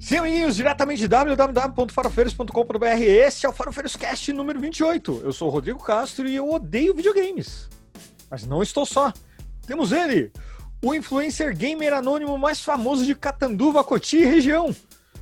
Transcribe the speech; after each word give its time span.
Sim, 0.00 0.18
amiguinhos, 0.18 0.54
diretamente 0.56 1.00
de 1.00 1.08
www.farofeiros.com.br. 1.08 3.02
Esse 3.02 3.44
é 3.44 3.48
o 3.48 3.52
Farofeiros 3.52 3.96
Cast 3.96 4.32
número 4.32 4.60
28. 4.60 5.22
Eu 5.24 5.32
sou 5.32 5.48
o 5.48 5.50
Rodrigo 5.50 5.82
Castro 5.82 6.28
e 6.28 6.36
eu 6.36 6.48
odeio 6.50 6.94
videogames. 6.94 7.68
Mas 8.30 8.46
não 8.46 8.62
estou 8.62 8.86
só. 8.86 9.12
Temos 9.66 9.90
ele, 9.90 10.30
o 10.82 10.94
influencer 10.94 11.54
gamer 11.56 11.92
anônimo 11.92 12.38
mais 12.38 12.60
famoso 12.60 13.04
de 13.04 13.14
Catanduva, 13.14 13.82
Cotia 13.82 14.22
e 14.22 14.26
região. 14.26 14.74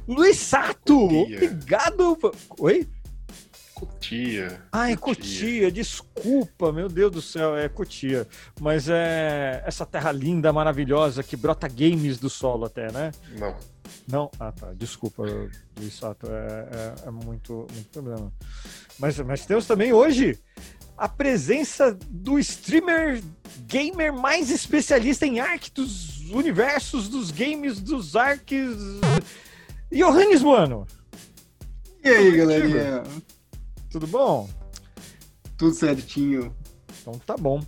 Luiz 0.07 0.37
Sato! 0.37 1.06
Obrigado! 1.06 2.19
Oi? 2.59 2.87
Cotia. 3.77 4.63
Ah, 4.73 4.91
é 4.91 4.97
Cotia, 4.97 5.71
desculpa, 5.71 6.73
meu 6.73 6.89
Deus 6.89 7.13
do 7.13 7.21
céu, 7.21 7.55
é 7.55 7.69
Cotia. 7.69 8.27
Mas 8.59 8.89
é 8.89 9.63
essa 9.67 9.85
terra 9.85 10.11
linda, 10.11 10.51
maravilhosa, 10.51 11.23
que 11.23 11.37
brota 11.37 11.69
games 11.69 12.19
do 12.19 12.31
solo 12.31 12.65
até, 12.65 12.91
né? 12.91 13.12
Não. 13.39 13.55
Não? 14.09 14.31
Ah, 14.41 14.51
tá. 14.51 14.73
Desculpa, 14.73 15.25
Luiz 15.79 15.93
Sato. 15.95 16.27
É, 16.27 16.69
é- 17.05 17.09
é 17.09 17.11
muito, 17.11 17.67
muito 17.73 17.89
problema. 17.93 18.33
Mas, 18.98 19.19
mas 19.19 19.45
temos 19.45 19.67
também 19.67 19.93
hoje 19.93 20.39
a 20.97 21.06
presença 21.06 21.95
do 22.09 22.39
streamer 22.39 23.23
gamer 23.67 24.11
mais 24.11 24.48
especialista 24.51 25.27
em 25.27 25.39
arc 25.39 25.69
dos 25.75 26.20
universos, 26.31 27.11
dos 27.11 27.31
games, 27.31 27.79
dos 27.79 28.17
arcs. 28.17 28.75
Johannes, 29.93 30.43
mano. 30.43 30.87
E 32.03 32.09
aí, 32.09 32.37
galerinha? 32.39 33.03
Tudo 33.91 34.07
bom? 34.07 34.49
Tudo 35.57 35.75
certinho. 35.75 36.55
Então 37.01 37.15
tá 37.19 37.37
bom. 37.37 37.63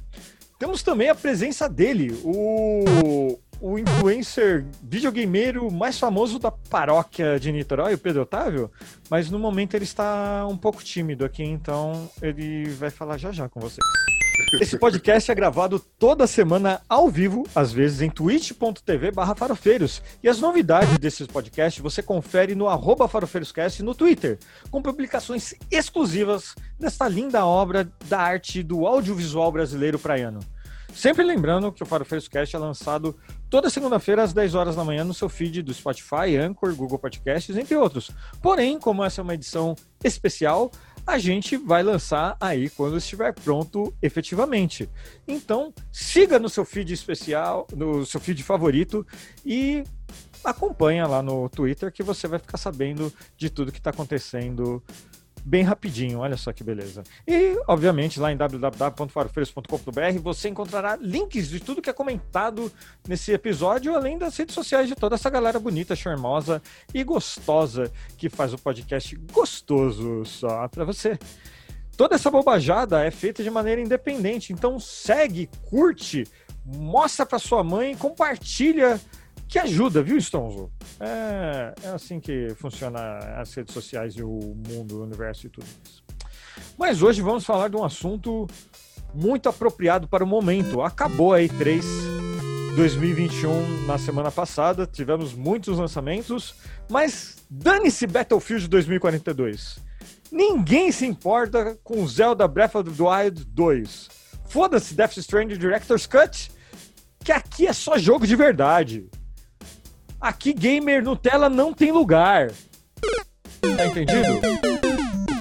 Temos 0.59 0.83
também 0.83 1.09
a 1.09 1.15
presença 1.15 1.69
dele, 1.69 2.13
o, 2.25 3.39
o 3.61 3.79
influencer 3.79 4.67
videogameiro 4.83 5.71
mais 5.71 5.99
famoso 5.99 6.39
da 6.39 6.51
paróquia 6.51 7.39
de 7.39 7.53
Niterói, 7.53 7.95
o 7.95 7.99
Pedro 7.99 8.23
Otávio, 8.23 8.71
mas 9.09 9.31
no 9.31 9.39
momento 9.39 9.75
ele 9.75 9.85
está 9.85 10.45
um 10.49 10.57
pouco 10.57 10.83
tímido 10.83 11.25
aqui, 11.25 11.45
então 11.45 12.11
ele 12.21 12.69
vai 12.71 12.91
falar 12.91 13.19
já 13.19 13.31
já 13.31 13.49
com 13.49 13.61
você. 13.61 13.81
Esse 14.61 14.79
podcast 14.79 15.31
é 15.31 15.35
gravado 15.35 15.81
toda 15.99 16.27
semana 16.27 16.81
ao 16.89 17.09
vivo, 17.11 17.45
às 17.55 17.73
vezes 17.73 18.01
em 18.01 18.11
twitch.tv 18.11 19.11
barra 19.11 19.35
farofeiros. 19.35 20.03
E 20.23 20.29
as 20.29 20.41
novidades 20.41 20.97
desses 20.99 21.27
podcasts 21.27 21.83
você 21.83 22.03
confere 22.03 22.55
no 22.55 22.69
arroba 22.69 23.09
farofeiroscast 23.09 23.83
no 23.83 23.95
Twitter, 23.95 24.39
com 24.71 24.81
publicações 24.81 25.55
exclusivas 25.71 26.55
desta 26.79 27.09
linda 27.09 27.45
obra 27.45 27.91
da 28.09 28.21
arte 28.21 28.63
do 28.63 28.87
audiovisual 28.87 29.51
brasileiro 29.51 29.99
praiano. 29.99 30.41
Sempre 30.93 31.23
lembrando 31.23 31.71
que 31.71 31.83
o 31.83 31.87
Farofeiros 31.87 32.29
Cast 32.29 32.57
é 32.57 32.59
lançado 32.59 33.15
toda 33.49 33.71
segunda-feira 33.71 34.23
às 34.23 34.33
10 34.33 34.55
horas 34.55 34.75
da 34.75 34.85
manhã 34.85 35.05
no 35.05 35.15
seu 35.15 35.29
feed 35.29 35.63
do 35.63 35.73
Spotify, 35.73 36.37
Anchor, 36.37 36.75
Google 36.75 36.99
Podcasts, 36.99 37.57
entre 37.57 37.77
outros. 37.77 38.11
Porém, 38.43 38.81
como 38.81 39.05
essa 39.05 39.21
é 39.21 39.23
uma 39.23 39.35
edição 39.35 39.77
especial, 40.03 40.73
a 41.09 41.17
gente 41.17 41.57
vai 41.57 41.83
lançar 41.83 42.37
aí 42.39 42.69
quando 42.69 42.99
estiver 42.99 43.33
pronto 43.33 43.95
efetivamente. 44.03 44.91
Então, 45.27 45.73
siga 45.91 46.39
no 46.39 46.51
seu 46.51 46.67
feed 46.67 46.93
especial, 46.93 47.67
no 47.75 48.05
seu 48.05 48.21
feed 48.21 48.43
favorito 48.43 49.07
e 49.45 49.85
acompanha 50.45 51.07
lá 51.07 51.23
no 51.23 51.49
Twitter 51.49 51.91
que 51.91 52.03
você 52.03 52.29
vai 52.29 52.39
ficar 52.39 52.59
sabendo 52.59 53.11
de 53.39 53.49
tudo 53.49 53.73
que 53.73 53.79
está 53.79 53.89
acontecendo 53.89 54.83
bem 55.45 55.63
rapidinho, 55.63 56.19
olha 56.21 56.37
só 56.37 56.53
que 56.53 56.63
beleza. 56.65 57.03
E, 57.27 57.59
obviamente, 57.67 58.21
lá 58.21 58.33
em 58.33 58.37
www.farofeiros.com.br 58.37 60.21
você 60.23 60.49
encontrará 60.49 60.97
links 60.97 61.49
de 61.49 61.61
tudo 61.61 61.83
que 61.83 61.91
é 61.91 61.93
comentado 61.93 62.71
nesse 63.07 63.33
episódio, 63.33 63.95
além 63.95 64.19
das 64.19 64.37
redes 64.37 64.55
sociais 64.55 64.89
de 64.89 64.95
toda 64.95 65.15
essa 65.15 65.31
galera 65.31 65.59
bonita, 65.59 65.97
charmosa 65.97 66.63
e 66.93 67.03
gostosa 67.03 67.91
que 68.17 68.29
faz 68.29 68.53
o 68.53 68.59
podcast 68.59 69.17
gostoso 69.33 70.25
só 70.25 70.69
para 70.69 70.85
você. 70.85 71.19
Toda 71.97 72.15
essa 72.15 72.31
bobajada 72.31 73.05
é 73.05 73.11
feita 73.11 73.43
de 73.43 73.51
maneira 73.51 73.81
independente, 73.81 74.53
então 74.53 74.79
segue, 74.79 75.51
curte, 75.69 76.29
mostra 76.65 77.27
para 77.27 77.41
sua 77.41 77.65
mãe, 77.65 77.97
compartilha, 77.97 79.01
que 79.49 79.59
ajuda, 79.59 80.03
viu, 80.03 80.21
Stonzo? 80.21 80.71
É, 81.01 81.75
é 81.83 81.89
assim 81.89 82.21
que 82.21 82.49
funciona 82.57 83.19
as 83.41 83.53
redes 83.55 83.73
sociais 83.73 84.15
e 84.15 84.23
o 84.23 84.55
mundo, 84.69 84.99
o 84.99 85.03
universo 85.03 85.47
e 85.47 85.51
tudo 85.51 85.67
isso. 85.85 86.05
Mas 86.79 87.03
hoje 87.03 87.23
vamos 87.23 87.45
falar 87.45 87.69
de 87.69 87.77
um 87.77 87.85
assunto 87.85 88.47
muito 89.15 89.49
apropriado 89.49 90.07
para 90.07 90.23
o 90.23 90.27
momento. 90.27 90.83
Acabou 90.83 91.33
a 91.33 91.39
E3 91.39 91.83
2021 92.77 93.87
na 93.87 93.99
semana 93.99 94.31
passada, 94.31 94.87
tivemos 94.87 95.35
muitos 95.35 95.79
lançamentos, 95.79 96.55
mas 96.89 97.39
dane-se 97.51 98.07
Battlefield 98.07 98.69
2042. 98.69 99.79
Ninguém 100.31 100.93
se 100.93 101.07
importa 101.07 101.77
com 101.83 102.07
Zelda 102.07 102.47
Breath 102.47 102.77
of 102.77 102.91
the 102.91 103.03
Wild 103.03 103.45
2. 103.47 104.09
Foda-se 104.49 104.95
Death 104.95 105.17
Stranding 105.17 105.59
Director's 105.59 106.07
Cut, 106.07 106.53
que 107.25 107.33
aqui 107.33 107.67
é 107.67 107.73
só 107.73 107.99
jogo 107.99 108.27
de 108.27 108.37
verdade. 108.37 109.09
Aqui 110.21 110.53
gamer 110.53 111.03
Nutella 111.03 111.49
não 111.49 111.73
tem 111.73 111.93
lugar. 111.93 112.51
Tá 113.77 113.87
entendido? 113.87 114.41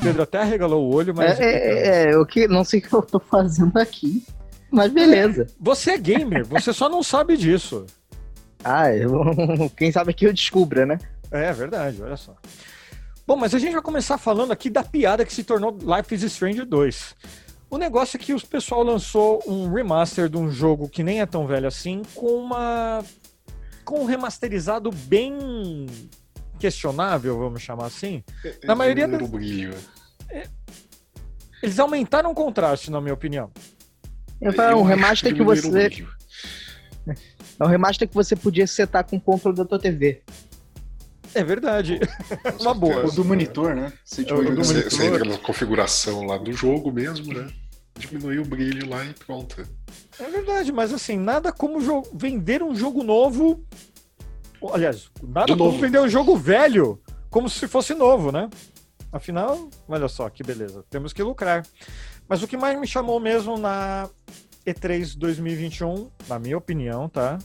Pedro 0.02 0.22
até 0.24 0.44
regalou 0.44 0.86
o 0.86 0.94
olho, 0.96 1.14
mas. 1.16 1.40
É, 1.40 1.46
é, 1.46 1.88
é, 2.10 2.14
eu 2.14 2.26
que 2.26 2.48
não 2.48 2.64
sei 2.64 2.80
o 2.80 2.84
que 2.84 2.94
eu 2.94 3.02
tô 3.02 3.20
fazendo 3.20 3.76
aqui, 3.78 4.24
mas 4.72 4.92
beleza. 4.92 5.48
Você 5.60 5.92
é 5.92 5.98
gamer, 5.98 6.46
você 6.46 6.72
só 6.72 6.88
não 6.88 7.02
sabe 7.02 7.36
disso. 7.36 7.86
Ah, 8.64 8.94
eu- 8.94 9.70
quem 9.76 9.92
sabe 9.92 10.14
que 10.14 10.26
eu 10.28 10.34
descubra, 10.34 10.86
né? 10.86 11.00
É 11.32 11.52
verdade, 11.52 12.02
olha 12.02 12.18
só. 12.18 12.36
Bom, 13.26 13.36
mas 13.36 13.54
a 13.54 13.60
gente 13.60 13.74
vai 13.74 13.82
começar 13.82 14.18
falando 14.18 14.52
aqui 14.52 14.70
da 14.70 14.84
piada 14.84 15.26
que 15.26 15.34
se 15.34 15.44
tornou 15.44 15.72
Life 15.82 16.14
is 16.16 16.24
Strange 16.24 16.64
2. 16.64 17.16
O 17.70 17.78
negócio 17.78 18.16
é 18.16 18.20
que 18.20 18.34
o 18.34 18.48
pessoal 18.48 18.82
lançou 18.84 19.44
um 19.46 19.70
remaster 19.74 20.30
de 20.30 20.38
um 20.38 20.50
jogo 20.50 20.88
que 20.88 21.04
nem 21.04 21.20
é 21.20 21.26
tão 21.26 21.46
velho 21.46 21.68
assim, 21.68 22.02
com 22.16 22.28
uma. 22.28 23.04
Com 23.88 24.02
um 24.02 24.06
remasterizado 24.06 24.92
bem 24.92 25.86
questionável, 26.60 27.38
vamos 27.40 27.62
chamar 27.62 27.86
assim. 27.86 28.22
Na 28.66 28.76
maioria 28.76 29.06
Diminuir 29.06 29.22
das- 29.24 29.32
brilho. 29.40 29.76
Eles 31.64 31.80
aumentaram 31.80 32.30
o 32.32 32.36
contraste, 32.36 32.92
na 32.92 33.00
minha 33.00 33.14
opinião. 33.14 33.50
Eu 34.42 34.52
falei, 34.54 34.74
é 34.74 34.76
um 34.76 34.84
remaster 34.84 35.34
que 35.34 35.42
você. 35.42 35.70
brilho. 35.90 36.10
É 37.60 37.64
um 37.64 37.68
remaster 37.68 38.08
que 38.08 38.14
você 38.14 38.36
podia 38.36 38.68
setar 38.68 39.06
com 39.06 39.16
o 39.16 39.22
controle 39.22 39.56
da 39.58 39.64
tua 39.66 39.80
TV. 39.80 40.22
É 41.34 41.44
verdade. 41.44 42.00
Uma 42.60 42.74
boa. 42.74 43.06
O 43.08 43.12
do 43.12 43.24
monitor, 43.24 43.74
né? 43.76 43.92
Você, 44.04 44.24
tipo, 44.24 44.42
É, 44.42 44.46
Você, 44.56 44.74
monitor. 44.74 44.92
você 44.92 45.06
entra 45.08 45.26
na 45.26 45.38
configuração 45.38 46.26
lá 46.26 46.38
do 46.38 46.52
jogo 46.52 46.92
mesmo, 46.92 47.34
né? 47.34 47.48
Diminuir 47.98 48.40
o 48.40 48.46
brilho 48.46 48.90
lá 48.90 49.04
e 49.06 49.14
pronto. 49.14 49.68
É 50.20 50.24
verdade, 50.30 50.72
mas 50.72 50.94
assim, 50.94 51.18
nada 51.18 51.52
como 51.52 52.04
vender 52.14 52.64
um 52.64 52.76
jogo 52.76 53.04
novo. 53.04 53.64
Aliás, 54.72 55.10
nada 55.22 55.48
De 55.48 55.58
como 55.58 55.66
novo. 55.72 55.80
vender 55.82 56.00
um 56.00 56.10
jogo 56.10 56.36
velho 56.36 57.00
como 57.30 57.50
se 57.50 57.68
fosse 57.68 57.94
novo, 57.94 58.32
né? 58.32 58.50
Afinal, 59.12 59.70
olha 59.88 60.08
só 60.08 60.30
que 60.30 60.44
beleza, 60.44 60.84
temos 60.90 61.14
que 61.14 61.22
lucrar. 61.24 61.64
Mas 62.28 62.42
o 62.44 62.48
que 62.48 62.58
mais 62.58 62.78
me 62.80 62.88
chamou 62.88 63.20
mesmo 63.20 63.58
na 63.58 64.10
E3 64.66 65.16
2021, 65.18 66.10
na 66.28 66.40
minha 66.40 66.58
opinião, 66.58 67.08
tá? 67.08 67.38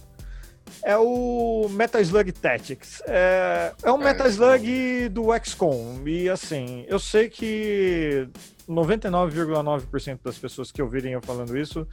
É 0.82 0.97
o 0.97 1.69
Metal 1.71 2.00
Slug 2.00 2.32
Tactics. 2.32 3.03
É, 3.06 3.72
é 3.82 3.93
um 3.93 4.00
É, 4.00 4.05
Metal 4.05 4.27
Slug 4.28 5.09
do 5.11 5.27
XCOM. 5.44 6.03
E 6.06 6.28
assim, 6.28 6.84
eu 6.88 6.99
sei 6.99 7.28
que 7.28 8.28
99,9% 8.69 10.21
das 10.23 10.39
pessoas 10.39 10.71
que 10.71 10.81
ouvirem 10.83 11.12
eu 11.12 11.23
falando 11.23 11.56
isso 11.56 11.87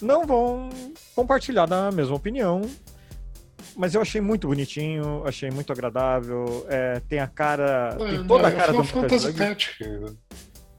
não 0.00 0.26
vão 0.26 0.68
compartilhar 1.14 1.66
da 1.66 1.90
mesma 1.90 2.16
opinião. 2.16 2.62
Mas 3.76 3.94
eu 3.94 4.00
achei 4.00 4.20
muito 4.20 4.48
bonitinho, 4.48 5.22
achei 5.24 5.50
muito 5.50 5.72
agradável. 5.72 6.66
é, 6.68 7.00
tem 7.08 7.20
a 7.20 7.28
cara. 7.28 7.96
tem 7.96 8.26
toda 8.26 8.48
a 8.48 8.50
é 8.50 8.54
cara 8.54 8.72
do 8.72 8.82
Final 8.84 9.02
Metal 9.02 9.02
Fantasy 9.02 9.26
Slug. 9.28 9.38
Tactics. 9.38 10.16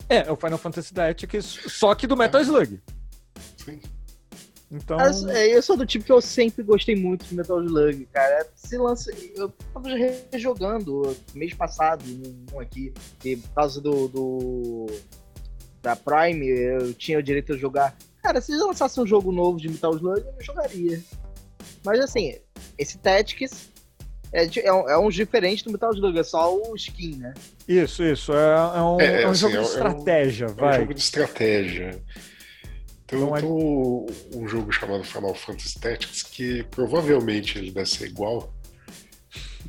É, 0.09 0.17
é 0.27 0.31
o 0.31 0.35
Final 0.35 0.57
Fantasy 0.57 0.93
Tactics, 0.93 1.45
só 1.67 1.95
que 1.95 2.05
do 2.07 2.17
Metal 2.17 2.41
Slug. 2.41 2.81
Sim. 3.57 3.79
Então. 4.71 4.99
É, 5.29 5.47
eu 5.55 5.61
sou 5.63 5.75
do 5.75 5.85
tipo 5.85 6.05
que 6.05 6.11
eu 6.11 6.21
sempre 6.21 6.61
gostei 6.61 6.95
muito 6.95 7.25
de 7.25 7.35
Metal 7.35 7.63
Slug, 7.63 8.05
cara. 8.07 8.47
Se 8.55 8.77
lança, 8.77 9.11
eu 9.35 9.49
tava 9.73 9.89
rejogando 10.31 11.15
mês 11.33 11.53
passado 11.53 12.03
um 12.53 12.59
aqui, 12.59 12.93
e 13.23 13.35
por 13.35 13.49
causa 13.51 13.81
do, 13.81 14.07
do- 14.07 14.87
da 15.81 15.95
Prime, 15.95 16.45
eu 16.47 16.93
tinha 16.93 17.19
o 17.19 17.23
direito 17.23 17.55
de 17.55 17.59
jogar. 17.61 17.95
Cara, 18.21 18.41
se 18.41 18.51
lançasse 18.55 18.99
um 18.99 19.07
jogo 19.07 19.31
novo 19.31 19.57
de 19.59 19.69
Metal 19.69 19.93
Slug, 19.95 20.21
eu 20.21 20.43
jogaria. 20.43 21.01
Mas 21.85 21.99
assim, 21.99 22.35
esse 22.77 22.97
Tactics 22.97 23.69
é, 24.33 24.45
é, 24.65 24.73
um, 24.73 24.89
é 24.89 24.97
um 24.97 25.09
diferente 25.09 25.63
do 25.63 25.71
Metal 25.71 25.91
Slug, 25.93 26.19
é 26.19 26.23
só 26.23 26.53
o 26.55 26.75
skin, 26.75 27.15
né? 27.15 27.33
Isso, 27.67 28.03
isso. 28.03 28.33
É, 28.33 28.77
é 28.77 28.81
um, 28.81 28.99
É, 29.01 29.23
é 29.23 29.27
um 29.27 29.31
assim, 29.31 29.39
jogo 29.41 29.53
é 29.55 29.57
de 29.57 29.63
um- 29.63 29.69
estratégia, 29.69 30.45
É 30.45 30.49
um 30.49 30.53
vai. 30.55 30.79
jogo 30.81 30.93
de 30.93 30.99
estratégia. 31.01 32.03
Então, 33.05 33.35
é- 33.35 33.43
um, 33.43 34.05
um 34.35 34.47
jogo 34.47 34.71
chamado 34.71 35.03
Final 35.03 35.33
Fantasy 35.33 35.79
Tactics 35.79 36.21
que 36.21 36.63
provavelmente 36.69 37.57
ele 37.57 37.71
deve 37.71 37.89
ser 37.89 38.05
igual. 38.07 38.53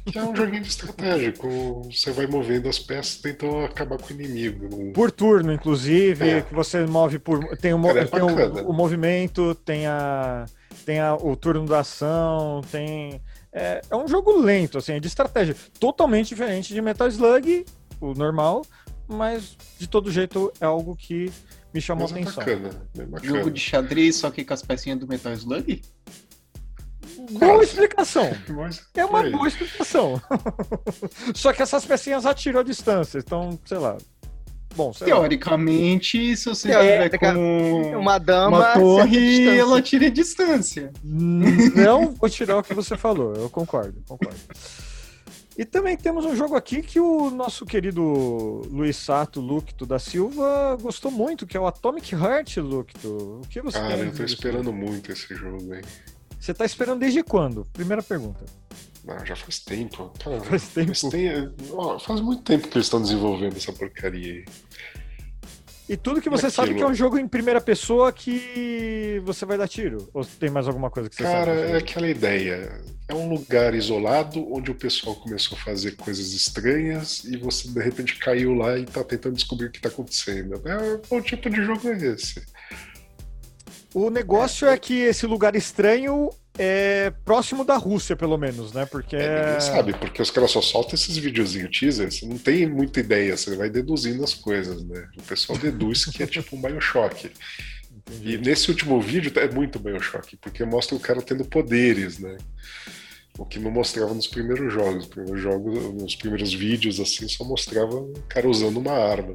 Que 0.06 0.19
é 0.19 0.23
um 0.25 0.35
joguinho 0.35 0.62
de 0.62 0.69
estratégia. 0.69 1.32
com- 1.32 1.82
Você 1.82 2.11
vai 2.12 2.26
movendo 2.26 2.69
as 2.69 2.79
peças 2.79 3.17
tentando 3.17 3.58
acabar 3.64 3.99
com 3.99 4.08
o 4.08 4.12
inimigo. 4.20 4.93
Por 4.93 5.11
turno, 5.11 5.52
inclusive, 5.52 6.29
É. 6.29 6.41
que 6.43 6.55
você 6.55 6.85
move 6.87 7.19
por. 7.19 7.38
Tem, 7.58 7.75
o, 7.75 7.82
Cara, 7.82 8.00
é 8.02 8.05
tem 8.06 8.23
o- 8.23 8.69
o, 8.69 8.73
movimento, 8.73 9.55
tem, 9.56 9.87
a, 9.87 10.47
tem 10.87 11.00
a, 11.00 11.14
o 11.14 11.37
turno 11.37 11.67
da 11.67 11.81
ação, 11.81 12.61
tem. 12.70 13.20
É, 13.52 13.81
é 13.91 13.97
um 13.97 14.06
jogo 14.06 14.32
lento, 14.41 14.79
assim, 14.79 14.93
é 14.93 15.00
de 15.00 15.08
estratégia. 15.08 15.55
Totalmente 15.79 16.29
diferente 16.29 16.73
de 16.73 16.81
Metal 16.81 17.08
Slug, 17.08 17.64
o 18.00 18.14
normal, 18.14 18.64
mas 19.08 19.56
de 19.79 19.88
todo 19.88 20.11
jeito 20.11 20.53
é 20.61 20.64
algo 20.64 20.94
que 20.96 21.31
me 21.75 21.81
chamou 21.81 22.05
Mas 22.08 22.12
a 22.12 22.19
é 22.19 22.23
atenção. 22.23 22.44
bacana, 22.44 22.82
é 22.99 23.03
bacana. 23.06 23.37
Jogo 23.38 23.50
de 23.50 23.61
xadrez, 23.61 24.17
só 24.17 24.31
que 24.31 24.44
com 24.44 24.55
as 24.55 24.62
pecinhas 24.62 24.99
do 24.99 25.06
Metal 25.06 25.32
Slug? 25.32 25.82
Boa 27.30 27.38
Quase. 27.56 27.64
explicação. 27.64 28.30
É 28.94 29.04
uma 29.04 29.22
boa 29.30 29.48
explicação. 29.48 30.20
Só 31.34 31.52
que 31.52 31.62
essas 31.62 31.84
pecinhas 31.84 32.26
atiram 32.26 32.60
à 32.60 32.62
distância, 32.62 33.18
então, 33.18 33.58
sei 33.64 33.78
lá. 33.78 33.96
Bom, 34.76 34.92
sei 34.92 35.08
lá. 35.08 35.20
Teoricamente, 35.20 36.36
se 36.36 36.44
você 36.48 36.68
tiver 36.68 37.18
com 37.18 37.98
Uma 37.98 38.18
dama. 38.18 38.56
uma 38.58 38.72
torre, 38.74 39.58
ela 39.58 39.82
tira 39.82 40.06
a 40.06 40.10
distância. 40.10 40.92
Não 41.02 42.12
vou 42.14 42.28
tirar 42.30 42.58
o 42.58 42.62
que 42.62 42.72
você 42.74 42.96
falou, 42.96 43.34
eu 43.34 43.50
concordo, 43.50 44.00
concordo. 44.06 44.38
E 45.58 45.64
também 45.64 45.96
temos 45.96 46.24
um 46.24 46.34
jogo 46.34 46.54
aqui 46.56 46.80
que 46.80 46.98
o 47.00 47.28
nosso 47.30 47.66
querido 47.66 48.62
Luiz 48.70 48.96
Sato 48.96 49.40
Lucto 49.40 49.84
da 49.84 49.98
Silva 49.98 50.78
gostou 50.80 51.10
muito, 51.10 51.46
que 51.46 51.56
é 51.56 51.60
o 51.60 51.66
Atomic 51.66 52.14
Heart, 52.14 52.58
Lucto. 52.58 53.40
O 53.42 53.48
que 53.48 53.60
você 53.60 53.76
Cara, 53.78 53.94
tem 53.94 54.04
a 54.04 54.06
eu 54.06 54.14
tô 54.14 54.22
esperando 54.24 54.72
muito 54.72 55.12
esse 55.12 55.34
jogo, 55.34 55.74
hein? 55.74 55.82
Você 56.40 56.54
tá 56.54 56.64
esperando 56.64 57.00
desde 57.00 57.22
quando? 57.22 57.66
Primeira 57.72 58.02
pergunta. 58.02 58.44
Ah, 59.06 59.25
já 59.25 59.37
faz 59.37 59.58
tempo. 59.60 60.10
Cara, 60.22 60.40
Faz 60.44 60.69
tempo. 60.69 61.10
Tem- 61.10 61.52
ó, 61.72 61.98
faz 61.98 62.20
muito 62.20 62.42
tempo 62.42 62.66
que 62.69 62.76
eles 62.78 62.87
estão 62.87 63.00
desenvolvendo 63.02 63.56
essa 63.56 63.72
porcaria 63.72 64.32
aí. 64.32 64.44
E 65.88 65.96
tudo 65.96 66.20
que 66.20 66.31
você 66.31 66.46
Aquilo. 66.46 66.52
sabe 66.66 66.75
que 66.76 66.82
é 66.82 66.87
um 66.87 66.94
jogo 66.94 67.19
em 67.19 67.26
primeira 67.26 67.60
pessoa 67.60 68.12
que 68.12 69.20
você 69.25 69.44
vai 69.44 69.58
dar 69.58 69.66
tiro? 69.66 70.08
Ou 70.14 70.25
tem 70.25 70.48
mais 70.48 70.69
alguma 70.69 70.88
coisa 70.88 71.10
que 71.10 71.16
você 71.16 71.25
Cara, 71.25 71.52
sabe? 71.62 71.72
é 71.72 71.76
aquela 71.78 72.08
ideia. 72.08 72.81
É 73.08 73.14
um 73.14 73.28
lugar 73.28 73.75
isolado 73.75 74.46
onde 74.54 74.70
o 74.70 74.75
pessoal 74.76 75.16
começou 75.16 75.58
a 75.58 75.60
fazer 75.60 75.96
coisas 75.96 76.32
estranhas 76.32 77.25
e 77.25 77.36
você 77.36 77.69
de 77.69 77.81
repente 77.81 78.16
caiu 78.20 78.54
lá 78.54 78.78
e 78.78 78.84
tá 78.86 79.02
tentando 79.02 79.34
descobrir 79.34 79.66
o 79.66 79.70
que 79.72 79.81
tá 79.81 79.88
acontecendo. 79.88 80.62
É, 80.64 81.00
o 81.12 81.20
tipo 81.20 81.50
de 81.50 81.64
jogo 81.64 81.88
é 81.88 81.96
esse. 81.96 82.40
O 83.94 84.08
negócio 84.10 84.69
é 84.69 84.78
que 84.78 84.94
esse 84.94 85.26
lugar 85.26 85.56
estranho 85.56 86.31
é 86.58 87.12
próximo 87.25 87.64
da 87.64 87.76
Rússia, 87.76 88.14
pelo 88.14 88.37
menos, 88.37 88.72
né? 88.72 88.87
Porque 88.87 89.16
É, 89.16 89.46
ninguém 89.46 89.60
sabe, 89.60 89.92
porque 89.94 90.20
os 90.22 90.31
caras 90.31 90.50
só 90.50 90.60
soltam 90.60 90.94
esses 90.94 91.16
videozinhos 91.16 91.76
teaser, 91.76 92.10
você 92.12 92.26
não 92.26 92.38
tem 92.38 92.69
muita 92.69 93.00
ideia, 93.00 93.37
você 93.37 93.56
vai 93.56 93.70
deduzindo 93.70 94.22
as 94.22 94.34
coisas, 94.34 94.84
né? 94.84 95.08
O 95.19 95.22
pessoal 95.22 95.58
deduz 95.58 96.04
que 96.04 96.22
é 96.22 96.26
tipo 96.26 96.56
um 96.56 96.60
Bioshock. 96.60 97.31
E 98.22 98.37
nesse 98.38 98.70
último 98.70 99.00
vídeo 99.00 99.32
é 99.37 99.48
muito 99.48 99.78
Bioshock, 99.78 100.36
porque 100.36 100.64
mostra 100.64 100.96
o 100.96 101.00
cara 101.00 101.22
tendo 101.22 101.44
poderes, 101.44 102.19
né? 102.19 102.36
O 103.38 103.44
que 103.44 103.58
não 103.58 103.70
mostrava 103.70 104.12
nos 104.12 104.26
primeiros 104.26 104.72
jogos. 104.72 104.96
Nos 104.96 105.06
primeiros 105.06 105.40
jogos, 105.40 105.94
nos 105.94 106.16
primeiros 106.16 106.52
vídeos, 106.52 107.00
assim, 107.00 107.26
só 107.28 107.44
mostrava 107.44 107.94
o 107.94 108.12
cara 108.28 108.48
usando 108.48 108.76
uma 108.78 108.93
arma. 108.93 109.32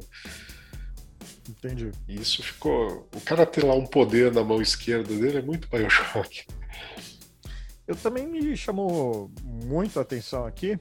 Entendi. 1.48 1.92
E 2.08 2.20
isso 2.20 2.42
ficou. 2.42 3.08
O 3.14 3.20
cara 3.20 3.46
ter 3.46 3.64
lá 3.64 3.74
um 3.74 3.86
poder 3.86 4.32
na 4.32 4.42
mão 4.42 4.60
esquerda 4.60 5.14
dele 5.14 5.38
é 5.38 5.42
muito 5.42 5.68
Bioshock. 5.68 6.46
Eu 7.86 7.94
também 7.94 8.26
me 8.26 8.56
chamou 8.56 9.30
muito 9.44 10.00
a 10.00 10.02
atenção 10.02 10.44
aqui 10.44 10.76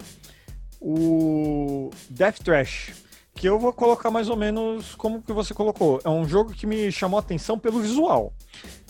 o 0.88 1.90
Death 2.12 2.40
Trash, 2.44 2.94
que 3.34 3.48
eu 3.48 3.60
vou 3.60 3.74
colocar 3.74 4.12
mais 4.12 4.30
ou 4.30 4.38
menos 4.38 4.94
como 4.94 5.22
que 5.22 5.34
você 5.34 5.52
colocou. 5.52 6.00
É 6.04 6.10
um 6.10 6.28
jogo 6.28 6.54
que 6.54 6.68
me 6.68 6.92
chamou 6.92 7.18
a 7.18 7.22
atenção 7.22 7.58
pelo 7.58 7.82
visual. 7.82 8.34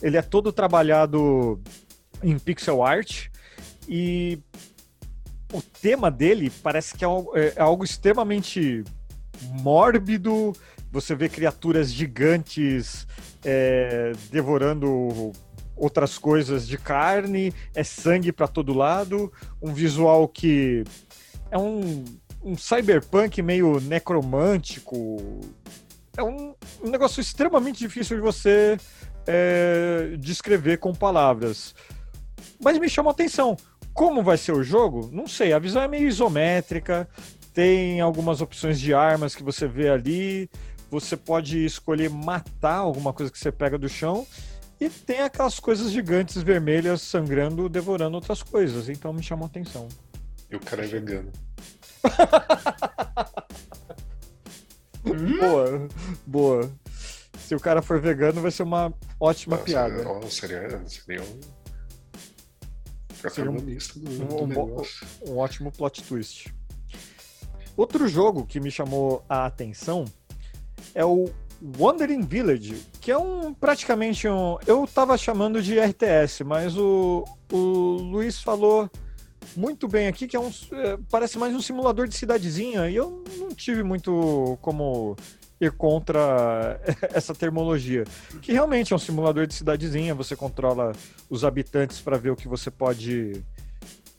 Ele 0.01 0.17
é 0.17 0.21
todo 0.21 0.51
trabalhado 0.51 1.61
em 2.21 2.37
pixel 2.37 2.83
art 2.83 3.27
e 3.87 4.39
o 5.53 5.61
tema 5.61 6.11
dele 6.11 6.51
parece 6.61 6.95
que 6.95 7.05
é 7.05 7.07
algo, 7.07 7.31
é 7.37 7.53
algo 7.57 7.85
extremamente 7.85 8.83
mórbido. 9.61 10.51
Você 10.91 11.15
vê 11.15 11.27
criaturas 11.27 11.91
gigantes 11.91 13.07
é, 13.43 14.13
devorando 14.31 15.31
outras 15.75 16.17
coisas 16.17 16.67
de 16.67 16.77
carne, 16.77 17.53
é 17.73 17.83
sangue 17.83 18.31
para 18.31 18.47
todo 18.47 18.73
lado, 18.73 19.31
um 19.61 19.73
visual 19.73 20.27
que 20.27 20.83
é 21.51 21.57
um, 21.57 22.05
um 22.43 22.57
cyberpunk 22.57 23.41
meio 23.41 23.79
necromântico. 23.81 25.41
É 26.17 26.23
um, 26.23 26.55
um 26.81 26.89
negócio 26.89 27.19
extremamente 27.19 27.79
difícil 27.79 28.15
de 28.15 28.21
você 28.21 28.77
é, 29.27 30.15
descrever 30.17 30.77
com 30.77 30.93
palavras. 30.93 31.75
Mas 32.63 32.77
me 32.77 32.87
chama 32.87 33.09
a 33.09 33.13
atenção. 33.13 33.57
Como 33.93 34.23
vai 34.23 34.37
ser 34.37 34.53
o 34.53 34.63
jogo? 34.63 35.09
Não 35.11 35.27
sei. 35.27 35.53
A 35.53 35.59
visão 35.59 35.81
é 35.81 35.87
meio 35.87 36.07
isométrica, 36.07 37.07
tem 37.53 38.01
algumas 38.01 38.41
opções 38.41 38.79
de 38.79 38.93
armas 38.93 39.35
que 39.35 39.43
você 39.43 39.67
vê 39.67 39.89
ali. 39.89 40.49
Você 40.99 41.15
pode 41.17 41.63
escolher 41.65 42.09
matar 42.09 42.75
alguma 42.77 43.11
coisa 43.13 43.31
que 43.31 43.37
você 43.39 43.51
pega 43.51 43.77
do 43.77 43.87
chão. 43.89 44.25
E 44.79 44.89
tem 44.89 45.21
aquelas 45.21 45.59
coisas 45.59 45.91
gigantes 45.91 46.41
vermelhas 46.41 47.01
sangrando, 47.01 47.67
devorando 47.69 48.15
outras 48.15 48.43
coisas. 48.43 48.89
Então 48.89 49.13
me 49.13 49.23
chamou 49.23 49.45
a 49.45 49.47
atenção. 49.47 49.87
E 50.51 50.55
o 50.55 50.59
cara 50.59 50.83
é 50.83 50.87
vegano. 50.87 51.31
Boa, 55.39 55.87
boa. 56.25 56.71
Se 57.39 57.53
o 57.55 57.59
cara 57.59 57.81
for 57.81 58.01
vegano, 58.01 58.41
vai 58.41 58.49
ser 58.51 58.63
uma 58.63 58.91
ótima 59.19 59.55
Nossa, 59.57 59.65
piada. 59.65 60.07
ó, 60.07 60.21
seria, 60.23 60.81
seria 60.87 61.21
um. 61.21 61.39
Seria 63.29 63.51
um- 63.51 63.55
um- 63.55 64.43
um. 64.43 65.31
Um 65.31 65.37
ótimo 65.37 65.71
plot 65.71 66.03
twist. 66.03 66.53
Outro 67.77 68.07
jogo 68.07 68.45
que 68.45 68.59
me 68.59 68.71
chamou 68.71 69.23
a 69.29 69.45
atenção 69.45 70.05
é 70.95 71.05
o 71.05 71.29
Wandering 71.77 72.21
Village, 72.21 72.81
que 73.01 73.11
é 73.11 73.17
um 73.17 73.53
praticamente 73.53 74.27
um. 74.27 74.57
Eu 74.65 74.87
tava 74.87 75.17
chamando 75.17 75.61
de 75.61 75.77
RTS, 75.77 76.43
mas 76.43 76.77
o, 76.77 77.25
o 77.51 77.57
Luiz 77.57 78.41
falou 78.41 78.89
muito 79.55 79.87
bem 79.87 80.07
aqui 80.07 80.27
que 80.27 80.35
é 80.35 80.39
um. 80.39 80.49
é, 80.71 80.97
parece 81.11 81.37
mais 81.37 81.53
um 81.53 81.61
simulador 81.61 82.07
de 82.07 82.15
cidadezinha, 82.15 82.89
e 82.89 82.95
eu 82.95 83.23
não 83.37 83.49
tive 83.49 83.83
muito 83.83 84.57
como 84.61 85.15
ir 85.59 85.71
contra 85.71 86.79
essa 87.13 87.35
termologia. 87.35 88.05
Que 88.41 88.53
realmente 88.53 88.93
é 88.93 88.95
um 88.95 88.99
simulador 88.99 89.45
de 89.45 89.53
cidadezinha, 89.53 90.15
você 90.15 90.35
controla 90.35 90.93
os 91.29 91.43
habitantes 91.43 91.99
para 91.99 92.17
ver 92.17 92.31
o 92.31 92.35
que 92.35 92.47
você 92.47 92.71
pode 92.71 93.43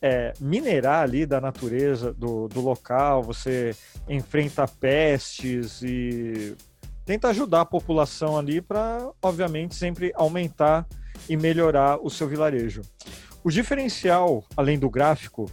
é, 0.00 0.33
minerar 0.41 1.03
ali 1.03 1.27
da 1.27 1.41
natureza 1.41 2.12
do, 2.12 2.49
do 2.49 2.61
local, 2.61 3.23
você 3.23 3.75
enfrenta 4.09 4.67
pestes 4.67 5.83
e 5.83 6.55
tenta 7.07 7.29
ajudar 7.29 7.61
a 7.63 7.65
população 7.65 8.37
ali 8.37 8.61
para, 8.61 9.09
obviamente, 9.23 9.77
sempre 9.77 10.13
aumentar 10.17 10.87
e 11.29 11.37
melhorar 11.37 11.99
o 12.05 12.11
seu 12.11 12.29
vilarejo. 12.29 12.83
O 13.45 13.51
diferencial, 13.51 14.45
além 14.57 14.77
do 14.77 14.91
gráfico 14.91 15.49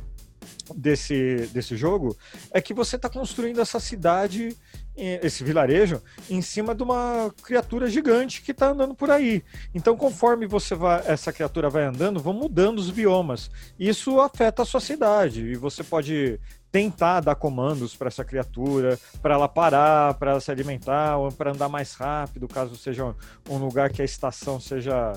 desse, 0.75 1.47
desse 1.53 1.77
jogo, 1.77 2.17
é 2.51 2.59
que 2.59 2.73
você 2.73 2.95
está 2.95 3.07
construindo 3.07 3.61
essa 3.61 3.79
cidade, 3.79 4.57
esse 4.95 5.43
vilarejo, 5.43 6.01
em 6.29 6.41
cima 6.41 6.75
de 6.75 6.83
uma 6.83 7.33
criatura 7.43 7.89
gigante 7.89 8.41
que 8.41 8.51
está 8.51 8.69
andando 8.69 8.93
por 8.93 9.09
aí. 9.09 9.43
Então, 9.73 9.97
conforme 9.97 10.45
você 10.45 10.75
vai, 10.75 11.03
essa 11.07 11.33
criatura 11.33 11.69
vai 11.69 11.85
andando, 11.85 12.19
vão 12.19 12.33
mudando 12.33 12.79
os 12.79 12.91
biomas. 12.91 13.49
Isso 13.79 14.19
afeta 14.19 14.61
a 14.61 14.65
sua 14.65 14.79
cidade 14.79 15.41
e 15.41 15.55
você 15.55 15.83
pode 15.83 16.39
tentar 16.71 17.19
dar 17.19 17.35
comandos 17.35 17.95
para 17.95 18.07
essa 18.07 18.25
criatura, 18.25 18.99
para 19.21 19.35
ela 19.35 19.47
parar, 19.47 20.15
para 20.15 20.31
ela 20.31 20.39
se 20.39 20.49
alimentar, 20.49 21.17
ou 21.17 21.31
para 21.31 21.51
andar 21.51 21.69
mais 21.69 21.93
rápido, 21.93 22.47
caso 22.47 22.75
seja 22.75 23.15
um 23.47 23.57
lugar 23.57 23.91
que 23.91 24.01
a 24.01 24.05
estação 24.05 24.59
seja 24.59 25.13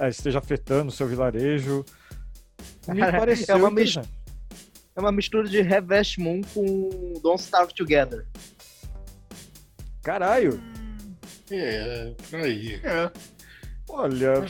eh, 0.00 0.08
esteja 0.08 0.40
afetando 0.40 0.88
o 0.88 0.92
seu 0.92 1.06
vilarejo. 1.06 1.84
Me 2.88 2.98
Cara, 2.98 3.18
pareceu 3.18 3.54
é 3.54 3.68
uma. 3.68 3.80
É 4.96 5.00
uma 5.00 5.12
mistura 5.12 5.46
de 5.46 5.60
Harvest 5.60 6.18
Moon 6.18 6.40
com 6.54 7.20
Don't 7.22 7.40
Starve 7.40 7.74
Together. 7.74 8.26
Caralho, 10.06 10.62
É, 11.50 12.14
por 12.30 12.38
aí. 12.38 12.74
É. 12.84 13.10
olha, 13.88 14.46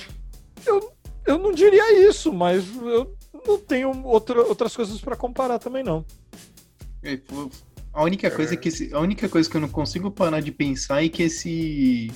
eu, 0.66 0.92
eu 1.26 1.38
não 1.38 1.50
diria 1.50 2.06
isso, 2.06 2.30
mas 2.30 2.62
eu 2.76 3.16
não 3.46 3.58
tenho 3.58 4.04
outra, 4.06 4.38
outras 4.42 4.76
coisas 4.76 5.00
para 5.00 5.16
comparar 5.16 5.58
também 5.58 5.82
não. 5.82 6.04
É, 7.02 7.18
A 7.94 8.04
única 8.04 8.30
coisa 8.30 8.54
que 8.54 8.68
esse- 8.68 8.92
a 8.92 9.00
única 9.00 9.30
coisa 9.30 9.48
que 9.48 9.56
eu 9.56 9.60
não 9.62 9.68
consigo 9.70 10.10
parar 10.10 10.40
de 10.40 10.52
pensar 10.52 11.02
é 11.02 11.08
que 11.08 11.22
esse 11.22 12.12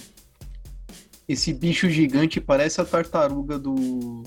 esse 1.26 1.54
bicho 1.54 1.88
gigante 1.88 2.42
parece 2.42 2.78
a 2.82 2.84
tartaruga 2.84 3.58
do 3.58 4.22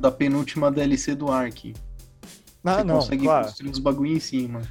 da 0.00 0.10
penúltima 0.10 0.72
DLC 0.72 1.14
do 1.14 1.30
Ark. 1.30 1.72
Ah, 2.64 2.76
você 2.76 2.84
não, 2.84 2.94
consegue 2.96 3.24
claro. 3.24 3.44
construir 3.46 3.70
uns 3.70 3.78
bagulho 3.78 4.12
em 4.12 4.20
cima. 4.20 4.62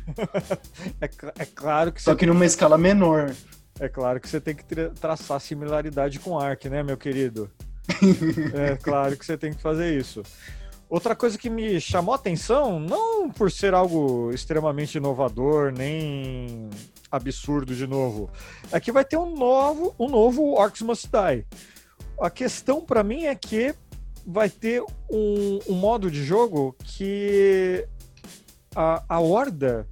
é, 1.02 1.10
é, 1.40 1.46
claro 1.46 1.92
que 1.92 2.02
Só 2.02 2.16
que 2.16 2.26
numa 2.26 2.46
escala 2.46 2.78
menor. 2.78 3.34
É 3.80 3.90
claro 3.90 4.20
que 4.20 4.30
você 4.30 4.40
tem 4.40 4.56
que 4.56 4.64
traçar 5.00 5.40
similaridade 5.42 6.20
com 6.20 6.40
Ark, 6.40 6.70
né, 6.70 6.84
meu 6.84 6.98
querido? 6.98 7.50
é 8.54 8.76
claro 8.78 9.18
que 9.18 9.26
você 9.26 9.38
tem 9.38 9.54
que 9.54 9.62
fazer 9.62 9.98
isso. 9.98 10.24
Outra 10.90 11.16
coisa 11.16 11.38
que 11.38 11.50
me 11.50 11.80
chamou 11.80 12.14
a 12.14 12.18
atenção, 12.18 12.80
não 12.80 13.30
por 13.30 13.50
ser 13.50 13.74
algo 13.74 14.30
extremamente 14.34 14.96
inovador, 14.96 15.72
nem 15.72 16.70
absurdo 17.10 17.74
de 17.74 17.88
novo, 17.88 18.30
é 18.72 18.80
que 18.80 18.92
vai 18.92 19.06
ter 19.06 19.18
um 19.18 19.36
novo, 19.36 19.96
um 19.98 20.10
novo 20.10 20.54
Orcs 20.54 20.82
Must 20.82 21.08
Die. 21.08 21.46
A 22.20 22.30
questão 22.30 22.82
para 22.82 23.04
mim 23.04 23.24
é 23.24 23.34
que 23.36 23.74
vai 24.26 24.50
ter 24.50 24.84
um, 25.10 25.60
um 25.68 25.74
modo 25.74 26.10
de 26.10 26.24
jogo 26.24 26.76
que 26.84 27.88
a, 28.76 29.04
a 29.08 29.20
horda 29.20 29.88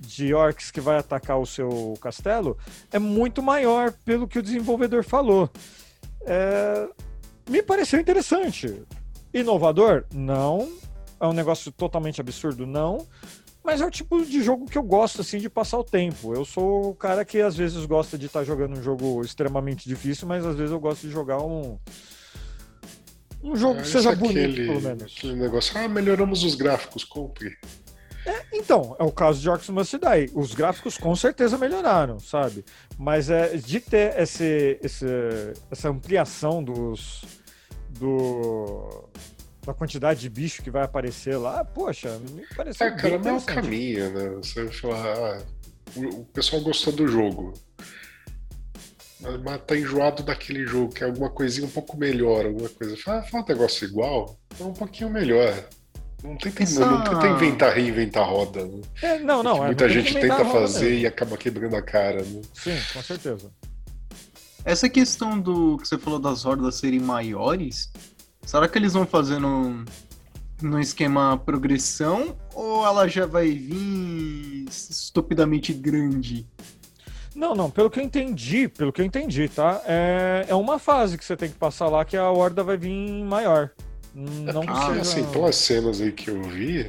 de 0.00 0.34
orcs 0.34 0.70
que 0.70 0.80
vai 0.80 0.98
atacar 0.98 1.38
o 1.38 1.46
seu 1.46 1.94
castelo 2.00 2.56
é 2.92 2.98
muito 2.98 3.42
maior 3.42 3.92
pelo 4.04 4.28
que 4.28 4.38
o 4.38 4.42
desenvolvedor 4.42 5.04
falou. 5.04 5.50
É, 6.22 6.88
me 7.48 7.62
pareceu 7.62 8.00
interessante. 8.00 8.82
Inovador? 9.32 10.04
Não. 10.12 10.72
É 11.20 11.26
um 11.26 11.32
negócio 11.32 11.72
totalmente 11.72 12.20
absurdo? 12.20 12.66
Não. 12.66 13.06
Mas 13.64 13.80
é 13.80 13.86
o 13.86 13.90
tipo 13.90 14.22
de 14.24 14.42
jogo 14.42 14.66
que 14.66 14.76
eu 14.76 14.82
gosto, 14.82 15.22
assim, 15.22 15.38
de 15.38 15.48
passar 15.48 15.78
o 15.78 15.84
tempo. 15.84 16.34
Eu 16.34 16.44
sou 16.44 16.90
o 16.90 16.94
cara 16.94 17.24
que 17.24 17.40
às 17.40 17.56
vezes 17.56 17.86
gosta 17.86 18.18
de 18.18 18.26
estar 18.26 18.40
tá 18.40 18.44
jogando 18.44 18.78
um 18.78 18.82
jogo 18.82 19.22
extremamente 19.22 19.88
difícil, 19.88 20.28
mas 20.28 20.44
às 20.44 20.54
vezes 20.54 20.70
eu 20.70 20.78
gosto 20.78 21.06
de 21.06 21.10
jogar 21.10 21.38
um. 21.38 21.78
Um 23.44 23.54
jogo 23.54 23.78
é, 23.78 23.82
que 23.82 23.88
seja 23.88 24.16
bonito, 24.16 24.38
aquele, 24.38 24.66
pelo 24.66 24.80
menos. 24.80 25.14
Aquele 25.16 25.36
negócio, 25.36 25.78
ah, 25.78 25.86
melhoramos 25.86 26.42
os 26.42 26.54
gráficos, 26.54 27.04
compre. 27.04 27.54
É, 28.26 28.42
então, 28.54 28.96
é 28.98 29.04
o 29.04 29.12
caso 29.12 29.38
de 29.38 29.50
Orcs 29.50 29.68
Must 29.68 29.98
Die. 29.98 30.30
Os 30.34 30.54
gráficos 30.54 30.96
com 30.96 31.14
certeza 31.14 31.58
melhoraram, 31.58 32.18
sabe? 32.18 32.64
Mas 32.98 33.28
é 33.28 33.56
de 33.56 33.80
ter 33.80 34.18
esse, 34.18 34.78
esse, 34.82 35.06
essa 35.70 35.90
ampliação 35.90 36.64
dos, 36.64 37.22
do, 37.90 39.04
da 39.66 39.74
quantidade 39.74 40.20
de 40.20 40.30
bicho 40.30 40.62
que 40.62 40.70
vai 40.70 40.82
aparecer 40.82 41.36
lá, 41.36 41.62
poxa, 41.64 42.18
me 42.30 42.46
pareceu. 42.56 42.86
É, 42.86 42.90
cara, 42.92 43.18
não 43.18 43.30
é 43.30 43.32
o 43.34 43.42
caminho, 43.42 44.10
né? 44.10 44.28
Você 44.36 44.66
falar, 44.68 45.36
ah, 45.36 45.42
o, 45.96 46.24
pessoal 46.24 46.62
gostou 46.62 46.94
do 46.94 47.06
jogo. 47.06 47.52
Mas 49.20 49.62
tá 49.66 49.76
enjoado 49.76 50.22
daquele 50.22 50.66
jogo, 50.66 50.92
que 50.92 51.02
é 51.02 51.06
alguma 51.06 51.30
coisinha 51.30 51.66
um 51.66 51.70
pouco 51.70 51.96
melhor, 51.96 52.46
alguma 52.46 52.68
coisa. 52.68 52.96
Fala, 52.96 53.22
fala 53.22 53.44
um 53.44 53.48
negócio 53.48 53.86
igual, 53.86 54.38
é 54.60 54.64
um 54.64 54.72
pouquinho 54.72 55.10
melhor. 55.10 55.52
Não 56.22 56.36
tenta, 56.36 56.62
Essa... 56.62 56.86
não 56.86 57.04
tenta 57.04 57.26
inventar, 57.26 57.74
reinventar 57.74 58.26
roda. 58.26 58.64
Né? 58.64 58.80
É, 59.02 59.18
não, 59.18 59.42
não. 59.42 59.62
É, 59.62 59.66
muita 59.66 59.88
gente 59.90 60.14
tenta 60.14 60.44
fazer 60.46 60.86
mesmo. 60.86 61.00
e 61.00 61.06
acaba 61.06 61.36
quebrando 61.36 61.76
a 61.76 61.82
cara. 61.82 62.22
Né? 62.22 62.40
Sim, 62.54 62.78
com 62.94 63.02
certeza. 63.02 63.50
Essa 64.64 64.88
questão 64.88 65.38
do 65.38 65.76
que 65.76 65.86
você 65.86 65.98
falou 65.98 66.18
das 66.18 66.46
hordas 66.46 66.76
serem 66.76 66.98
maiores, 66.98 67.92
será 68.42 68.66
que 68.66 68.78
eles 68.78 68.94
vão 68.94 69.06
fazer 69.06 69.38
no, 69.38 69.84
no 70.62 70.80
esquema 70.80 71.36
progressão 71.36 72.34
ou 72.54 72.86
ela 72.86 73.06
já 73.06 73.26
vai 73.26 73.50
vir 73.50 74.64
estupidamente 74.66 75.74
grande? 75.74 76.48
Não, 77.34 77.54
não, 77.54 77.70
pelo 77.70 77.90
que 77.90 77.98
eu 77.98 78.04
entendi, 78.04 78.68
pelo 78.68 78.92
que 78.92 79.00
eu 79.00 79.04
entendi, 79.04 79.48
tá? 79.48 79.82
É, 79.86 80.46
é 80.48 80.54
uma 80.54 80.78
fase 80.78 81.18
que 81.18 81.24
você 81.24 81.36
tem 81.36 81.48
que 81.48 81.56
passar 81.56 81.88
lá 81.88 82.04
que 82.04 82.16
a 82.16 82.30
horda 82.30 82.62
vai 82.62 82.76
vir 82.76 83.24
maior. 83.24 83.70
Não 84.14 84.62
é 84.62 84.66
porque, 84.66 85.00
assim, 85.00 85.24
pelas 85.32 85.56
cenas 85.56 86.00
aí 86.00 86.12
que 86.12 86.30
eu 86.30 86.40
vi, 86.44 86.88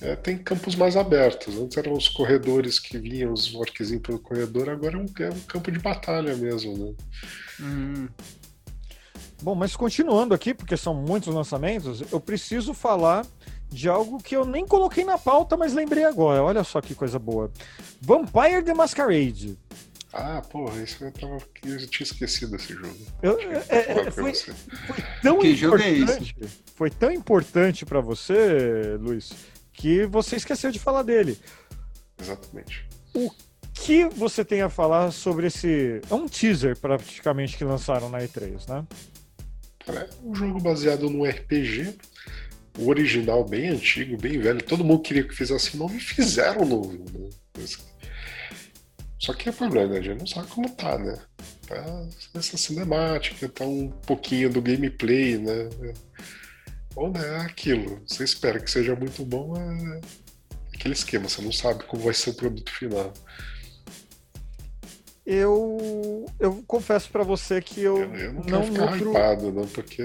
é, 0.00 0.14
tem 0.14 0.38
campos 0.38 0.76
mais 0.76 0.96
abertos. 0.96 1.56
Antes 1.56 1.76
eram 1.76 1.94
os 1.94 2.08
corredores 2.08 2.78
que 2.78 2.96
vinham, 2.96 3.32
os 3.32 3.52
orquezinhos 3.54 4.02
pelo 4.02 4.20
corredor, 4.20 4.68
agora 4.68 4.96
é 4.96 5.00
um, 5.00 5.06
é 5.24 5.30
um, 5.30 5.40
campo 5.40 5.72
de 5.72 5.80
batalha 5.80 6.36
mesmo, 6.36 6.76
né? 6.78 6.94
Hum. 7.60 8.08
Bom, 9.42 9.54
mas 9.56 9.74
continuando 9.74 10.32
aqui, 10.32 10.54
porque 10.54 10.76
são 10.76 10.94
muitos 10.94 11.34
lançamentos, 11.34 12.02
eu 12.12 12.20
preciso 12.20 12.72
falar 12.72 13.26
de 13.68 13.88
algo 13.88 14.22
que 14.22 14.36
eu 14.36 14.44
nem 14.44 14.64
coloquei 14.64 15.04
na 15.04 15.18
pauta, 15.18 15.56
mas 15.56 15.74
lembrei 15.74 16.04
agora. 16.04 16.42
Olha 16.42 16.62
só 16.62 16.80
que 16.80 16.94
coisa 16.94 17.18
boa. 17.18 17.50
Vampire 18.00 18.62
the 18.62 18.72
Masquerade. 18.72 19.58
Ah, 20.16 20.40
porra, 20.48 20.80
isso 20.80 21.04
eu, 21.04 21.10
tava, 21.10 21.38
eu 21.66 21.88
tinha 21.88 22.04
esquecido 22.04 22.52
desse 22.52 22.72
jogo. 22.72 22.96
Eu, 23.20 23.36
é, 23.40 23.64
é, 23.68 24.10
foi, 24.12 24.32
foi, 24.32 25.04
tão 25.20 25.40
que 25.40 25.48
importante, 25.48 26.36
é 26.40 26.46
foi 26.76 26.90
tão 26.90 27.10
importante 27.10 27.84
para 27.84 28.00
você, 28.00 28.96
Luiz, 29.00 29.32
que 29.72 30.06
você 30.06 30.36
esqueceu 30.36 30.70
de 30.70 30.78
falar 30.78 31.02
dele. 31.02 31.36
Exatamente. 32.16 32.86
O 33.12 33.28
que 33.72 34.04
você 34.04 34.44
tem 34.44 34.62
a 34.62 34.68
falar 34.68 35.10
sobre 35.10 35.48
esse. 35.48 36.00
É 36.08 36.14
um 36.14 36.28
teaser 36.28 36.78
praticamente 36.78 37.56
que 37.56 37.64
lançaram 37.64 38.08
na 38.08 38.20
E3, 38.20 38.68
né? 38.68 38.86
É 39.88 40.08
um 40.22 40.32
jogo 40.32 40.60
baseado 40.60 41.10
num 41.10 41.28
RPG. 41.28 41.92
O 42.78 42.88
original 42.88 43.44
bem 43.44 43.68
antigo, 43.68 44.16
bem 44.16 44.38
velho. 44.38 44.62
Todo 44.62 44.84
mundo 44.84 45.02
queria 45.02 45.24
que 45.24 45.34
fizesse 45.34 45.76
nome 45.76 45.96
e 45.96 46.00
fizeram 46.00 46.64
novo. 46.64 46.92
Né? 46.92 47.30
Só 49.24 49.32
que 49.32 49.48
é 49.48 49.52
problema, 49.52 49.94
né? 49.94 50.00
A 50.00 50.02
gente 50.02 50.18
não 50.18 50.26
sabe 50.26 50.48
como 50.48 50.68
tá, 50.68 50.98
né? 50.98 51.18
Tá 51.66 52.06
essa 52.34 52.58
cinemática, 52.58 53.48
tá 53.48 53.64
um 53.64 53.88
pouquinho 53.88 54.50
do 54.50 54.60
gameplay, 54.60 55.38
né? 55.38 55.70
Ou 56.94 57.10
né, 57.10 57.26
é 57.26 57.40
aquilo. 57.40 58.02
Você 58.06 58.22
espera 58.22 58.60
que 58.60 58.70
seja 58.70 58.94
muito 58.94 59.24
bom, 59.24 59.54
é 59.56 60.00
aquele 60.74 60.92
esquema, 60.92 61.26
você 61.26 61.40
não 61.40 61.52
sabe 61.52 61.84
como 61.84 62.02
vai 62.02 62.12
ser 62.12 62.30
o 62.30 62.34
produto 62.34 62.70
final. 62.70 63.14
Eu, 65.24 66.26
eu 66.38 66.62
confesso 66.66 67.08
para 67.08 67.24
você 67.24 67.62
que 67.62 67.80
eu, 67.80 68.02
eu, 68.02 68.14
eu 68.14 68.32
não, 68.34 68.42
não 68.42 68.44
quero 68.44 68.64
ficar 68.66 68.90
nutro... 68.90 69.10
hypado, 69.10 69.52
não, 69.52 69.66
porque 69.66 70.02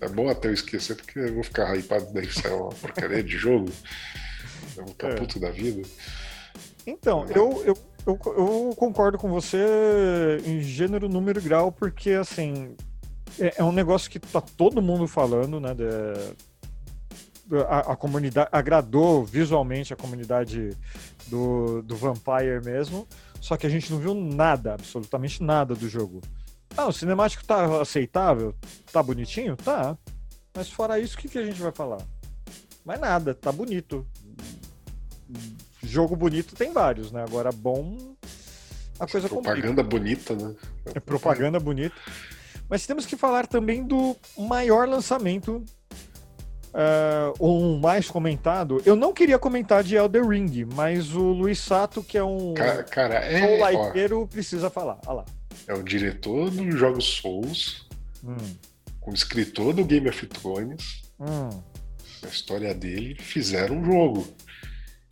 é 0.00 0.08
bom 0.08 0.26
até 0.26 0.48
eu 0.48 0.54
esquecer, 0.54 0.96
porque 0.96 1.18
eu 1.18 1.34
vou 1.34 1.44
ficar 1.44 1.76
hypado 1.76 2.10
daí 2.14 2.32
sair 2.32 2.54
uma 2.54 2.70
porcaria 2.70 3.22
de 3.22 3.36
jogo. 3.36 3.70
Eu 4.74 4.84
vou 4.84 4.92
ficar 4.94 5.10
é. 5.10 5.14
puto 5.16 5.38
da 5.38 5.50
vida. 5.50 5.86
Então, 6.86 7.26
eu, 7.28 7.62
eu, 7.66 7.76
eu, 8.08 8.18
eu, 8.36 8.74
concordo 8.76 9.18
com 9.18 9.28
você 9.28 10.40
em 10.44 10.60
gênero, 10.60 11.08
número 11.08 11.38
e 11.38 11.42
grau, 11.42 11.70
porque 11.70 12.10
assim, 12.12 12.74
é, 13.38 13.54
é 13.58 13.64
um 13.64 13.72
negócio 13.72 14.10
que 14.10 14.18
tá 14.18 14.40
todo 14.40 14.80
mundo 14.80 15.06
falando, 15.06 15.60
né? 15.60 15.74
De, 15.74 15.84
a, 17.68 17.92
a, 17.92 17.96
comunidade 17.96 18.48
agradou 18.52 19.24
visualmente 19.24 19.92
a 19.92 19.96
comunidade 19.96 20.76
do, 21.26 21.82
do 21.82 21.96
Vampire 21.96 22.62
mesmo, 22.64 23.06
só 23.40 23.56
que 23.56 23.66
a 23.66 23.70
gente 23.70 23.90
não 23.92 23.98
viu 23.98 24.14
nada, 24.14 24.74
absolutamente 24.74 25.42
nada 25.42 25.74
do 25.74 25.88
jogo. 25.88 26.20
Ah, 26.76 26.86
o 26.86 26.92
cinemático 26.92 27.44
tá 27.44 27.80
aceitável? 27.80 28.54
Tá 28.92 29.02
bonitinho? 29.02 29.56
Tá. 29.56 29.96
Mas 30.54 30.70
fora 30.70 30.98
isso, 30.98 31.16
o 31.16 31.18
que, 31.18 31.28
que 31.28 31.38
a 31.38 31.44
gente 31.44 31.60
vai 31.60 31.72
falar? 31.72 31.98
Mais 32.84 33.00
nada, 33.00 33.34
tá 33.34 33.50
bonito. 33.50 34.06
Jogo 35.82 36.16
bonito 36.16 36.56
tem 36.56 36.72
vários, 36.72 37.12
né? 37.12 37.22
Agora 37.22 37.50
bom, 37.52 38.16
a 38.98 39.06
coisa 39.06 39.28
Propaganda 39.28 39.82
bonita, 39.82 40.34
né? 40.34 40.54
É 40.94 41.00
propaganda 41.00 41.60
bonita. 41.60 41.94
Mas 42.68 42.86
temos 42.86 43.06
que 43.06 43.16
falar 43.16 43.46
também 43.46 43.84
do 43.84 44.16
maior 44.36 44.88
lançamento, 44.88 45.64
uh, 46.68 47.34
ou 47.38 47.78
mais 47.78 48.10
comentado. 48.10 48.82
Eu 48.84 48.96
não 48.96 49.12
queria 49.12 49.38
comentar 49.38 49.82
de 49.82 49.96
Elder 49.96 50.26
Ring, 50.26 50.66
mas 50.74 51.14
o 51.14 51.32
Luiz 51.32 51.58
Sato, 51.58 52.02
que 52.02 52.18
é 52.18 52.24
um 52.24 52.54
cara, 52.54 52.82
cara 52.82 53.14
é, 53.24 53.58
likeiro, 53.58 54.26
precisa 54.26 54.68
falar. 54.68 54.98
Olha 55.06 55.18
lá. 55.18 55.24
É 55.66 55.74
o 55.74 55.82
diretor 55.82 56.50
dos 56.50 56.74
Jogos 56.74 57.04
Souls, 57.04 57.86
hum. 58.24 58.36
o 59.06 59.12
escritor 59.12 59.72
do 59.72 59.84
Game 59.84 60.08
of 60.08 60.26
Thrones, 60.26 61.02
hum. 61.20 61.50
a 62.22 62.26
história 62.26 62.74
dele, 62.74 63.16
fizeram 63.18 63.78
um 63.78 63.84
jogo. 63.84 64.28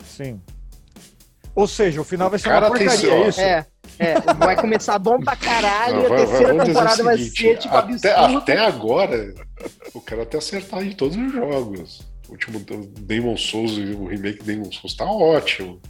Sim. 0.03 0.41
Ou 1.57 1.65
seja, 1.65 1.99
o 1.99 2.03
final 2.03 2.29
vai 2.29 2.37
ser 2.37 2.49
uma 2.49 2.67
porcaria, 2.67 3.13
é 3.13 3.27
isso? 3.29 3.41
É. 3.41 3.65
É, 3.97 4.19
vai 4.37 4.55
começar 4.55 4.99
bom 4.99 5.19
pra 5.19 5.35
caralho, 5.35 6.03
não, 6.03 6.05
a 6.05 6.17
terceira 6.17 6.53
vai, 6.53 6.65
temporada 6.67 7.03
vai 7.03 7.17
ser 7.17 7.57
tipo 7.57 7.75
até, 7.75 8.11
absurdo. 8.11 8.37
Até 8.37 8.59
agora, 8.59 9.33
o 9.91 9.99
cara 9.99 10.21
até 10.21 10.37
acertar 10.37 10.83
em 10.83 10.91
todos 10.91 11.17
os 11.17 11.31
jogos. 11.31 12.01
O 12.27 12.33
último 12.33 12.59
Demon 12.99 13.35
Souls, 13.35 13.75
o 13.75 14.05
remake 14.05 14.43
Demon 14.43 14.71
Souls 14.71 14.93
tá 14.93 15.05
ótimo. 15.05 15.81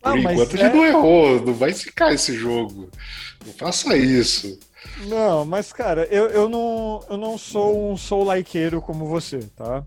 Por 0.00 0.14
ah, 0.14 0.18
enquanto 0.18 0.56
é... 0.56 0.60
ele 0.60 0.74
não 0.74 0.84
errou, 0.84 1.40
não 1.40 1.54
vai 1.54 1.72
ficar 1.72 2.12
esse 2.12 2.34
jogo. 2.34 2.90
Não 3.46 3.52
faça 3.52 3.96
isso. 3.96 4.58
Não, 5.06 5.44
mas 5.44 5.72
cara, 5.72 6.08
eu, 6.10 6.26
eu, 6.26 6.48
não, 6.48 7.04
eu 7.08 7.16
não 7.16 7.38
sou 7.38 7.92
um 7.92 7.96
soul 7.96 8.24
likeiro 8.24 8.82
como 8.82 9.06
você, 9.06 9.38
tá? 9.54 9.84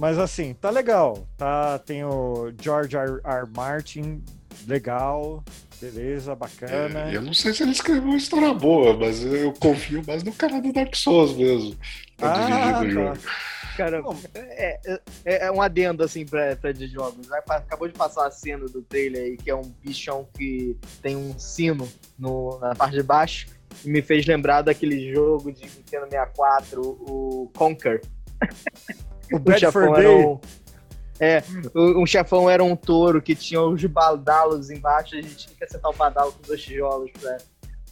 Mas 0.00 0.18
assim, 0.18 0.54
tá 0.54 0.70
legal. 0.70 1.28
Tá, 1.36 1.78
tem 1.78 2.02
o 2.04 2.50
George 2.60 2.96
R. 2.96 3.20
R. 3.22 3.46
Martin, 3.54 4.24
legal 4.66 5.44
beleza, 5.80 6.34
bacana. 6.34 7.10
É, 7.10 7.16
eu 7.16 7.22
não 7.22 7.32
sei 7.32 7.54
se 7.54 7.62
ele 7.62 7.72
escreveu 7.72 8.04
uma 8.04 8.16
história 8.16 8.52
boa, 8.52 8.96
mas 8.96 9.24
eu 9.24 9.52
confio 9.54 10.02
mais 10.06 10.22
no 10.22 10.32
cara 10.32 10.60
do 10.60 10.72
Dark 10.72 10.94
Souls 10.94 11.34
mesmo. 11.34 11.74
Tá 12.16 12.34
ah, 12.34 12.36
dirigindo 12.36 13.00
o 13.00 13.04
tá. 13.04 13.14
jogo. 13.14 13.30
Cara, 13.76 14.02
é, 14.34 14.80
é, 15.24 15.46
é, 15.46 15.50
um 15.50 15.62
adendo 15.62 16.02
assim 16.02 16.26
pra, 16.26 16.54
pra 16.56 16.70
de 16.70 16.86
jogos. 16.86 17.32
Acabou 17.32 17.88
de 17.88 17.94
passar 17.94 18.26
a 18.26 18.30
cena 18.30 18.66
do 18.66 18.82
trailer 18.82 19.22
aí, 19.22 19.36
que 19.38 19.50
é 19.50 19.54
um 19.54 19.72
bichão 19.82 20.28
que 20.36 20.76
tem 21.00 21.16
um 21.16 21.38
sino 21.38 21.88
no, 22.18 22.58
na 22.58 22.74
parte 22.74 22.94
de 22.94 23.02
baixo. 23.02 23.46
E 23.84 23.88
me 23.88 24.02
fez 24.02 24.26
lembrar 24.26 24.60
daquele 24.62 25.14
jogo 25.14 25.50
de 25.50 25.62
Nintendo 25.62 26.06
64, 26.10 26.82
o 26.82 27.50
Conquer. 27.56 28.02
O 29.32 29.38
Bad 29.38 29.70
for 29.72 29.94
Day. 29.94 30.06
Um, 30.06 30.40
é, 31.20 31.42
um 31.74 32.06
chefão 32.06 32.48
era 32.48 32.64
um 32.64 32.74
touro 32.74 33.20
que 33.20 33.34
tinha 33.34 33.60
os 33.60 33.84
badalos 33.84 34.70
embaixo, 34.70 35.14
a 35.14 35.20
gente 35.20 35.36
tinha 35.36 35.54
que 35.54 35.64
acertar 35.64 35.90
o 35.90 35.94
badalo 35.94 36.32
com 36.32 36.42
dois 36.46 36.62
tijolos 36.62 37.10
pra. 37.20 37.36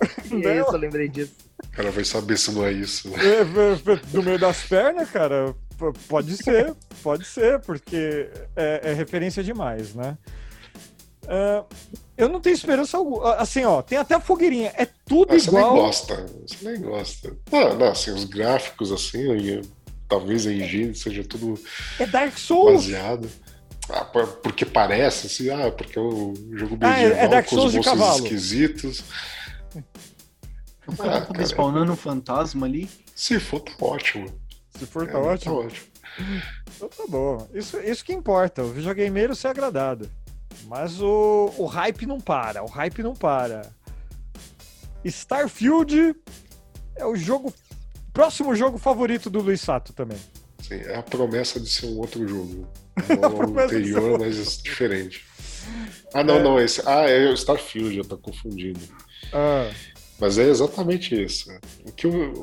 E 0.30 0.46
é 0.46 0.60
isso, 0.60 0.70
eu 0.70 0.78
lembrei 0.78 1.08
disso. 1.08 1.34
O 1.64 1.70
cara 1.70 1.90
vai 1.90 2.04
saber 2.04 2.38
se 2.38 2.52
não 2.52 2.64
é 2.64 2.72
isso. 2.72 3.10
Né? 3.10 3.18
É, 3.18 3.96
do 4.12 4.22
meio 4.22 4.38
das 4.38 4.62
pernas, 4.62 5.10
cara, 5.10 5.54
pode 6.08 6.36
ser, 6.36 6.72
pode 7.02 7.26
ser, 7.26 7.58
porque 7.60 8.30
é, 8.54 8.90
é 8.90 8.92
referência 8.92 9.42
demais, 9.42 9.94
né? 9.94 10.16
Uh, 11.24 11.66
eu 12.16 12.28
não 12.28 12.40
tenho 12.40 12.54
esperança 12.54 12.96
alguma. 12.96 13.34
Assim, 13.34 13.64
ó, 13.64 13.82
tem 13.82 13.98
até 13.98 14.14
a 14.14 14.20
fogueirinha. 14.20 14.72
É 14.74 14.86
tudo 14.86 15.34
ah, 15.34 15.36
igual. 15.36 15.76
Você 15.76 16.12
nem 16.12 16.16
gosta. 16.16 16.26
Você 16.46 16.70
nem 16.70 16.80
gosta. 16.80 17.36
Não, 17.52 17.74
não 17.76 17.86
assim, 17.88 18.10
os 18.12 18.24
gráficos, 18.24 18.90
assim, 18.90 19.28
talvez 20.08 20.46
a 20.46 20.52
engine 20.52 20.94
seja 20.94 21.22
tudo 21.22 21.60
é 21.98 22.06
Dark 22.06 22.36
Souls. 22.38 22.86
baseado. 22.86 23.28
Ah, 23.90 24.04
porque 24.04 24.66
parece, 24.66 25.26
assim, 25.28 25.50
ah, 25.50 25.70
porque 25.70 25.98
é 25.98 26.02
um 26.02 26.34
jogo 26.52 26.76
medieval 26.76 26.92
ah, 26.92 27.00
é, 27.00 27.24
é 27.24 27.28
Dark 27.28 27.48
Souls 27.48 27.72
com 27.72 27.80
os 27.80 27.86
monstros 27.86 28.24
esquisitos. 28.24 29.04
O 30.86 30.96
cara 30.96 31.18
ah, 31.18 31.20
tá 31.26 31.42
spawnando 31.42 31.92
um 31.92 31.96
fantasma 31.96 32.66
ali. 32.66 32.88
Se 33.14 33.38
for, 33.38 33.60
tá 33.60 33.72
ótimo. 33.80 34.28
Se 34.78 34.86
for, 34.86 35.06
tá, 35.06 35.18
é, 35.18 35.20
ótimo. 35.20 35.54
tá 35.54 35.66
ótimo. 35.66 35.86
Então 36.76 36.88
tá 36.88 37.04
bom. 37.08 37.48
Isso, 37.54 37.78
isso 37.78 38.04
que 38.04 38.12
importa, 38.12 38.62
o 38.62 38.72
videogameiro 38.72 39.34
ser 39.34 39.48
agradado. 39.48 40.10
Mas 40.64 41.00
o, 41.00 41.52
o 41.56 41.64
hype 41.66 42.06
não 42.06 42.20
para, 42.20 42.62
o 42.62 42.66
hype 42.66 43.02
não 43.02 43.14
para. 43.14 43.70
Starfield 45.04 46.14
é 46.96 47.06
o 47.06 47.16
jogo 47.16 47.52
Próximo 48.18 48.52
jogo 48.52 48.78
favorito 48.78 49.30
do 49.30 49.40
Luiz 49.40 49.60
Sato 49.60 49.92
também. 49.92 50.18
Sim, 50.60 50.74
é 50.74 50.96
a 50.96 51.02
promessa 51.04 51.60
de 51.60 51.68
ser 51.70 51.86
um 51.86 51.98
outro 51.98 52.26
jogo. 52.26 52.68
Não 53.16 53.62
anterior, 53.62 54.18
mas 54.18 54.60
diferente. 54.60 55.24
Ah, 56.12 56.24
não, 56.24 56.38
é. 56.38 56.42
não, 56.42 56.58
esse. 56.58 56.82
Ah, 56.84 57.08
é 57.08 57.28
o 57.28 57.34
Starfield, 57.34 57.96
eu 57.96 58.04
tô 58.04 58.18
confundindo. 58.18 58.80
Ah. 59.32 59.70
Mas 60.18 60.36
é 60.36 60.48
exatamente 60.48 61.14
isso. 61.14 61.48
O 61.86 61.92
que, 61.92 62.08
o, 62.08 62.42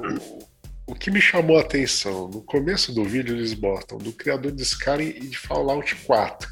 o 0.87 0.95
que 0.95 1.11
me 1.11 1.19
chamou 1.19 1.57
a 1.57 1.61
atenção, 1.61 2.29
no 2.29 2.41
começo 2.41 2.93
do 2.93 3.03
vídeo 3.03 3.35
eles 3.35 3.53
botam 3.53 3.97
do 3.97 4.13
criador 4.13 4.53
de 4.53 4.63
Skyrim 4.63 5.09
e 5.09 5.27
de 5.27 5.37
Fallout 5.37 5.93
4. 5.93 6.49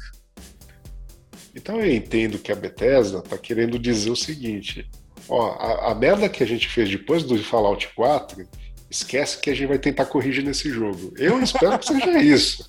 Então 1.54 1.80
eu 1.80 1.90
entendo 1.90 2.38
que 2.38 2.52
a 2.52 2.56
Bethesda 2.56 3.22
tá 3.22 3.38
querendo 3.38 3.78
dizer 3.78 4.10
o 4.10 4.16
seguinte: 4.16 4.86
ó, 5.30 5.52
a, 5.52 5.92
a 5.92 5.94
merda 5.94 6.28
que 6.28 6.42
a 6.42 6.46
gente 6.46 6.68
fez 6.68 6.90
depois 6.90 7.22
do 7.22 7.42
Fallout 7.42 7.88
4 7.94 8.46
esquece 8.94 9.38
que 9.38 9.50
a 9.50 9.54
gente 9.54 9.68
vai 9.68 9.78
tentar 9.78 10.06
corrigir 10.06 10.44
nesse 10.44 10.70
jogo. 10.70 11.12
Eu 11.16 11.42
espero 11.42 11.78
que 11.78 11.86
seja 11.86 12.22
isso. 12.22 12.68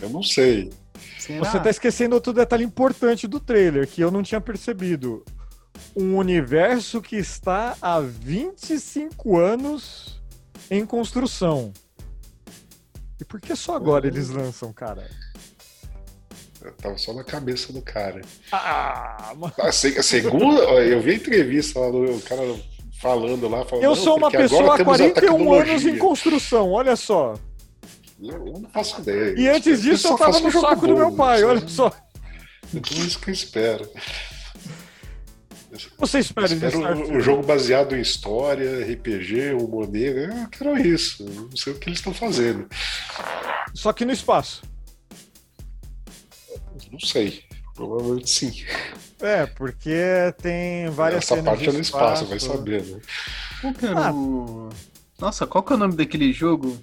Eu 0.00 0.08
não 0.08 0.22
sei. 0.22 0.70
Será? 1.18 1.38
Você 1.38 1.56
está 1.58 1.70
esquecendo 1.70 2.14
outro 2.14 2.32
detalhe 2.32 2.64
importante 2.64 3.28
do 3.28 3.38
trailer 3.38 3.86
que 3.86 4.00
eu 4.00 4.10
não 4.10 4.22
tinha 4.22 4.40
percebido. 4.40 5.24
Um 5.94 6.16
universo 6.16 7.00
que 7.00 7.16
está 7.16 7.76
há 7.80 8.00
25 8.00 9.38
anos 9.38 10.20
em 10.70 10.84
construção. 10.86 11.72
E 13.20 13.24
por 13.24 13.40
que 13.40 13.54
só 13.54 13.76
agora 13.76 14.06
eles 14.06 14.30
lançam, 14.30 14.72
cara? 14.72 15.08
Eu 16.60 16.72
tava 16.72 16.96
só 16.96 17.12
na 17.12 17.24
cabeça 17.24 17.72
do 17.72 17.82
cara. 17.82 18.22
Ah, 18.50 19.32
mano. 19.36 19.52
A 19.58 19.72
segunda, 19.72 20.62
eu 20.82 21.00
vi 21.00 21.10
a 21.10 21.14
entrevista 21.14 21.78
lá 21.78 21.90
do 21.90 22.20
cara 22.22 22.42
falando 23.02 23.48
lá. 23.48 23.64
Falando, 23.64 23.84
eu 23.84 23.96
sou 23.96 24.16
uma 24.16 24.30
pessoa 24.30 24.76
há 24.76 24.84
41 24.84 25.52
anos 25.52 25.84
em 25.84 25.98
construção, 25.98 26.70
olha 26.70 26.94
só. 26.94 27.34
Eu 28.22 28.38
não 28.38 28.70
faço 28.70 29.00
ideia. 29.00 29.34
E 29.36 29.48
antes 29.48 29.82
disso 29.82 30.06
eu, 30.06 30.12
eu 30.12 30.18
tava 30.18 30.38
no 30.38 30.52
saco 30.52 30.86
do 30.86 30.96
meu 30.96 31.12
pai, 31.12 31.42
olha 31.42 31.66
só. 31.66 31.88
É 32.74 32.80
tudo 32.80 33.04
isso 33.04 33.18
que 33.18 33.30
eu 33.30 33.34
espero. 33.34 33.90
Você 35.98 36.18
espera 36.18 36.48
um 36.94 37.20
jogo 37.20 37.42
baseado 37.42 37.96
em 37.96 38.00
história, 38.00 38.84
RPG, 38.92 39.54
humor 39.54 39.88
negro. 39.88 40.32
Eu 40.32 40.48
quero 40.48 40.78
isso. 40.78 41.24
Não 41.24 41.56
sei 41.56 41.72
o 41.72 41.78
que 41.78 41.88
eles 41.88 41.98
estão 41.98 42.14
fazendo. 42.14 42.68
Só 43.74 43.92
que 43.92 44.04
no 44.04 44.12
espaço. 44.12 44.62
Não 46.90 47.00
sei. 47.00 47.42
Provavelmente 47.74 48.30
sim. 48.30 48.52
É, 49.22 49.46
porque 49.46 50.34
tem 50.42 50.90
várias 50.90 51.30
Essa 51.30 51.42
parte 51.42 51.68
é 51.68 51.72
no 51.72 51.80
espaço, 51.80 52.26
vai 52.26 52.40
saber, 52.40 52.84
né? 52.84 53.00
Qual 53.60 53.72
que 53.72 53.86
era 53.86 54.08
ah. 54.08 54.12
o... 54.12 54.68
Nossa, 55.20 55.46
qual 55.46 55.62
que 55.62 55.72
é 55.72 55.76
o 55.76 55.78
nome 55.78 55.94
daquele 55.94 56.32
jogo? 56.32 56.76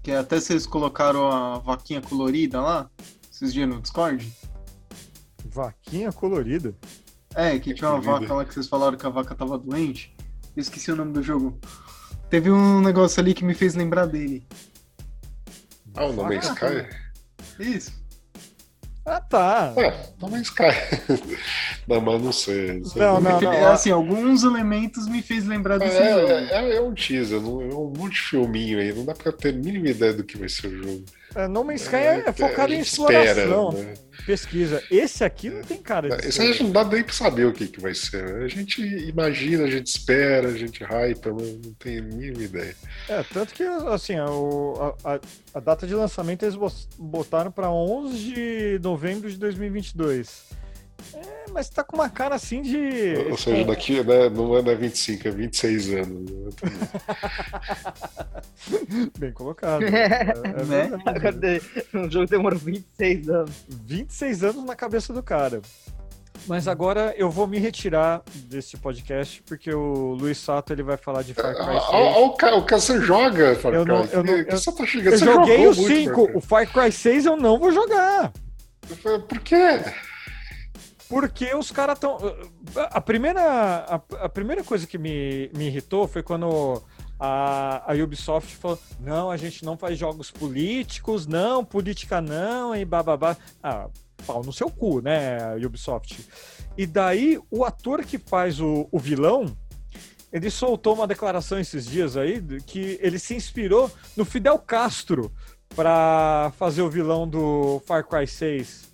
Que 0.00 0.12
até 0.12 0.38
vocês 0.38 0.66
colocaram 0.66 1.28
a 1.28 1.58
vaquinha 1.58 2.00
colorida 2.00 2.60
lá? 2.60 2.88
Esses 3.32 3.52
dias 3.52 3.68
no 3.68 3.80
Discord? 3.80 4.32
Vaquinha 5.46 6.12
colorida? 6.12 6.74
É, 7.34 7.58
que 7.58 7.74
tinha 7.74 7.90
uma 7.90 8.00
vaca 8.00 8.32
lá 8.32 8.44
que 8.44 8.54
vocês 8.54 8.68
falaram 8.68 8.96
que 8.96 9.06
a 9.06 9.10
vaca 9.10 9.34
tava 9.34 9.58
doente. 9.58 10.14
Eu 10.56 10.60
esqueci 10.60 10.92
o 10.92 10.96
nome 10.96 11.12
do 11.12 11.22
jogo. 11.22 11.58
Teve 12.30 12.50
um 12.50 12.80
negócio 12.80 13.20
ali 13.20 13.34
que 13.34 13.44
me 13.44 13.54
fez 13.54 13.74
lembrar 13.74 14.06
dele. 14.06 14.46
Ah, 15.96 16.06
o 16.06 16.12
nome 16.12 16.36
é 16.36 16.38
Sky? 16.38 16.88
Isso. 17.58 18.03
Ah, 19.06 19.20
tá. 19.20 19.74
É, 19.76 19.94
No 20.18 20.36
Sky. 20.38 20.62
não, 21.86 22.00
mas 22.00 22.22
não 22.22 22.32
sei. 22.32 22.82
Não, 22.96 23.20
não, 23.20 23.40
não, 23.40 23.52
é 23.52 23.66
Assim, 23.66 23.90
alguns 23.90 24.44
elementos 24.44 25.06
me 25.06 25.20
fez 25.20 25.44
lembrar 25.46 25.78
desse 25.78 25.96
é, 25.96 26.12
jogo. 26.12 26.32
É, 26.32 26.52
é, 26.52 26.76
é 26.76 26.80
um 26.80 26.94
teaser, 26.94 27.40
não, 27.40 27.60
é 27.60 27.66
um 27.66 27.92
monte 27.94 28.14
de 28.14 28.22
filminho 28.22 28.78
aí. 28.78 28.94
Não 28.94 29.04
dá 29.04 29.12
pra 29.12 29.30
ter 29.30 29.50
a 29.50 29.52
mínima 29.52 29.88
ideia 29.88 30.14
do 30.14 30.24
que 30.24 30.38
vai 30.38 30.48
ser 30.48 30.68
o 30.68 30.82
jogo. 30.82 31.04
É, 31.34 31.48
no 31.48 31.64
Man's 31.64 31.82
Sky 31.82 31.96
é, 31.96 32.24
é 32.26 32.32
focado 32.32 32.72
em 32.72 32.80
exploração, 32.80 33.70
espera, 33.70 33.86
né? 33.86 33.94
pesquisa. 34.24 34.82
Esse 34.90 35.24
aqui 35.24 35.50
não 35.50 35.62
tem 35.62 35.82
cara 35.82 36.08
de. 36.08 36.28
Esse 36.28 36.40
a 36.40 36.44
gente 36.46 36.62
não 36.62 36.70
dá 36.70 36.84
nem 36.84 37.02
pra 37.02 37.12
saber 37.12 37.46
o 37.46 37.52
que, 37.52 37.66
que 37.66 37.80
vai 37.80 37.94
ser. 37.94 38.24
A 38.42 38.48
gente 38.48 38.80
imagina, 38.80 39.64
a 39.64 39.70
gente 39.70 39.88
espera, 39.88 40.48
a 40.48 40.56
gente 40.56 40.84
hype, 40.84 41.26
não, 41.26 41.36
não 41.36 41.74
tem 41.74 41.98
a 41.98 42.02
mínima 42.02 42.42
ideia. 42.42 42.76
É, 43.08 43.22
tanto 43.24 43.52
que, 43.52 43.64
assim, 43.64 44.14
a, 44.14 44.26
a, 45.04 45.20
a 45.54 45.60
data 45.60 45.86
de 45.86 45.94
lançamento 45.94 46.44
eles 46.44 46.56
botaram 46.98 47.50
para 47.50 47.70
11 47.70 48.16
de 48.16 48.80
novembro 48.80 49.28
de 49.28 49.36
2022. 49.36 50.50
É, 51.14 51.33
mas 51.54 51.70
tá 51.70 51.84
com 51.84 51.96
uma 51.96 52.10
cara 52.10 52.34
assim 52.34 52.60
de. 52.60 53.14
Ou 53.30 53.38
seja, 53.38 53.64
daqui 53.64 54.02
né, 54.02 54.28
não 54.28 54.56
é 54.56 54.74
25, 54.74 55.28
é 55.28 55.30
26 55.30 55.94
anos. 55.94 56.30
Né? 56.30 56.50
Bem 59.18 59.32
colocado. 59.32 59.84
É, 59.94 60.32
é 60.50 61.32
né? 61.32 61.60
Um 61.94 62.10
jogo 62.10 62.26
demorou 62.26 62.58
26 62.58 63.28
anos. 63.28 63.52
26 63.68 64.44
anos 64.44 64.64
na 64.64 64.74
cabeça 64.74 65.12
do 65.12 65.22
cara. 65.22 65.62
Mas 66.46 66.66
agora 66.66 67.14
eu 67.16 67.30
vou 67.30 67.46
me 67.46 67.58
retirar 67.58 68.22
desse 68.48 68.76
podcast, 68.76 69.42
porque 69.42 69.72
o 69.72 70.14
Luiz 70.14 70.38
Sato 70.38 70.72
ele 70.72 70.82
vai 70.82 70.96
falar 70.96 71.22
de 71.22 71.32
Far 71.32 71.54
Cry 71.54 71.64
6. 71.64 71.82
Ah, 71.90 72.18
o, 72.18 72.64
que 72.64 72.74
você 72.74 73.00
joga, 73.00 73.54
Far 73.54 73.72
Cry. 73.72 73.80
Eu, 73.80 73.86
não, 73.86 74.04
eu, 74.06 74.24
não, 74.24 74.32
eu, 74.36 74.46
tá 74.46 74.86
chegando, 74.86 75.12
eu 75.14 75.18
joguei 75.18 75.66
o 75.66 75.74
5, 75.74 76.30
o 76.34 76.40
Far 76.40 76.66
Cry 76.70 76.90
6 76.90 77.26
eu 77.26 77.36
não 77.36 77.58
vou 77.58 77.72
jogar. 77.72 78.32
Por 79.28 79.40
quê? 79.40 79.80
Porque 81.14 81.54
os 81.54 81.70
caras 81.70 81.94
estão. 81.94 82.18
A 82.74 83.00
primeira, 83.00 83.40
a, 83.40 84.24
a, 84.24 84.28
primeira 84.28 84.64
coisa 84.64 84.84
que 84.84 84.98
me, 84.98 85.48
me 85.56 85.68
irritou 85.68 86.08
foi 86.08 86.24
quando 86.24 86.82
a, 87.20 87.92
a 87.92 87.94
Ubisoft 87.94 88.56
falou: 88.56 88.80
não, 88.98 89.30
a 89.30 89.36
gente 89.36 89.64
não 89.64 89.78
faz 89.78 89.96
jogos 89.96 90.32
políticos, 90.32 91.24
não, 91.24 91.64
política 91.64 92.20
não, 92.20 92.74
e 92.74 92.84
bababá. 92.84 93.36
Ah, 93.62 93.88
pau 94.26 94.42
no 94.42 94.52
seu 94.52 94.68
cu, 94.68 95.00
né, 95.00 95.54
Ubisoft? 95.64 96.28
E 96.76 96.84
daí 96.84 97.40
o 97.48 97.64
ator 97.64 98.04
que 98.04 98.18
faz 98.18 98.60
o, 98.60 98.88
o 98.90 98.98
vilão. 98.98 99.56
Ele 100.32 100.50
soltou 100.50 100.94
uma 100.94 101.06
declaração 101.06 101.60
esses 101.60 101.86
dias 101.86 102.16
aí 102.16 102.42
que 102.66 102.98
ele 103.00 103.20
se 103.20 103.36
inspirou 103.36 103.88
no 104.16 104.24
Fidel 104.24 104.58
Castro 104.58 105.30
para 105.76 106.52
fazer 106.58 106.82
o 106.82 106.90
vilão 106.90 107.28
do 107.28 107.80
Far 107.86 108.04
Cry 108.04 108.26
6. 108.26 108.93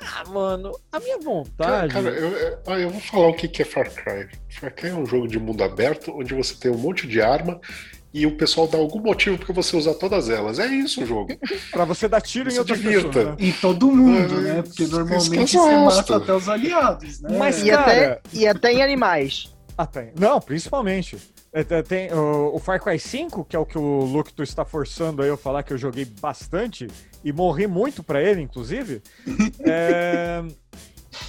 Ah, 0.00 0.24
mano, 0.28 0.72
a 0.90 0.98
minha 0.98 1.18
vontade. 1.18 1.92
Cara, 1.92 2.08
eu, 2.08 2.32
eu, 2.32 2.78
eu, 2.78 2.90
vou 2.90 3.00
falar 3.00 3.28
o 3.28 3.34
que 3.34 3.60
é 3.60 3.64
Far 3.64 3.92
Cry. 3.92 4.28
Far 4.48 4.74
Cry 4.74 4.88
é 4.90 4.94
um 4.94 5.04
jogo 5.04 5.28
de 5.28 5.38
mundo 5.38 5.62
aberto 5.62 6.12
onde 6.16 6.34
você 6.34 6.54
tem 6.54 6.70
um 6.70 6.78
monte 6.78 7.06
de 7.06 7.20
arma 7.20 7.60
e 8.12 8.26
o 8.26 8.36
pessoal 8.36 8.66
dá 8.66 8.76
algum 8.78 9.00
motivo 9.00 9.38
para 9.38 9.54
você 9.54 9.76
usar 9.76 9.94
todas 9.94 10.28
elas. 10.28 10.58
É 10.58 10.66
isso 10.66 11.02
o 11.02 11.06
jogo. 11.06 11.36
para 11.70 11.84
você 11.84 12.08
dar 12.08 12.20
tiro 12.20 12.50
em 12.50 12.58
outra 12.58 12.76
pessoa. 12.76 13.24
Né? 13.24 13.36
E 13.38 13.52
todo 13.52 13.90
mundo, 13.90 14.38
é, 14.38 14.54
né? 14.54 14.62
Porque 14.62 14.86
normalmente 14.86 15.56
você 15.56 15.76
mata 15.76 16.16
até 16.16 16.32
os 16.32 16.48
aliados, 16.48 17.20
né? 17.20 17.38
Mas, 17.38 17.62
e, 17.62 17.70
cara... 17.70 17.82
até, 17.82 18.20
e 18.32 18.46
até 18.48 18.72
em 18.72 18.82
animais. 18.82 19.54
Até. 19.76 20.12
Não, 20.18 20.40
principalmente. 20.40 21.18
É, 21.52 21.82
tem 21.82 22.12
o, 22.12 22.54
o, 22.54 22.58
Far 22.60 22.80
Cry 22.80 22.98
5, 22.98 23.44
que 23.44 23.56
é 23.56 23.58
o 23.58 23.66
que 23.66 23.76
o 23.76 24.04
Luke 24.04 24.32
tu 24.32 24.42
está 24.42 24.64
forçando 24.64 25.20
aí 25.20 25.28
eu 25.28 25.36
falar 25.36 25.64
que 25.64 25.72
eu 25.72 25.78
joguei 25.78 26.04
bastante 26.04 26.86
e 27.24 27.32
morri 27.32 27.66
muito 27.66 28.04
para 28.04 28.22
ele, 28.22 28.40
inclusive. 28.40 29.02
é, 29.60 30.44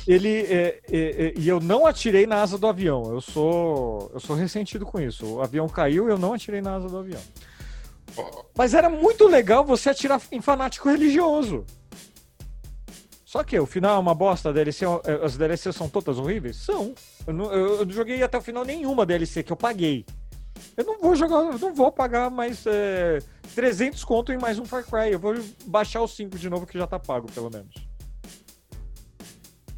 ele 0.08 0.44
é, 0.44 0.80
é, 0.92 1.00
é, 1.26 1.34
e 1.36 1.50
eu 1.50 1.60
não 1.60 1.88
atirei 1.88 2.28
na 2.28 2.42
asa 2.42 2.56
do 2.56 2.68
avião. 2.68 3.12
Eu 3.12 3.20
sou 3.20 4.12
eu 4.14 4.20
sou 4.20 4.36
ressentido 4.36 4.86
com 4.86 5.02
isso. 5.02 5.26
O 5.26 5.42
avião 5.42 5.68
caiu 5.68 6.08
e 6.08 6.12
eu 6.12 6.20
não 6.20 6.34
atirei 6.34 6.62
na 6.62 6.76
asa 6.76 6.88
do 6.88 7.00
avião. 7.00 7.22
Mas 8.56 8.74
era 8.74 8.90
muito 8.90 9.28
legal 9.28 9.66
você 9.66 9.90
atirar 9.90 10.22
em 10.32 10.42
fanático 10.42 10.88
religioso. 10.88 11.66
Só 13.32 13.46
que 13.46 13.58
o 13.58 13.65
final 13.65 13.96
é 13.96 13.98
uma 13.98 14.13
bosta, 14.13 14.52
DLC, 14.52 14.84
é, 14.84 15.26
as 15.26 15.38
DLCs 15.38 15.74
são 15.74 15.88
todas 15.88 16.20
horríveis? 16.20 16.58
São. 16.58 16.94
Eu 17.26 17.34
não, 17.34 17.54
eu 17.54 17.86
não 17.86 17.94
joguei 17.94 18.22
até 18.22 18.38
o 18.38 18.41
final 18.41 18.65
nenhuma 18.65 19.06
DLC 19.06 19.41
que 19.41 19.54
eu 19.54 19.56
paguei. 19.56 20.06
Eu 20.76 20.84
não 20.84 21.00
vou 21.00 21.15
jogar, 21.15 21.38
eu 21.38 21.58
não 21.58 21.74
vou 21.74 21.89
pagar 21.94 22.30
mais 22.30 22.65
é, 22.67 23.20
300 23.56 24.04
conto 24.04 24.34
em 24.34 24.38
mais 24.38 24.60
um 24.60 24.65
Far 24.65 24.84
Cry. 24.84 25.13
Eu 25.13 25.20
vou 25.20 25.34
baixar 25.65 26.02
o 26.02 26.10
5 26.10 26.38
de 26.38 26.50
novo 26.50 26.67
que 26.67 26.78
já 26.78 26.86
tá 26.86 27.00
pago, 27.00 27.32
pelo 27.32 27.50
menos. 27.50 27.74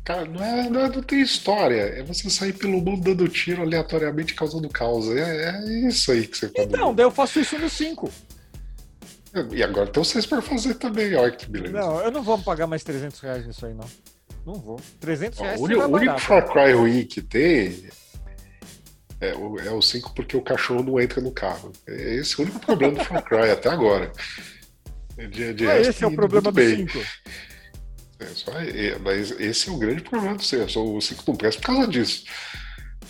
Cara, 0.03 0.25
não, 0.25 0.43
é, 0.43 0.67
não, 0.67 0.79
é, 0.79 0.89
não 0.89 1.03
tem 1.03 1.21
história. 1.21 1.99
É 1.99 2.01
você 2.01 2.27
sair 2.31 2.53
pelo 2.53 2.81
mundo 2.81 3.03
dando 3.03 3.29
tiro 3.29 3.61
aleatoriamente 3.61 4.33
causando 4.33 4.67
causa. 4.67 5.13
É, 5.13 5.49
é 5.49 5.87
isso 5.87 6.11
aí 6.11 6.25
que 6.25 6.39
você 6.39 6.49
faz. 6.49 6.67
Então, 6.67 6.91
daí 6.91 7.05
eu 7.05 7.11
faço 7.11 7.39
isso 7.39 7.55
no 7.59 7.69
5. 7.69 8.09
E 9.51 9.63
agora 9.63 9.87
tem 9.87 10.03
vocês 10.03 10.25
para 10.25 10.41
fazer 10.41 10.75
também, 10.75 11.15
olha 11.15 11.31
que 11.31 11.49
beleza. 11.49 11.73
Não, 11.73 12.01
eu 12.01 12.11
não 12.11 12.21
vou 12.21 12.37
pagar 12.37 12.67
mais 12.67 12.83
300 12.83 13.19
reais 13.19 13.47
nisso 13.47 13.65
aí, 13.65 13.73
não. 13.73 13.89
Não 14.45 14.53
vou. 14.55 14.79
300 14.99 15.39
reais 15.39 15.59
Ó, 15.59 15.63
O 15.63 15.65
único, 15.65 15.85
único 15.85 16.19
Far 16.19 16.51
Cry 16.51 16.73
ruim 16.73 17.05
que 17.05 17.21
tem 17.21 17.89
é 19.19 19.33
o, 19.35 19.59
é 19.59 19.71
o 19.71 19.81
5 19.81 20.13
porque 20.13 20.35
o 20.35 20.41
cachorro 20.41 20.83
não 20.83 20.99
entra 20.99 21.21
no 21.21 21.31
carro. 21.31 21.71
É 21.87 22.15
esse 22.15 22.37
o 22.39 22.43
único 22.43 22.59
problema 22.59 22.97
do 22.97 23.05
Far 23.05 23.23
Cry 23.23 23.51
até 23.51 23.69
agora. 23.69 24.11
De, 25.15 25.53
de 25.53 25.67
é, 25.67 25.81
esse 25.81 26.03
é 26.03 26.07
o 26.07 26.15
problema 26.15 26.51
do 26.51 26.61
5. 26.61 26.99
É, 28.19 28.25
só, 28.27 28.51
é, 28.59 28.99
mas 28.99 29.31
esse 29.39 29.69
é 29.69 29.71
o 29.71 29.77
grande 29.77 30.01
problema 30.01 30.35
do 30.35 30.43
5. 30.43 30.79
O 30.79 31.01
5 31.01 31.23
não 31.27 31.35
presta 31.35 31.61
por 31.61 31.67
causa 31.67 31.87
disso. 31.87 32.25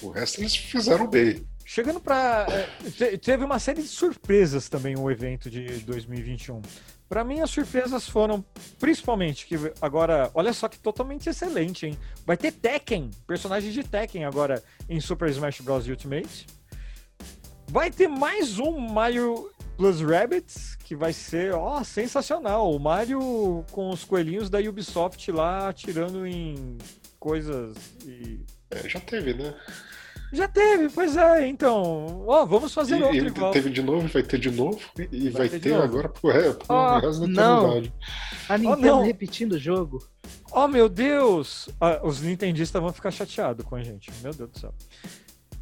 O 0.01 0.09
resto 0.09 0.39
eles 0.39 0.55
fizeram 0.55 1.09
bem. 1.09 1.45
Chegando 1.73 1.99
para 1.99 2.45
é, 3.01 3.17
teve 3.17 3.43
uma 3.43 3.57
série 3.57 3.81
de 3.81 3.87
surpresas 3.87 4.69
também 4.69 4.95
o 4.95 5.09
evento 5.09 5.49
de 5.49 5.79
2021. 5.79 6.61
Para 7.09 7.23
mim 7.23 7.39
as 7.39 7.49
surpresas 7.49 8.07
foram 8.07 8.45
principalmente 8.77 9.47
que 9.47 9.55
agora, 9.81 10.29
olha 10.35 10.53
só 10.53 10.67
que 10.67 10.77
totalmente 10.77 11.29
excelente, 11.29 11.87
hein? 11.87 11.97
Vai 12.27 12.37
ter 12.37 12.51
Tekken, 12.51 13.09
personagem 13.25 13.71
de 13.71 13.83
Tekken 13.83 14.23
agora 14.23 14.61
em 14.87 14.99
Super 14.99 15.29
Smash 15.29 15.61
Bros 15.61 15.87
Ultimate. 15.87 16.45
Vai 17.69 17.89
ter 17.89 18.07
mais 18.07 18.59
um 18.59 18.77
Mario 18.77 19.51
Plus 19.75 19.99
Rabbits, 19.99 20.75
que 20.75 20.95
vai 20.95 21.11
ser, 21.11 21.55
ó, 21.55 21.83
sensacional. 21.83 22.71
O 22.71 22.77
Mario 22.77 23.65
com 23.71 23.89
os 23.89 24.03
coelhinhos 24.03 24.47
da 24.47 24.59
Ubisoft 24.59 25.31
lá 25.31 25.69
atirando 25.69 26.27
em 26.27 26.77
coisas 27.19 27.75
e 28.05 28.45
é, 28.69 28.87
já 28.87 28.99
teve, 28.99 29.33
né? 29.33 29.55
Já 30.33 30.47
teve, 30.47 30.89
pois 30.89 31.15
é, 31.15 31.47
então. 31.47 32.25
Ó, 32.27 32.43
vamos 32.43 32.73
fazer 32.73 32.97
e, 32.99 33.03
outro 33.03 33.27
igual. 33.27 33.51
Teve 33.51 33.69
de 33.69 33.83
novo, 33.83 34.07
vai 34.07 34.23
ter 34.23 34.39
de 34.39 34.49
novo 34.49 34.79
e 35.11 35.29
vai, 35.29 35.47
vai 35.47 35.49
ter, 35.49 35.59
ter 35.59 35.75
agora 35.75 36.09
pro, 36.09 36.31
é, 36.31 36.51
pro 36.51 36.65
oh, 36.69 36.99
resto 36.99 37.21
da 37.21 37.27
não. 37.27 37.83
A 38.49 38.57
Nintendo 38.57 38.97
oh, 38.97 39.03
repetindo 39.03 39.53
o 39.53 39.59
jogo. 39.59 39.99
Oh, 40.51 40.67
meu 40.67 40.89
Deus! 40.89 41.69
Ah, 41.79 41.99
os 42.03 42.21
nintendistas 42.21 42.81
vão 42.81 42.91
ficar 42.91 43.11
chateados 43.11 43.63
com 43.63 43.75
a 43.75 43.83
gente. 43.83 44.11
Meu 44.23 44.33
Deus 44.33 44.49
do 44.49 44.59
céu. 44.59 44.73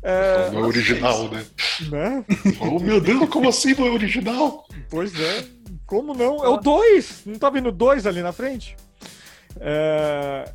É, 0.04 0.50
não 0.52 0.62
é 0.62 0.64
original, 0.64 1.30
né? 1.30 1.46
né? 1.90 2.26
Oh, 2.62 2.80
meu 2.80 3.02
Deus, 3.02 3.30
como 3.30 3.50
assim 3.50 3.76
não 3.76 3.88
é 3.88 3.92
original? 3.92 4.66
Pois 4.90 5.14
é. 5.20 5.46
Como 5.86 6.14
não? 6.14 6.44
É 6.44 6.48
o 6.48 6.58
2! 6.58 7.24
Não 7.26 7.38
tá 7.38 7.50
vendo 7.50 7.74
dois 7.74 8.08
ali 8.08 8.22
na 8.22 8.32
frente? 8.32 8.78
É... 9.60 10.46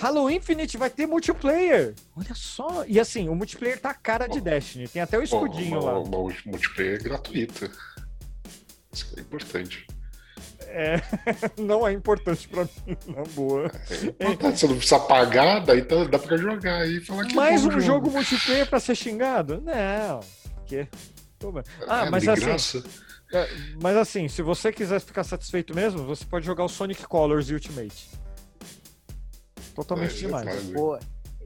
Halo 0.00 0.30
Infinite 0.30 0.76
vai 0.76 0.88
ter 0.88 1.06
multiplayer. 1.06 1.94
Olha 2.16 2.34
só. 2.34 2.84
E 2.86 3.00
assim, 3.00 3.28
o 3.28 3.34
multiplayer 3.34 3.80
tá 3.80 3.90
a 3.90 3.94
cara 3.94 4.28
de 4.28 4.40
Destiny. 4.40 4.86
Tem 4.86 5.02
até 5.02 5.18
o 5.18 5.22
escudinho 5.22 5.80
lá. 5.82 5.98
Uma 5.98 6.32
multiplayer 6.46 7.02
gratuita. 7.02 7.70
Isso 8.92 9.12
é 9.16 9.20
importante. 9.20 9.86
É, 10.68 11.00
não 11.58 11.86
é 11.86 11.92
importante 11.92 12.46
pra 12.46 12.64
mim, 12.64 12.96
na 13.08 13.22
boa. 13.34 13.70
É 14.18 14.50
Você 14.52 14.66
não 14.68 14.76
precisa 14.76 15.00
pagar, 15.00 15.60
daí 15.60 15.82
tá, 15.82 16.04
dá 16.04 16.18
pra 16.18 16.36
jogar 16.36 16.82
aí 16.82 16.98
e 16.98 17.00
falar 17.00 17.26
que 17.26 17.34
Mais 17.34 17.64
é 17.64 17.66
um 17.66 17.70
jogo. 17.70 17.80
jogo 17.80 18.10
multiplayer 18.10 18.68
pra 18.68 18.78
ser 18.78 18.94
xingado? 18.94 19.62
Não. 19.62 20.20
Que? 20.66 20.86
Ah, 21.86 22.06
é, 22.06 22.10
mas 22.10 22.28
assim. 22.28 22.44
Graça. 22.44 22.84
É, 23.32 23.48
mas 23.80 23.96
assim, 23.96 24.28
se 24.28 24.42
você 24.42 24.70
quiser 24.72 25.00
ficar 25.00 25.24
satisfeito 25.24 25.74
mesmo, 25.74 26.04
você 26.04 26.24
pode 26.24 26.44
jogar 26.44 26.64
o 26.64 26.68
Sonic 26.68 27.06
Colors 27.06 27.50
Ultimate. 27.50 28.08
Totalmente 29.78 30.16
é, 30.16 30.26
demais. 30.26 30.70
Pô, 30.70 30.98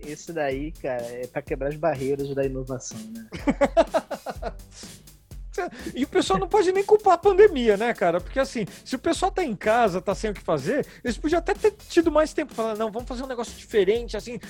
esse 0.06 0.32
daí, 0.32 0.72
cara, 0.72 1.02
é 1.02 1.26
pra 1.26 1.42
quebrar 1.42 1.68
as 1.68 1.76
barreiras 1.76 2.34
da 2.34 2.44
inovação, 2.44 2.98
né? 3.12 3.28
E 5.94 6.02
o 6.02 6.08
pessoal 6.08 6.40
não 6.40 6.48
pode 6.48 6.72
nem 6.72 6.82
culpar 6.82 7.12
a 7.12 7.18
pandemia, 7.18 7.76
né, 7.76 7.92
cara? 7.92 8.22
Porque 8.22 8.40
assim, 8.40 8.66
se 8.82 8.96
o 8.96 8.98
pessoal 8.98 9.30
tá 9.30 9.44
em 9.44 9.54
casa, 9.54 10.00
tá 10.00 10.14
sem 10.14 10.30
o 10.30 10.34
que 10.34 10.40
fazer, 10.40 10.84
eles 11.04 11.18
podiam 11.18 11.38
até 11.38 11.52
ter 11.52 11.72
tido 11.90 12.10
mais 12.10 12.32
tempo 12.32 12.54
falando, 12.54 12.78
não, 12.78 12.90
vamos 12.90 13.06
fazer 13.06 13.22
um 13.22 13.26
negócio 13.26 13.54
diferente, 13.54 14.16
assim. 14.16 14.40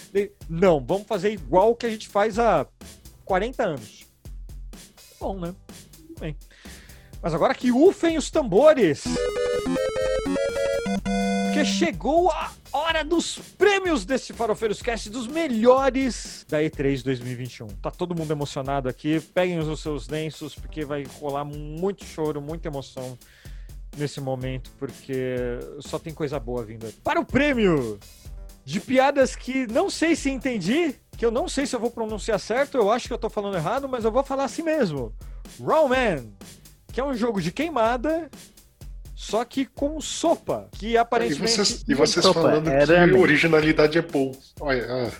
Não, 0.48 0.80
vamos 0.80 1.06
fazer 1.06 1.32
igual 1.32 1.72
o 1.72 1.76
que 1.76 1.86
a 1.86 1.90
gente 1.90 2.08
faz 2.08 2.38
há 2.38 2.64
40 3.24 3.62
anos. 3.64 4.06
Bom, 5.18 5.40
né? 5.40 5.52
Bem. 6.20 6.36
Mas 7.20 7.34
agora 7.34 7.52
que 7.52 7.72
ufem 7.72 8.16
os 8.16 8.30
tambores! 8.30 9.04
Porque 11.62 11.64
chegou 11.64 12.28
a 12.32 12.50
hora 12.72 13.04
dos 13.04 13.38
prêmios 13.38 14.04
desse 14.04 14.32
Farofeiros 14.32 14.82
Cast, 14.82 15.08
dos 15.08 15.28
melhores 15.28 16.44
da 16.48 16.58
E3 16.60 17.04
2021. 17.04 17.68
Tá 17.68 17.88
todo 17.88 18.16
mundo 18.16 18.32
emocionado 18.32 18.88
aqui. 18.88 19.20
Peguem 19.20 19.60
os 19.60 19.80
seus 19.80 20.08
lenços, 20.08 20.56
porque 20.56 20.84
vai 20.84 21.04
rolar 21.20 21.44
muito 21.44 22.04
choro, 22.04 22.42
muita 22.42 22.66
emoção 22.66 23.16
nesse 23.96 24.20
momento, 24.20 24.72
porque 24.76 25.36
só 25.78 26.00
tem 26.00 26.12
coisa 26.12 26.40
boa 26.40 26.64
vindo. 26.64 26.92
Para 27.04 27.20
o 27.20 27.24
prêmio 27.24 28.00
de 28.64 28.80
piadas 28.80 29.36
que 29.36 29.68
não 29.68 29.88
sei 29.88 30.16
se 30.16 30.30
entendi, 30.30 30.96
que 31.16 31.24
eu 31.24 31.30
não 31.30 31.46
sei 31.48 31.64
se 31.64 31.76
eu 31.76 31.80
vou 31.80 31.92
pronunciar 31.92 32.40
certo, 32.40 32.76
eu 32.76 32.90
acho 32.90 33.06
que 33.06 33.14
eu 33.14 33.18
tô 33.18 33.30
falando 33.30 33.56
errado, 33.56 33.88
mas 33.88 34.04
eu 34.04 34.10
vou 34.10 34.24
falar 34.24 34.44
assim 34.44 34.62
mesmo. 34.62 35.14
Raw 35.64 35.88
Man, 35.88 36.26
que 36.92 37.00
é 37.00 37.04
um 37.04 37.14
jogo 37.14 37.40
de 37.40 37.52
queimada 37.52 38.28
só 39.22 39.44
que 39.44 39.66
com 39.66 40.00
sopa, 40.00 40.68
que 40.72 40.96
aparentemente... 40.96 41.52
E 41.52 41.56
vocês, 41.56 41.84
e 41.86 41.94
vocês 41.94 42.26
sopa, 42.26 42.42
falando 42.42 42.64
que 42.64 42.92
a 42.92 43.18
originalidade 43.20 43.96
é 43.96 44.02
bom. 44.02 44.32
Olha, 44.60 44.84
ah. 44.84 45.10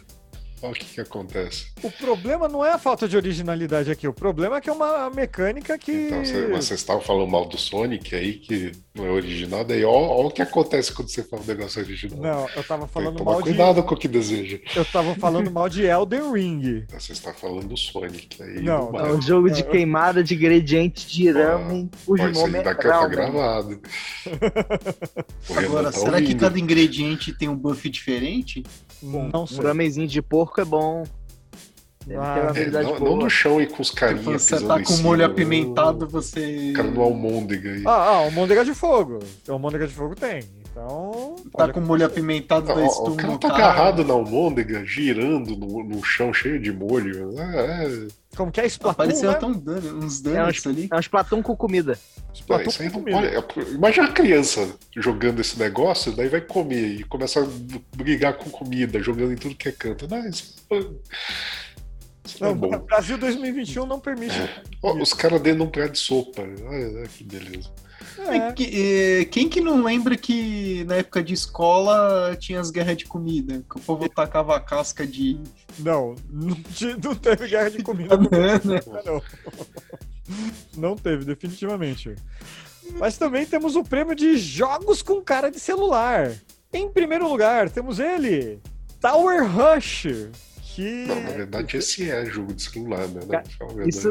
Olha 0.62 0.70
o 0.70 0.75
que, 0.75 0.85
que 0.85 1.01
acontece. 1.01 1.66
O 1.83 1.90
problema 1.90 2.48
não 2.48 2.64
é 2.64 2.70
a 2.70 2.79
falta 2.79 3.09
de 3.09 3.16
originalidade 3.16 3.90
aqui, 3.90 4.07
o 4.07 4.12
problema 4.12 4.59
é 4.59 4.61
que 4.61 4.70
é 4.70 4.72
uma 4.72 5.11
mecânica 5.11 5.77
que. 5.77 5.90
Então, 5.90 6.22
vocês 6.51 6.79
estavam 6.79 7.03
falando 7.03 7.29
mal 7.29 7.46
do 7.46 7.59
Sonic 7.59 8.14
aí, 8.14 8.35
que 8.35 8.70
não 8.94 9.05
é 9.05 9.11
original, 9.11 9.64
daí 9.64 9.85
olha 9.85 10.29
o 10.29 10.31
que 10.31 10.40
acontece 10.40 10.92
quando 10.92 11.09
você 11.09 11.25
fala 11.25 11.42
um 11.42 11.46
negócio 11.46 11.83
original. 11.83 12.20
Não, 12.20 12.48
eu 12.55 12.62
tava 12.62 12.87
falando 12.87 13.25
mal 13.25 13.38
de. 13.38 13.48
cuidado 13.48 13.83
com 13.83 13.94
o 13.94 13.98
que 13.98 14.07
deseja. 14.07 14.61
Eu 14.77 14.85
tava 14.85 15.16
falando 15.16 15.51
mal 15.51 15.68
de 15.68 15.83
Elden 15.83 16.33
Ring. 16.33 16.85
Então, 16.87 17.01
você 17.01 17.12
está 17.12 17.35
falando 17.35 17.66
do 17.66 17.77
Sonic 17.77 18.40
aí. 18.40 18.62
Não, 18.62 18.92
é 18.94 19.12
um 19.12 19.20
jogo 19.20 19.51
de 19.51 19.64
queimada 19.64 20.22
de 20.22 20.37
ingredientes 20.37 21.11
de 21.11 21.29
ramen, 21.33 21.90
ah, 21.92 21.96
cujo 22.07 22.31
nome 22.31 22.59
é 22.59 22.62
tá 22.62 22.72
gravado. 22.75 23.81
Agora, 25.57 25.90
tá 25.90 25.98
será 25.98 26.12
ouvindo. 26.12 26.27
que 26.29 26.35
cada 26.37 26.59
ingrediente 26.59 27.33
tem 27.33 27.48
um 27.48 27.57
buff 27.57 27.90
diferente? 27.90 28.62
Bom, 29.02 29.30
não 29.32 29.46
sei. 29.46 29.58
Um 29.58 29.62
ramenzinho 29.62 30.06
de 30.08 30.22
porco 30.22 30.60
é 30.60 30.64
bom. 30.64 31.04
Ah, 32.18 32.52
é, 32.56 32.66
não, 32.66 32.98
não 32.98 33.16
no 33.16 33.30
chão 33.30 33.60
e 33.60 33.66
com 33.66 33.80
os 33.80 33.90
carinhas 33.90 34.42
Você 34.42 34.60
tá 34.66 34.82
com 34.82 34.96
molho 34.98 35.24
apimentado, 35.24 36.08
você... 36.08 36.70
O 36.70 36.72
cara 36.72 36.90
no 36.90 37.00
almôndega 37.00 37.70
aí. 37.70 37.82
Ah, 37.86 37.90
ah, 37.90 38.16
almôndega 38.16 38.64
de 38.64 38.74
fogo. 38.74 39.20
Almôndega 39.48 39.86
de 39.86 39.94
fogo 39.94 40.16
tem. 40.16 40.42
Então. 40.72 41.12
Tá 41.50 41.72
com 41.72 41.81
molho 41.81 42.07
apimentado 42.07 42.66
da 42.66 42.87
estúdio. 42.87 43.12
O 43.12 43.16
cara 43.16 43.38
tá 43.38 43.48
agarrado 43.48 44.05
na 44.05 44.14
almôndega, 44.14 44.85
girando 44.85 45.57
no, 45.57 45.83
no 45.83 46.02
chão 46.05 46.33
cheio 46.33 46.61
de 46.61 46.72
molho. 46.72 47.38
É, 47.38 47.87
é... 47.87 48.09
Como 48.37 48.50
que 48.50 48.61
é 48.61 48.66
Splatoon, 48.66 48.90
Apareceu 48.92 49.31
né? 49.31 49.37
até 49.37 49.46
um 49.46 49.52
dano, 49.52 50.05
uns 50.05 50.20
danos 50.20 50.38
é 50.38 50.50
uns, 50.50 50.66
ali. 50.66 50.88
É 50.90 50.96
um 50.96 51.00
Splatoon 51.00 51.42
com 51.42 51.57
comida. 51.57 51.98
Splatoon 52.33 52.70
é, 52.78 52.90
com 52.90 53.00
comida. 53.00 53.16
Olha, 53.18 53.28
é, 53.28 53.70
imagina 53.72 54.09
a 54.09 54.12
criança 54.12 54.76
jogando 54.96 55.40
esse 55.40 55.59
negócio, 55.59 56.12
daí 56.12 56.28
vai 56.28 56.40
comer 56.40 57.00
e 57.00 57.05
começa 57.05 57.42
a 57.42 57.46
brigar 57.96 58.35
com 58.35 58.48
comida, 58.50 59.00
jogando 59.00 59.33
em 59.33 59.37
tudo 59.37 59.55
que 59.55 59.68
é 59.68 59.72
canto. 59.72 60.09
Não, 60.09 60.26
isso... 60.28 60.55
Isso 62.24 62.44
é 62.44 62.46
Não, 62.46 62.55
bom. 62.55 62.78
Brasil 62.78 63.18
2021 63.18 63.85
não 63.85 63.98
permite. 63.98 64.37
Ó, 64.83 64.94
os 64.94 65.12
caras 65.12 65.40
dentro 65.40 65.59
de 65.61 65.64
um 65.64 65.70
prato 65.70 65.92
de 65.92 65.98
sopa. 65.98 66.42
Olha, 66.42 66.98
olha 66.98 67.09
que 67.09 67.24
beleza. 67.24 67.68
É. 68.18 68.53
Que- 68.53 68.70
eh, 69.20 69.25
Quem 69.27 69.48
que 69.48 69.61
não 69.61 69.83
lembra 69.83 70.16
que 70.16 70.85
na 70.85 70.96
época 70.96 71.22
de 71.22 71.35
escola 71.35 72.37
tinha 72.38 72.61
as 72.61 72.70
guerras 72.70 72.96
de 72.96 73.05
comida? 73.07 73.64
Que 73.70 73.77
o 73.79 73.81
povo 73.81 74.09
tacava 74.09 74.57
a 74.57 74.61
casca 74.61 75.07
de 75.07 75.38
Não, 75.79 76.14
não, 76.31 76.57
não 77.03 77.14
teve 77.14 77.48
guerra 77.48 77.70
de 77.70 77.83
comida. 77.83 78.16
banana. 78.18 78.83
Não. 79.05 79.22
Não 80.77 80.96
teve, 80.96 81.25
definitivamente. 81.25 82.14
Mas 82.94 83.16
também 83.18 83.44
temos 83.46 83.77
o 83.77 83.83
prêmio 83.85 84.14
de 84.14 84.37
jogos 84.37 85.03
com 85.03 85.20
cara 85.22 85.51
de 85.51 85.59
celular. 85.61 86.33
Em 86.72 86.90
primeiro 86.90 87.29
lugar, 87.29 87.68
temos 87.70 87.98
ele, 87.98 88.61
Tower 89.01 89.44
Rush. 89.46 90.07
Que. 90.75 91.05
Não, 91.07 91.20
na 91.22 91.31
verdade, 91.31 91.77
esse 91.77 92.11
é 92.11 92.25
jogo 92.25 92.55
de 92.55 92.62
celular, 92.62 93.07
né? 93.09 93.20
Cara, 93.31 93.44
isso- 93.87 94.11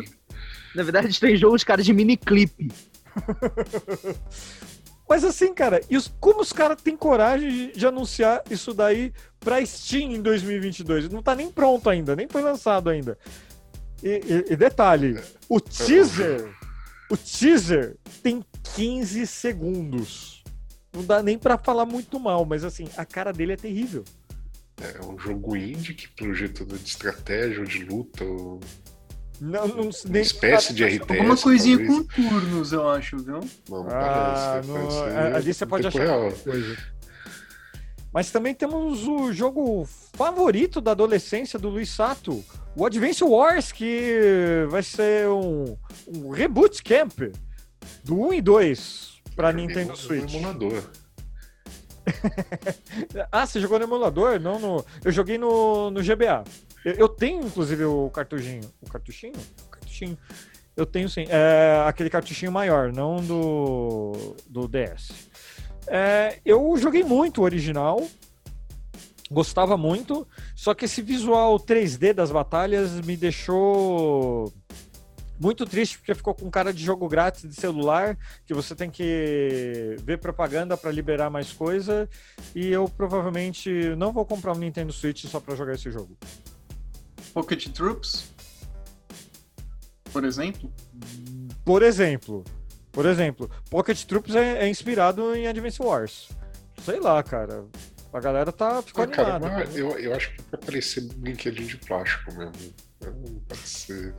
Na 0.76 0.84
verdade, 0.84 1.20
tem 1.20 1.36
jogos, 1.36 1.64
cara, 1.64 1.82
de 1.82 1.92
miniclip. 1.92 2.72
Mas 5.08 5.24
assim, 5.26 5.54
cara, 5.54 5.82
os- 5.91 6.12
como 6.19 6.39
os 6.41 6.54
caras 6.54 6.82
têm 6.82 6.95
coragem 6.95 7.50
de, 7.50 7.71
de 7.74 7.86
anunciar 7.88 8.41
isso 8.50 8.74
daí 8.74 9.12
pra 9.39 9.63
Steam 9.65 10.12
em 10.13 10.21
2022? 10.21 11.10
Não 11.10 11.21
tá 11.21 11.36
nem 11.36 11.52
pronto 11.52 11.89
ainda, 11.89 12.15
nem 12.15 12.28
foi 12.30 12.41
lançado 12.41 12.89
ainda. 12.89 13.17
E, 14.02 14.08
e- 14.47 14.54
e 14.54 14.56
detalhe, 14.56 15.19
o 15.50 15.60
teaser, 15.60 16.50
o 17.10 17.17
teaser 17.17 17.97
tem 18.24 18.43
15 18.76 19.28
segundos. 19.28 20.43
Não 20.93 21.04
dá 21.06 21.21
nem 21.21 21.38
pra 21.38 21.58
falar 21.58 21.86
muito 21.86 22.19
mal, 22.19 22.45
mas 22.45 22.63
assim, 22.63 22.88
a 22.97 23.06
cara 23.06 23.32
dele 23.34 23.54
é 23.54 23.58
terrível. 23.58 24.04
É 24.82 25.06
um 25.06 25.17
jogo 25.19 25.56
indie 25.56 25.93
que, 25.93 26.08
pelo 26.08 26.34
jeito, 26.34 26.65
de 26.65 26.76
estratégia 26.76 27.60
ou 27.60 27.65
de 27.65 27.84
luta, 27.84 28.24
ou 28.24 28.60
Não, 29.43 29.67
não, 29.67 29.82
uma 29.86 29.91
nem 30.08 30.21
espécie 30.21 30.71
de 30.71 30.86
RTS. 30.86 31.17
Alguma 31.19 31.36
coisinha 31.36 31.77
talvez. 31.77 31.97
com 31.97 32.04
turnos, 32.04 32.71
eu 32.71 32.88
acho, 32.88 33.17
viu? 33.17 33.39
Não, 33.67 33.88
Ah, 33.89 34.62
parece. 34.62 34.67
não, 34.69 34.88
parece 34.88 35.36
ali 35.36 35.54
você 35.54 35.65
pode 35.65 35.88
achar 35.88 36.04
real. 36.04 36.19
qualquer 36.21 36.43
coisa. 36.43 36.77
Mas 38.13 38.30
também 38.30 38.54
temos 38.54 39.08
o 39.08 39.34
jogo 39.34 39.88
favorito 40.13 40.80
da 40.80 40.91
adolescência 40.91 41.58
do 41.58 41.69
Luiz 41.69 41.89
Sato, 41.89 42.43
o 42.75 42.86
Advance 42.86 43.23
Wars, 43.23 43.71
que 43.71 44.65
vai 44.69 44.84
ser 44.84 45.27
um, 45.30 45.75
um 46.08 46.30
reboot 46.30 46.84
camp 46.84 47.19
do 48.04 48.19
1 48.19 48.34
e 48.34 48.41
2 48.41 49.21
para 49.36 49.51
Nintendo 49.51 49.91
no- 49.91 49.95
Switch. 49.97 50.34
No 50.34 50.38
emulador. 50.39 50.84
Ah, 53.32 53.45
você 53.45 53.60
jogou 53.60 53.77
no 53.80 53.86
emulador? 53.86 54.39
Não 54.39 54.60
no. 54.60 54.86
Eu 55.04 55.12
joguei 55.12 55.38
no, 55.38 55.89
no 55.91 56.01
GBA. 56.01 56.43
Eu, 56.84 56.94
eu 56.94 57.10
tenho, 57.10 57.46
inclusive, 57.46 57.86
o 57.86 58.10
cartuchinho. 58.10 58.70
O 58.82 58.89
cartuchinho? 58.89 59.34
O 59.65 59.70
cartuchinho. 59.70 60.17
Eu 60.76 60.86
tenho 60.86 61.10
sim. 61.10 61.26
É 61.30 61.84
aquele 61.86 62.10
cartuchinho 62.10 62.52
maior, 62.52 62.91
não 62.91 63.17
do, 63.17 64.36
do 64.48 64.67
DS. 64.67 65.12
É, 65.88 66.39
eu 66.46 66.76
joguei 66.78 67.04
muito 67.04 67.41
o 67.41 67.44
original. 67.44 68.02
Gostava 69.30 69.78
muito. 69.78 70.28
Só 70.56 70.74
que 70.74 70.86
esse 70.86 71.02
visual 71.02 71.58
3D 71.58 72.13
das 72.13 72.32
batalhas 72.32 73.00
me 73.02 73.15
deixou 73.15 74.52
muito 75.39 75.65
triste 75.65 75.98
porque 75.98 76.13
ficou 76.13 76.36
com 76.36 76.52
cara 76.52 76.72
de 76.72 76.84
jogo 76.84 77.08
grátis 77.08 77.50
de 77.50 77.56
celular 77.56 78.15
que 78.46 78.54
você 78.54 78.76
tem 78.76 78.91
que 78.91 79.96
ver 80.04 80.20
propaganda 80.20 80.78
para 80.78 80.91
liberar 80.91 81.32
mais 81.32 81.52
coisa 81.52 82.08
e 82.54 82.67
eu 82.67 82.88
provavelmente 82.88 83.96
não 83.96 84.12
vou 84.12 84.24
comprar 84.24 84.54
um 84.54 84.60
Nintendo 84.60 84.94
Switch 84.94 85.26
só 85.26 85.39
para 85.39 85.56
jogar 85.56 85.74
esse 85.74 85.89
jogo. 85.89 86.15
Pocket 87.34 87.67
Troops, 87.70 88.26
por 90.12 90.24
exemplo. 90.26 90.72
Por 91.63 91.84
exemplo, 91.84 92.44
por 92.91 93.06
exemplo, 93.06 93.50
Pocket 93.70 94.04
Troops 94.04 94.36
é, 94.36 94.65
é 94.65 94.70
inspirado 94.70 95.34
em 95.36 95.48
Advance 95.48 95.82
Wars. 95.82 96.30
Sei 96.84 97.00
lá, 97.00 97.22
cara. 97.24 97.65
A 98.13 98.20
galera 98.20 98.52
tá 98.52 98.82
ficou 98.82 99.06
Ah, 99.06 99.08
cara, 99.08 99.39
mas 99.39 99.78
eu, 99.78 99.98
eu 99.98 100.13
acho 100.13 100.34
que 100.36 100.41
é 100.41 100.44
pra 100.50 100.60
parecer 100.60 101.02
brinquedinho 101.15 101.67
de 101.67 101.78
plástico 101.78 102.34
mesmo. 102.34 102.74
Não 103.02 103.39
pode 103.48 103.62
ser. 103.62 104.13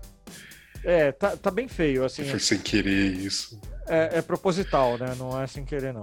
É, 0.82 1.12
tá, 1.12 1.36
tá 1.36 1.50
bem 1.50 1.68
feio, 1.68 2.02
assim. 2.04 2.24
Foi 2.24 2.40
sem 2.40 2.58
querer 2.58 3.12
isso. 3.12 3.60
é, 3.86 4.18
é 4.18 4.22
proposital, 4.22 4.96
né? 4.96 5.14
Não 5.18 5.38
é 5.40 5.46
sem 5.46 5.64
querer, 5.64 5.92
não. 5.92 6.00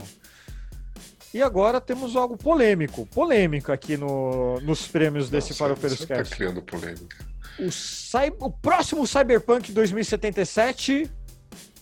E 1.33 1.41
agora 1.43 1.79
temos 1.79 2.15
algo 2.15 2.35
polêmico. 2.37 3.05
Polêmico 3.07 3.71
aqui 3.71 3.95
no, 3.97 4.59
nos 4.61 4.87
prêmios 4.87 5.29
desse 5.29 5.53
Farofeiros 5.53 5.99
você 5.99 6.07
tá 6.07 6.15
Cast. 6.15 6.35
criando 6.35 6.61
polêmica. 6.61 7.17
O, 7.59 7.71
cy- 7.71 8.33
o 8.39 8.49
próximo 8.49 9.05
Cyberpunk 9.05 9.71
2077, 9.71 11.09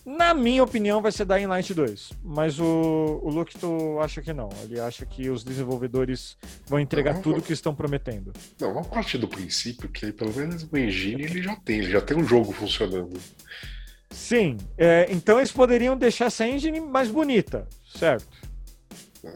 na 0.04 0.34
minha 0.34 0.62
opinião, 0.62 1.00
vai 1.00 1.12
ser 1.12 1.24
Dying 1.24 1.46
Light 1.46 1.72
2. 1.72 2.10
Mas 2.22 2.58
o, 2.60 3.20
o 3.22 3.30
Luke, 3.30 3.56
tu 3.58 3.98
acha 4.00 4.20
que 4.20 4.32
não. 4.34 4.50
Ele 4.64 4.78
acha 4.80 5.06
que 5.06 5.30
os 5.30 5.42
desenvolvedores 5.44 6.36
vão 6.66 6.78
entregar 6.80 7.14
Não, 7.14 7.22
tudo 7.22 7.34
vou- 7.36 7.42
que 7.42 7.52
estão 7.54 7.74
prometendo. 7.74 8.32
Não, 8.60 8.74
vamos 8.74 8.88
partir 8.88 9.16
do 9.18 9.28
princípio 9.28 9.88
que 9.88 10.12
pelo 10.12 10.34
menos 10.34 10.68
o 10.70 10.76
engine 10.76 11.22
ele 11.22 11.42
já 11.42 11.56
tem, 11.56 11.78
ele 11.78 11.90
já 11.90 12.00
tem 12.02 12.16
um 12.18 12.24
jogo 12.24 12.52
funcionando. 12.52 13.18
Sim, 14.10 14.56
é, 14.76 15.06
então 15.10 15.38
eles 15.38 15.52
poderiam 15.52 15.96
deixar 15.96 16.26
essa 16.26 16.46
engine 16.46 16.80
mais 16.80 17.08
bonita, 17.10 17.66
certo? 17.94 18.26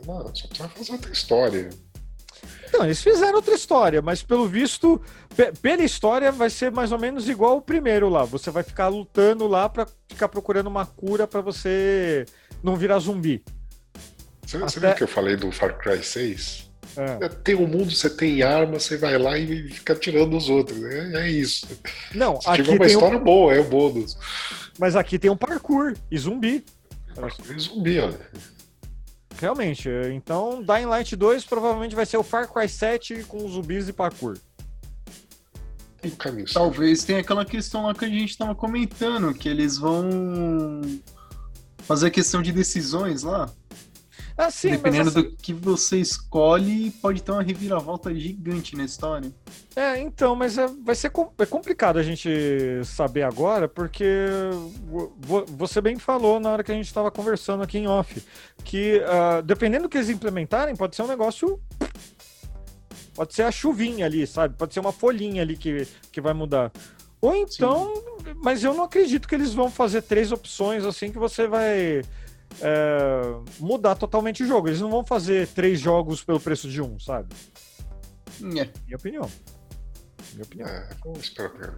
Não, 0.06 0.34
só 0.34 0.46
precisa 0.48 0.68
fazer 0.68 0.92
outra 0.92 1.12
história. 1.12 1.70
Então, 2.68 2.84
eles 2.84 3.02
fizeram 3.02 3.34
outra 3.36 3.54
história, 3.54 4.00
mas 4.00 4.22
pelo 4.22 4.48
visto, 4.48 5.00
pe- 5.36 5.52
pela 5.60 5.82
história, 5.82 6.32
vai 6.32 6.48
ser 6.48 6.70
mais 6.72 6.90
ou 6.90 6.98
menos 6.98 7.28
igual 7.28 7.58
o 7.58 7.62
primeiro 7.62 8.08
lá. 8.08 8.24
Você 8.24 8.50
vai 8.50 8.62
ficar 8.62 8.88
lutando 8.88 9.46
lá 9.46 9.68
pra 9.68 9.86
ficar 10.08 10.28
procurando 10.28 10.68
uma 10.68 10.86
cura 10.86 11.26
pra 11.26 11.40
você 11.42 12.24
não 12.62 12.74
virar 12.76 12.98
zumbi. 12.98 13.44
Você, 14.46 14.58
você 14.58 14.78
Até- 14.78 14.88
viu 14.88 14.96
que 14.96 15.02
eu 15.04 15.08
falei 15.08 15.36
do 15.36 15.52
Far 15.52 15.76
Cry 15.78 16.02
6? 16.02 16.70
É. 16.96 17.24
É, 17.24 17.28
Tem 17.28 17.54
um 17.54 17.66
mundo, 17.66 17.90
você 17.94 18.08
tem 18.10 18.42
arma, 18.42 18.78
você 18.78 18.96
vai 18.96 19.16
lá 19.18 19.38
e 19.38 19.68
fica 19.70 19.94
tirando 19.94 20.36
os 20.36 20.48
outros. 20.48 20.82
É, 20.82 21.22
é 21.26 21.30
isso. 21.30 21.66
Não, 22.14 22.40
Se 22.40 22.48
aqui 22.48 22.62
tiver 22.62 22.72
uma 22.76 22.86
tem 22.86 22.96
um, 22.96 22.98
história 22.98 23.18
boa, 23.18 23.54
é 23.54 23.60
o 23.60 23.64
bônus. 23.64 24.16
mas 24.78 24.96
aqui 24.96 25.18
tem 25.18 25.30
um 25.30 25.36
parkour 25.36 25.94
e 26.10 26.18
zumbi. 26.18 26.64
É 27.16 27.58
zumbi, 27.58 27.98
olha. 27.98 28.18
Realmente. 29.42 29.88
Então, 30.14 30.62
Dying 30.62 30.86
Light 30.86 31.16
2 31.16 31.44
provavelmente 31.44 31.96
vai 31.96 32.06
ser 32.06 32.16
o 32.16 32.22
Far 32.22 32.46
Cry 32.48 32.68
7 32.68 33.24
com 33.24 33.48
zumbis 33.48 33.88
e 33.88 33.92
parkour. 33.92 34.38
Talvez 36.52 37.02
tenha 37.02 37.18
aquela 37.18 37.44
questão 37.44 37.86
lá 37.86 37.92
que 37.92 38.04
a 38.04 38.08
gente 38.08 38.38
tava 38.38 38.54
comentando, 38.54 39.34
que 39.34 39.48
eles 39.48 39.76
vão 39.76 40.80
fazer 41.78 42.06
a 42.06 42.10
questão 42.10 42.40
de 42.40 42.52
decisões 42.52 43.24
lá. 43.24 43.50
Ah, 44.44 44.50
sim, 44.50 44.70
Dependendo 44.70 45.08
assim, 45.10 45.22
do 45.22 45.36
que 45.36 45.52
você 45.54 45.98
escolhe, 45.98 46.90
pode 46.90 47.22
ter 47.22 47.30
uma 47.30 47.42
reviravolta 47.42 48.12
gigante 48.14 48.76
na 48.76 48.84
história. 48.84 49.30
É, 49.76 49.98
então, 50.00 50.34
mas 50.34 50.58
é- 50.58 50.66
vai 50.66 50.94
ser 50.94 51.12
é 51.38 51.46
complicado 51.46 51.98
a 51.98 52.02
gente 52.02 52.28
saber 52.84 53.22
agora, 53.22 53.68
porque 53.68 54.04
vo- 54.84 55.12
vo- 55.18 55.44
você 55.46 55.80
bem 55.80 55.96
falou 55.98 56.40
na 56.40 56.50
hora 56.50 56.64
que 56.64 56.72
a 56.72 56.74
gente 56.74 56.86
estava 56.86 57.10
conversando 57.10 57.62
aqui 57.62 57.78
em 57.78 57.86
off, 57.86 58.20
que 58.64 59.00
ah, 59.06 59.40
dependendo 59.42 59.84
do 59.84 59.88
que 59.88 59.96
eles 59.98 60.08
implementarem, 60.10 60.74
pode 60.74 60.96
ser 60.96 61.02
um 61.02 61.08
negócio. 61.08 61.60
Pode 63.14 63.34
ser 63.34 63.42
a 63.42 63.52
chuvinha 63.52 64.06
ali, 64.06 64.26
sabe? 64.26 64.56
Pode 64.56 64.72
ser 64.74 64.80
uma 64.80 64.92
folhinha 64.92 65.42
ali 65.42 65.56
que, 65.56 65.86
que 66.10 66.20
vai 66.20 66.32
mudar. 66.32 66.72
Ou 67.20 67.36
então, 67.36 67.92
mas 68.42 68.64
eu 68.64 68.74
não 68.74 68.84
acredito 68.84 69.28
que 69.28 69.34
eles 69.34 69.54
vão 69.54 69.70
fazer 69.70 70.02
três 70.02 70.32
opções 70.32 70.84
assim 70.84 71.12
que 71.12 71.18
você 71.18 71.46
vai 71.46 72.02
é, 72.60 73.22
mudar 73.58 73.94
totalmente 73.94 74.42
o 74.42 74.46
jogo. 74.46 74.68
Eles 74.68 74.80
não 74.80 74.90
vão 74.90 75.04
fazer 75.04 75.48
três 75.48 75.80
jogos 75.80 76.22
pelo 76.22 76.40
preço 76.40 76.68
de 76.68 76.80
um, 76.82 76.98
sabe? 76.98 77.34
É. 78.40 78.40
Minha 78.40 78.70
opinião. 78.96 79.30
Minha 80.32 80.44
opinião. 80.44 80.68
É, 80.68 80.88
ver. 81.58 81.74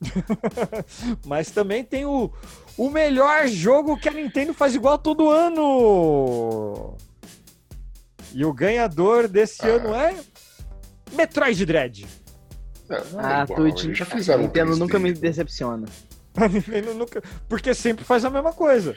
Mas 1.26 1.50
também 1.50 1.82
tem 1.84 2.04
o, 2.04 2.30
o 2.76 2.90
melhor 2.90 3.46
jogo 3.48 3.96
que 3.96 4.08
a 4.08 4.12
Nintendo 4.12 4.52
faz 4.52 4.74
igual 4.74 4.98
todo 4.98 5.30
ano. 5.30 6.96
E 8.32 8.44
o 8.44 8.52
ganhador 8.52 9.28
desse 9.28 9.62
Ah. 9.62 9.68
ano 9.74 9.94
é 9.94 10.14
Metroid 11.12 11.64
Dread. 11.64 12.06
É, 12.88 13.04
não 13.12 13.20
é 13.20 13.24
Ah, 13.24 13.44
igual, 13.48 13.72
tu 13.74 13.94
já 13.94 14.04
fizeram 14.04 14.40
um 14.42 14.46
Nintendo 14.46 14.72
3D. 14.72 14.78
nunca 14.78 14.98
me 14.98 15.12
decepciona. 15.12 15.86
A 16.36 16.46
Nintendo 16.48 16.92
nunca- 16.94 17.22
Porque 17.48 17.72
sempre 17.74 18.04
faz 18.04 18.24
a 18.24 18.30
mesma 18.30 18.52
coisa. 18.52 18.94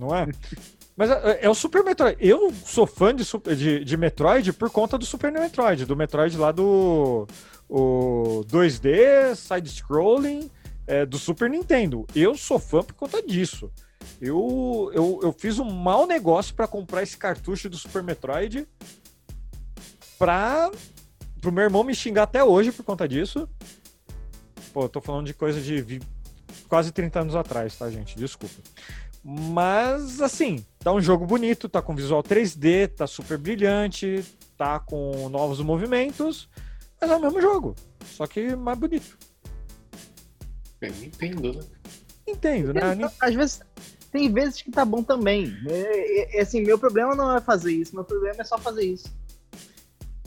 Não 0.00 0.16
é? 0.16 0.26
Mas 0.96 1.10
é, 1.10 1.40
é 1.42 1.50
o 1.50 1.54
Super 1.54 1.84
Metroid. 1.84 2.16
Eu 2.18 2.52
sou 2.64 2.86
fã 2.86 3.14
de, 3.14 3.24
de, 3.56 3.84
de 3.84 3.96
Metroid 3.96 4.52
por 4.54 4.70
conta 4.70 4.96
do 4.96 5.04
Super 5.04 5.30
Metroid, 5.30 5.84
do 5.84 5.94
Metroid 5.94 6.36
lá 6.36 6.50
do 6.50 7.26
o 7.68 8.44
2D, 8.48 9.36
side-scrolling, 9.36 10.50
é, 10.86 11.06
do 11.06 11.18
Super 11.18 11.48
Nintendo. 11.48 12.06
Eu 12.14 12.36
sou 12.36 12.58
fã 12.58 12.82
por 12.82 12.94
conta 12.94 13.22
disso. 13.22 13.70
Eu, 14.20 14.90
eu, 14.94 15.20
eu 15.22 15.32
fiz 15.32 15.58
um 15.58 15.70
mau 15.70 16.06
negócio 16.06 16.54
para 16.54 16.66
comprar 16.66 17.02
esse 17.02 17.16
cartucho 17.16 17.68
do 17.68 17.76
Super 17.76 18.02
Metroid 18.02 18.66
pra 20.18 20.70
pro 21.40 21.50
meu 21.50 21.64
irmão 21.64 21.82
me 21.82 21.94
xingar 21.94 22.24
até 22.24 22.44
hoje 22.44 22.72
por 22.72 22.84
conta 22.84 23.08
disso. 23.08 23.48
Pô, 24.72 24.82
eu 24.82 24.88
tô 24.88 25.00
falando 25.00 25.26
de 25.26 25.34
coisa 25.34 25.60
de 25.60 26.00
quase 26.68 26.92
30 26.92 27.20
anos 27.20 27.34
atrás, 27.34 27.76
tá, 27.76 27.90
gente? 27.90 28.16
Desculpa. 28.16 28.56
Mas, 29.22 30.20
assim, 30.20 30.64
tá 30.78 30.92
um 30.92 31.00
jogo 31.00 31.26
bonito, 31.26 31.68
tá 31.68 31.82
com 31.82 31.94
visual 31.94 32.22
3D, 32.22 32.88
tá 32.88 33.06
super 33.06 33.36
brilhante, 33.36 34.24
tá 34.56 34.78
com 34.78 35.28
novos 35.28 35.60
movimentos, 35.60 36.48
mas 37.00 37.10
é 37.10 37.16
o 37.16 37.20
mesmo 37.20 37.40
jogo, 37.40 37.74
só 38.04 38.26
que 38.26 38.56
mais 38.56 38.78
bonito. 38.78 39.18
Eu 40.80 40.88
entendo, 40.88 41.52
né? 41.52 41.60
Entendo, 42.26 42.72
né? 42.72 42.80
Às 43.20 43.34
vezes, 43.34 43.60
tem 44.10 44.32
vezes 44.32 44.62
que 44.62 44.70
tá 44.70 44.84
bom 44.84 45.02
também. 45.02 45.54
É, 45.68 46.38
é, 46.38 46.40
assim, 46.40 46.62
meu 46.62 46.78
problema 46.78 47.14
não 47.14 47.36
é 47.36 47.40
fazer 47.40 47.72
isso, 47.72 47.94
meu 47.94 48.04
problema 48.04 48.36
é 48.40 48.44
só 48.44 48.56
fazer 48.56 48.84
isso. 48.84 49.19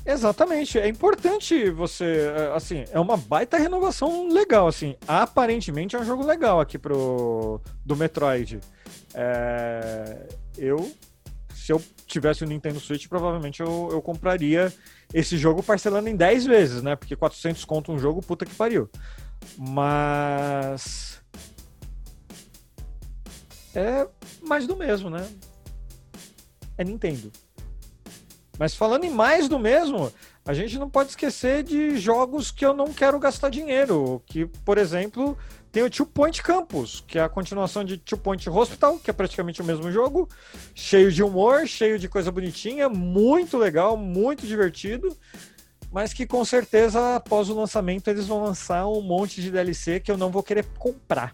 Exatamente, 0.06 0.78
é 0.78 0.88
importante 0.88 1.70
você, 1.70 2.30
é, 2.36 2.56
assim, 2.56 2.84
é 2.92 3.00
uma 3.00 3.16
baita 3.16 3.58
renovação 3.58 4.28
legal, 4.28 4.68
assim, 4.68 4.98
aparentemente 5.08 5.96
é 5.96 6.00
um 6.00 6.04
jogo 6.04 6.26
legal 6.26 6.60
aqui 6.60 6.78
pro 6.78 7.62
do 7.86 7.96
Metroid. 7.96 8.60
É, 9.14 10.28
eu, 10.58 10.92
se 11.56 11.72
eu 11.72 11.82
tivesse 12.06 12.44
o 12.44 12.48
Nintendo 12.48 12.82
Switch, 12.82 13.08
provavelmente 13.08 13.62
eu, 13.62 13.90
eu 13.92 14.02
compraria 14.02 14.74
esse 15.14 15.38
jogo 15.38 15.64
parcelando 15.64 16.10
em 16.10 16.16
10 16.18 16.46
vezes, 16.46 16.84
né? 16.84 16.98
Porque 16.98 17.16
400 17.16 17.64
conto 17.64 17.94
um 17.94 17.98
jogo, 17.98 18.22
puta 18.22 18.46
que 18.46 18.56
pariu. 18.56 18.90
Mas 19.58 21.22
é 23.74 24.08
mais 24.42 24.68
do 24.68 24.76
mesmo, 24.76 25.10
né? 25.10 25.26
É 26.78 26.84
Nintendo. 26.84 27.32
Mas 28.58 28.76
falando 28.76 29.04
em 29.04 29.10
mais 29.10 29.48
do 29.48 29.58
mesmo, 29.58 30.12
a 30.46 30.54
gente 30.54 30.78
não 30.78 30.90
pode 30.90 31.10
esquecer 31.10 31.64
de 31.64 31.98
jogos 31.98 32.52
que 32.52 32.66
eu 32.66 32.74
não 32.74 32.94
quero 32.94 33.18
gastar 33.20 33.50
dinheiro. 33.50 34.22
Que, 34.26 34.46
por 34.46 34.78
exemplo, 34.78 35.38
tem 35.72 35.82
o 35.82 35.90
Two 35.90 36.06
Point 36.06 36.44
Campus, 36.44 37.04
que 37.08 37.18
é 37.18 37.24
a 37.24 37.30
continuação 37.30 37.84
de 37.84 37.98
Two 37.98 38.18
Point 38.18 38.48
Hospital, 38.48 39.00
que 39.00 39.10
é 39.10 39.14
praticamente 39.14 39.60
o 39.60 39.66
mesmo 39.66 39.92
jogo, 39.92 40.30
cheio 40.76 41.12
de 41.12 41.24
humor, 41.24 41.66
cheio 41.68 41.98
de 41.98 42.08
coisa 42.08 42.32
bonitinha, 42.32 42.88
muito 42.88 43.58
legal, 43.58 43.98
muito 43.98 44.46
divertido, 44.46 45.18
mas 45.92 46.14
que 46.14 46.28
com 46.28 46.46
certeza 46.46 47.16
após 47.16 47.50
o 47.50 47.56
lançamento 47.56 48.08
eles 48.08 48.28
vão 48.28 48.44
lançar 48.44 48.86
um 48.88 49.02
monte 49.02 49.42
de 49.42 49.50
DLC 49.50 50.00
que 50.00 50.12
eu 50.12 50.18
não 50.18 50.30
vou 50.30 50.44
querer 50.44 50.66
comprar. 50.78 51.32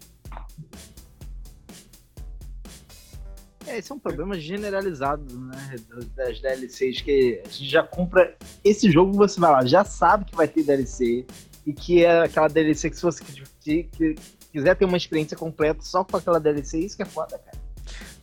É, 3.70 3.78
esse 3.78 3.92
é 3.92 3.94
um 3.94 3.98
problema 3.98 4.38
generalizado, 4.38 5.38
né? 5.38 5.76
Das 6.16 6.40
DLCs, 6.40 7.00
que 7.00 7.40
a 7.44 7.48
gente 7.48 7.70
já 7.70 7.84
compra. 7.84 8.36
Esse 8.64 8.90
jogo 8.90 9.12
você 9.12 9.38
vai 9.38 9.50
lá, 9.50 9.64
já 9.64 9.84
sabe 9.84 10.24
que 10.24 10.34
vai 10.34 10.48
ter 10.48 10.64
DLC, 10.64 11.24
e 11.64 11.72
que 11.72 12.04
é 12.04 12.22
aquela 12.22 12.48
DLC 12.48 12.90
que 12.90 12.96
se 12.96 13.02
você 13.02 13.22
que, 13.60 13.84
que 13.84 14.16
quiser 14.50 14.74
ter 14.74 14.84
uma 14.84 14.96
experiência 14.96 15.36
completa 15.36 15.82
só 15.82 16.02
com 16.02 16.16
aquela 16.16 16.40
DLC, 16.40 16.78
isso 16.78 16.96
que 16.96 17.02
é 17.02 17.06
foda, 17.06 17.38
cara. 17.38 17.58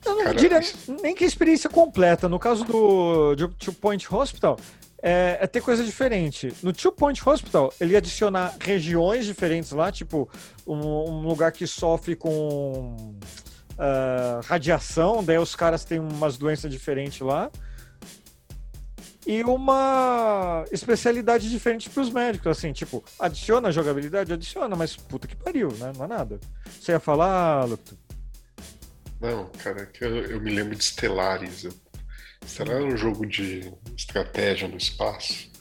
Eu 0.06 0.16
não 0.16 0.24
cara, 0.26 0.36
diria 0.36 0.60
nem 1.02 1.16
que 1.16 1.24
experiência 1.24 1.70
completa. 1.70 2.28
No 2.28 2.40
caso 2.40 2.66
do, 2.66 3.36
do 3.36 3.48
Two 3.50 3.74
Point 3.74 4.14
Hospital, 4.14 4.60
é, 5.02 5.38
é, 5.40 5.48
ter 5.48 5.62
coisa 5.62 5.84
diferente. 5.84 6.54
No 6.62 6.74
Two 6.74 6.92
Point 6.92 7.22
Hospital, 7.28 7.74
ele 7.80 7.94
ia 7.94 8.00
adicionar 8.00 8.56
regiões 8.60 9.26
diferentes 9.26 9.72
lá, 9.72 9.92
tipo 9.92 10.30
um, 10.66 10.78
um 10.78 11.28
lugar 11.28 11.52
que 11.54 11.66
sofre 11.66 12.16
com 12.16 13.16
uh, 13.78 14.42
radiação, 14.46 15.24
daí 15.24 15.38
os 15.38 15.56
caras 15.56 15.86
têm 15.86 16.00
umas 16.00 16.38
doenças 16.38 16.72
diferentes 16.72 17.20
lá. 17.22 17.52
E 19.26 19.44
uma 19.44 20.64
especialidade 20.72 21.50
diferente 21.50 21.90
para 21.90 22.02
os 22.02 22.10
médicos, 22.10 22.48
assim, 22.48 22.72
tipo, 22.72 23.04
adiciona 23.20 23.74
jogabilidade? 23.74 24.32
Adiciona, 24.32 24.74
mas 24.74 24.96
puta 24.96 25.28
que 25.28 25.36
pariu, 25.36 25.70
né? 25.74 25.92
Não 25.98 26.06
é 26.06 26.08
nada. 26.08 26.40
Você 26.80 26.94
ia 26.94 27.00
falar, 27.00 27.66
Lucto? 27.66 27.98
Não, 29.20 29.50
cara, 29.62 29.86
que 29.86 30.06
eu, 30.06 30.16
eu, 30.24 30.40
me 30.40 30.52
lembro 30.52 30.76
de 30.76 30.84
Stellaris. 30.84 31.68
Será 32.46 32.78
um 32.82 32.96
jogo 32.96 33.26
de 33.26 33.74
estratégia 33.98 34.68
no 34.70 34.78
espaço 34.78 35.52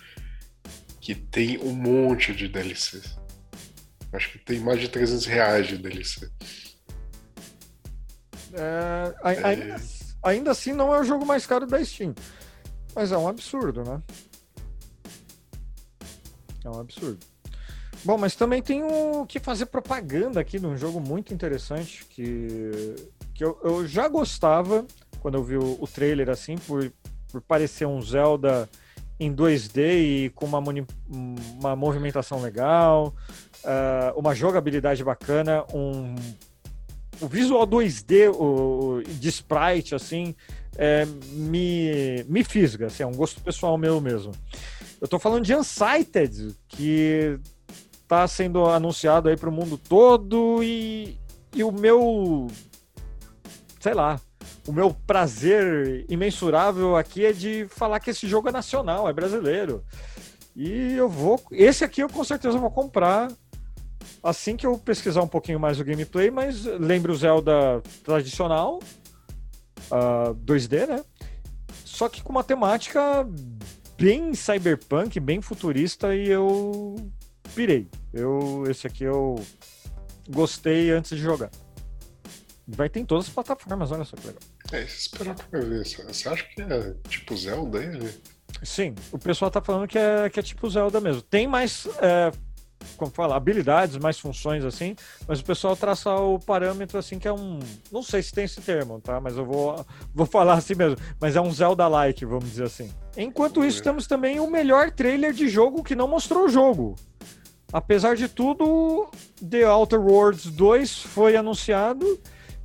que 1.01 1.15
tem 1.15 1.59
um 1.59 1.73
monte 1.73 2.33
de 2.35 2.47
DLCs. 2.47 3.17
Acho 4.13 4.31
que 4.31 4.39
tem 4.39 4.61
mais 4.61 4.81
de 4.81 4.89
300 4.89 5.27
reais 5.27 5.67
de 5.67 5.79
DLC. 5.79 6.31
É, 8.57 9.15
ainda, 9.23 9.75
é... 9.75 9.77
ainda 10.23 10.51
assim, 10.51 10.73
não 10.73 10.95
é 10.95 11.01
o 11.01 11.05
jogo 11.05 11.25
mais 11.25 11.47
caro 11.47 11.67
da 11.67 11.85
Steam. 11.85 12.15
Mas 12.95 13.13
é 13.13 13.19
um 13.19 13.29
absurdo, 13.29 13.85
né? 13.85 14.03
É 16.65 16.71
um 16.71 16.81
absurdo. 16.81 17.19
Bom, 18.05 18.17
mas 18.17 18.35
também 18.35 18.63
tem 18.63 18.83
o 18.83 19.27
que 19.27 19.39
fazer 19.39 19.67
propaganda 19.67 20.41
aqui 20.41 20.59
de 20.59 20.67
um 20.67 20.77
jogo 20.77 21.01
muito 21.01 21.35
interessante 21.35 22.05
que, 22.07 22.95
que 23.35 23.45
eu, 23.45 23.59
eu 23.63 23.87
já 23.87 24.09
gostava 24.09 24.87
quando 25.21 25.37
eu 25.37 25.43
vi 25.43 25.57
o, 25.57 25.77
o 25.81 25.87
trailer 25.87 26.31
assim, 26.31 26.57
por, 26.57 26.93
por 27.31 27.41
parecer 27.41 27.85
um 27.87 28.01
Zelda 28.01 28.69
em 29.19 29.35
2D 29.35 29.79
e 29.79 30.31
com 30.31 30.47
uma, 30.47 30.63
uma 31.09 31.75
movimentação 31.75 32.41
legal, 32.41 33.15
uh, 33.65 34.19
uma 34.19 34.35
jogabilidade 34.35 35.03
bacana, 35.03 35.65
um 35.75 36.15
o 37.21 37.27
visual 37.27 37.67
2D 37.67 38.31
o, 38.35 39.03
de 39.03 39.29
sprite, 39.29 39.95
assim, 39.95 40.35
é, 40.77 41.07
me, 41.33 42.25
me 42.29 42.45
fisga, 42.45 42.87
assim, 42.87 43.03
é 43.03 43.07
um 43.07 43.15
gosto 43.15 43.41
pessoal 43.41 43.77
meu 43.79 44.01
mesmo. 44.01 44.33
Eu 45.01 45.09
tô 45.09 45.19
falando 45.19 45.45
de 45.45 45.55
Unsighted, 45.55 46.55
que 46.69 47.39
tá 48.09 48.27
sendo 48.27 48.65
anunciado 48.67 49.29
aí 49.29 49.37
pro 49.37 49.53
mundo 49.53 49.77
todo 49.77 50.63
e, 50.63 51.19
e 51.55 51.65
o 51.65 51.73
meu, 51.73 52.47
sei 53.81 53.95
lá, 53.95 54.21
o 54.67 54.73
meu 54.73 54.95
prazer 55.07 56.05
imensurável 56.09 56.97
aqui 56.97 57.25
é 57.25 57.33
de 57.33 57.67
falar 57.69 58.01
que 58.01 58.11
esse 58.11 58.27
jogo 58.27 58.49
é 58.49 58.53
nacional, 58.53 59.09
é 59.09 59.13
brasileiro. 59.13 59.85
E 60.55 60.95
eu 60.95 61.09
vou. 61.09 61.41
Esse 61.53 61.85
aqui 61.85 62.03
eu 62.03 62.09
com 62.09 62.25
certeza 62.25 62.59
vou 62.59 62.71
comprar 62.71 63.31
assim 64.23 64.57
que 64.57 64.67
eu 64.67 64.79
pesquisar 64.79 65.23
um 65.23 65.29
pouquinho 65.29 65.61
mais 65.61 65.79
o 65.81 65.85
gameplay, 65.85 66.31
mas 66.31 66.65
lembra 66.65 67.13
o 67.13 67.17
Zelda 67.17 67.83
tradicional, 68.05 68.79
uh, 69.91 69.95
ah, 69.95 70.35
2D, 70.45 70.87
né? 70.87 71.05
Só 71.85 72.09
que 72.09 72.23
com 72.23 72.31
uma 72.31 72.45
temática 72.45 73.27
bem 73.99 74.35
cyberpunk, 74.35 75.19
bem 75.19 75.41
futurista 75.41 76.15
e 76.15 76.29
eu 76.29 76.95
pirei. 77.55 77.89
Eu, 78.13 78.65
esse 78.69 78.87
aqui 78.87 79.05
eu 79.05 79.37
gostei 80.29 80.91
antes 80.91 81.17
de 81.17 81.23
jogar. 81.23 81.51
Vai 82.69 82.89
ter 82.89 83.01
em 83.01 83.05
todas 83.05 83.27
as 83.27 83.33
plataformas, 83.33 83.93
olha 83.93 84.05
só 84.05 84.17
que 84.17 84.27
legal. 84.27 84.43
É, 84.73 84.83
esperar 84.83 85.35
pra 85.37 85.61
ver. 85.61 85.85
Você 85.85 86.29
acha 86.29 86.45
que 86.45 86.61
é 86.63 86.95
tipo 87.09 87.37
Zelda 87.37 87.83
ele? 87.83 88.13
Sim, 88.63 88.95
o 89.13 89.19
pessoal 89.19 89.51
tá 89.51 89.61
falando 89.61 89.87
que 89.87 89.99
é, 89.99 90.29
que 90.29 90.41
é 90.41 90.43
tipo 90.43 90.69
Zelda 90.69 91.01
mesmo. 91.01 91.23
Tem 91.23 91.47
mais 91.47 91.87
é, 92.01 92.33
como 92.97 93.11
fala, 93.11 93.37
habilidades, 93.37 93.97
mais 93.97 94.19
funções 94.19 94.65
assim, 94.65 94.95
mas 95.27 95.41
o 95.41 95.45
pessoal 95.45 95.77
traça 95.77 96.15
o 96.15 96.39
parâmetro 96.39 96.99
assim 96.99 97.19
que 97.19 97.29
é 97.29 97.33
um, 97.33 97.59
não 97.91 98.03
sei 98.03 98.23
se 98.23 98.33
tem 98.33 98.45
esse 98.45 98.61
termo, 98.61 99.01
tá? 99.01 99.21
Mas 99.21 99.37
eu 99.37 99.45
vou 99.45 99.85
vou 100.15 100.27
falar 100.27 100.55
assim 100.55 100.75
mesmo, 100.75 100.97
mas 101.21 101.37
é 101.37 101.41
um 101.41 101.51
Zelda-like, 101.51 102.25
vamos 102.25 102.51
dizer 102.51 102.65
assim. 102.65 102.91
Enquanto 103.17 103.65
isso, 103.65 103.83
temos 103.83 104.07
também 104.07 104.39
o 104.41 104.51
melhor 104.51 104.91
trailer 104.91 105.33
de 105.33 105.49
jogo 105.49 105.83
que 105.83 105.95
não 105.95 106.07
mostrou 106.07 106.45
o 106.45 106.49
jogo. 106.49 106.97
Apesar 107.73 108.15
de 108.15 108.29
tudo, 108.29 109.09
The 109.49 109.69
Outer 109.69 110.01
Worlds 110.01 110.47
2 110.47 110.99
foi 110.99 111.37
anunciado 111.37 112.21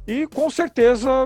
e 0.07 0.27
com 0.27 0.49
certeza 0.49 1.25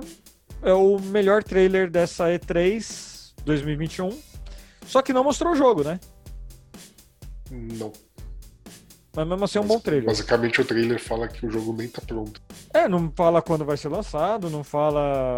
é 0.61 0.73
o 0.73 0.99
melhor 0.99 1.43
trailer 1.43 1.89
dessa 1.89 2.25
E3 2.25 3.33
2021. 3.43 4.17
Só 4.85 5.01
que 5.01 5.13
não 5.13 5.23
mostrou 5.23 5.53
o 5.53 5.55
jogo, 5.55 5.83
né? 5.83 5.99
Não. 7.51 7.91
Mas 9.15 9.25
mesmo 9.25 9.45
assim 9.45 9.57
é 9.57 9.61
um 9.61 9.67
bom 9.67 9.79
trailer. 9.79 10.05
Basicamente 10.05 10.59
o 10.59 10.65
trailer 10.65 11.01
fala 11.01 11.27
que 11.27 11.45
o 11.45 11.49
jogo 11.49 11.71
nem 11.71 11.87
tá 11.87 12.01
pronto. 12.01 12.41
É, 12.73 12.87
não 12.87 13.09
fala 13.15 13.41
quando 13.41 13.63
vai 13.63 13.77
ser 13.77 13.87
lançado, 13.87 14.49
não 14.49 14.63
fala 14.63 15.37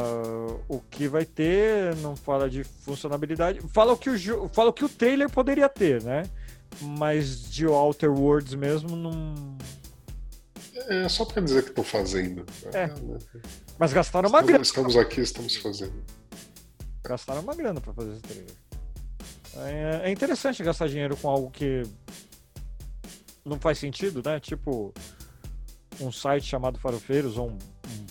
o 0.67 0.79
que 0.79 1.07
vai 1.07 1.25
ter, 1.25 1.95
não 1.97 2.15
fala 2.15 2.49
de 2.49 2.63
funcionalidade. 2.63 3.61
Fala 3.71 3.93
o 3.93 3.97
que 3.97 4.09
o, 4.09 4.49
fala 4.49 4.71
o, 4.71 4.73
que 4.73 4.83
o 4.83 4.89
trailer 4.89 5.29
poderia 5.29 5.69
ter, 5.69 6.01
né? 6.01 6.23
Mas 6.81 7.49
de 7.49 7.67
Outer 7.67 8.11
Worlds 8.11 8.55
mesmo 8.55 8.95
não. 8.95 9.57
É 10.89 11.07
só 11.07 11.23
pra 11.25 11.41
dizer 11.41 11.63
que 11.63 11.69
estão 11.69 11.83
fazendo. 11.83 12.45
É. 12.73 12.89
Mas 13.77 13.93
gastaram 13.93 14.29
uma 14.29 14.41
grana. 14.41 14.63
Estamos 14.63 14.97
aqui, 14.97 15.21
estamos 15.21 15.55
fazendo. 15.55 16.03
Gastaram 17.03 17.41
uma 17.41 17.53
grana 17.53 17.79
pra 17.79 17.93
fazer 17.93 18.11
esse 18.13 18.21
trailer. 18.21 18.55
É, 19.55 20.01
é 20.09 20.11
interessante 20.11 20.63
gastar 20.63 20.87
dinheiro 20.87 21.15
com 21.17 21.29
algo 21.29 21.49
que 21.49 21.83
não 23.47 23.59
faz 23.59 23.77
sentido, 23.77 24.21
né? 24.23 24.39
Tipo 24.39 24.93
um 25.99 26.11
site 26.11 26.45
chamado 26.45 26.77
Farofeiros 26.77 27.37
ou 27.37 27.49
um, 27.49 27.53
um 27.53 28.05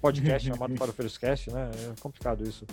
podcast 0.00 0.48
chamado 0.50 0.76
Farofeiros 0.76 1.18
Cast, 1.18 1.50
né? 1.50 1.70
É 1.74 2.00
complicado 2.00 2.48
isso. 2.48 2.66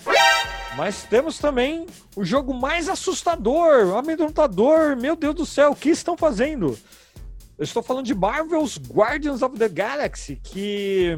Mas 0.76 1.04
temos 1.04 1.38
também 1.40 1.86
o 2.16 2.26
jogo 2.26 2.54
mais 2.54 2.90
assustador, 2.90 3.96
amedrontador. 3.96 4.96
Meu 4.98 5.16
Deus 5.16 5.36
do 5.36 5.46
céu, 5.46 5.72
o 5.72 5.76
que 5.76 5.90
estão 5.90 6.18
fazendo? 6.18 6.78
Eu 7.58 7.64
estou 7.64 7.82
falando 7.82 8.06
de 8.06 8.14
Marvel's 8.14 8.78
Guardians 8.78 9.42
of 9.42 9.58
the 9.58 9.70
Galaxy, 9.70 10.36
que 10.44 11.18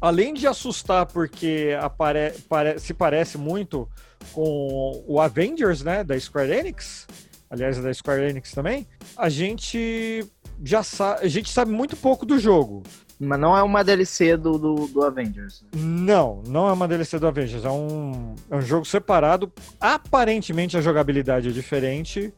além 0.00 0.34
de 0.34 0.46
assustar 0.46 1.06
porque 1.06 1.76
apare, 1.80 2.32
pare, 2.48 2.78
se 2.78 2.92
parece 2.92 3.38
muito 3.38 3.88
com 4.32 5.02
o 5.06 5.18
Avengers, 5.18 5.82
né, 5.82 6.04
da 6.04 6.18
Square 6.20 6.52
Enix, 6.52 7.06
aliás, 7.50 7.78
é 7.78 7.82
da 7.82 7.92
Square 7.92 8.22
Enix 8.22 8.52
também, 8.52 8.86
a 9.16 9.28
gente 9.28 10.24
já 10.64 10.82
sabe, 10.82 11.24
a 11.24 11.28
gente 11.28 11.50
sabe 11.50 11.70
muito 11.70 11.96
pouco 11.96 12.26
do 12.26 12.38
jogo. 12.38 12.82
Mas 13.20 13.40
não 13.40 13.56
é 13.56 13.62
uma 13.64 13.82
DLC 13.82 14.36
do, 14.36 14.56
do, 14.56 14.86
do, 14.86 15.02
Avengers. 15.02 15.64
Não, 15.74 16.40
não 16.46 16.68
é 16.68 16.72
uma 16.72 16.86
DLC 16.86 17.18
do 17.18 17.26
Avengers. 17.26 17.64
É 17.64 17.70
um, 17.70 18.36
é 18.48 18.56
um 18.56 18.60
jogo 18.60 18.84
separado. 18.84 19.52
Aparentemente 19.80 20.76
a 20.76 20.80
jogabilidade 20.80 21.48
é 21.48 21.50
diferente, 21.50 22.32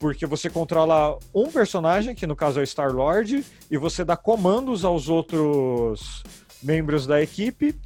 porque 0.00 0.26
você 0.26 0.50
controla 0.50 1.16
um 1.32 1.46
personagem, 1.46 2.12
que 2.12 2.26
no 2.26 2.34
caso 2.34 2.58
é 2.58 2.62
o 2.64 2.66
Star-Lord, 2.66 3.44
e 3.70 3.78
você 3.78 4.04
dá 4.04 4.16
comandos 4.16 4.84
aos 4.84 5.08
outros 5.08 6.24
membros 6.60 7.06
da 7.06 7.22
equipe. 7.22 7.76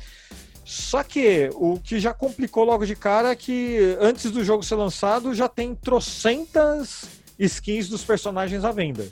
Só 0.71 1.03
que 1.03 1.51
o 1.55 1.81
que 1.81 1.99
já 1.99 2.15
complicou 2.15 2.63
logo 2.63 2.87
de 2.87 2.95
cara 2.95 3.31
é 3.31 3.35
que 3.35 3.97
antes 3.99 4.31
do 4.31 4.45
jogo 4.45 4.63
ser 4.63 4.77
lançado 4.77 5.35
já 5.35 5.49
tem 5.49 5.75
trocentas 5.75 7.07
skins 7.37 7.89
dos 7.89 8.05
personagens 8.05 8.65
à 8.65 8.71
venda. 8.71 9.05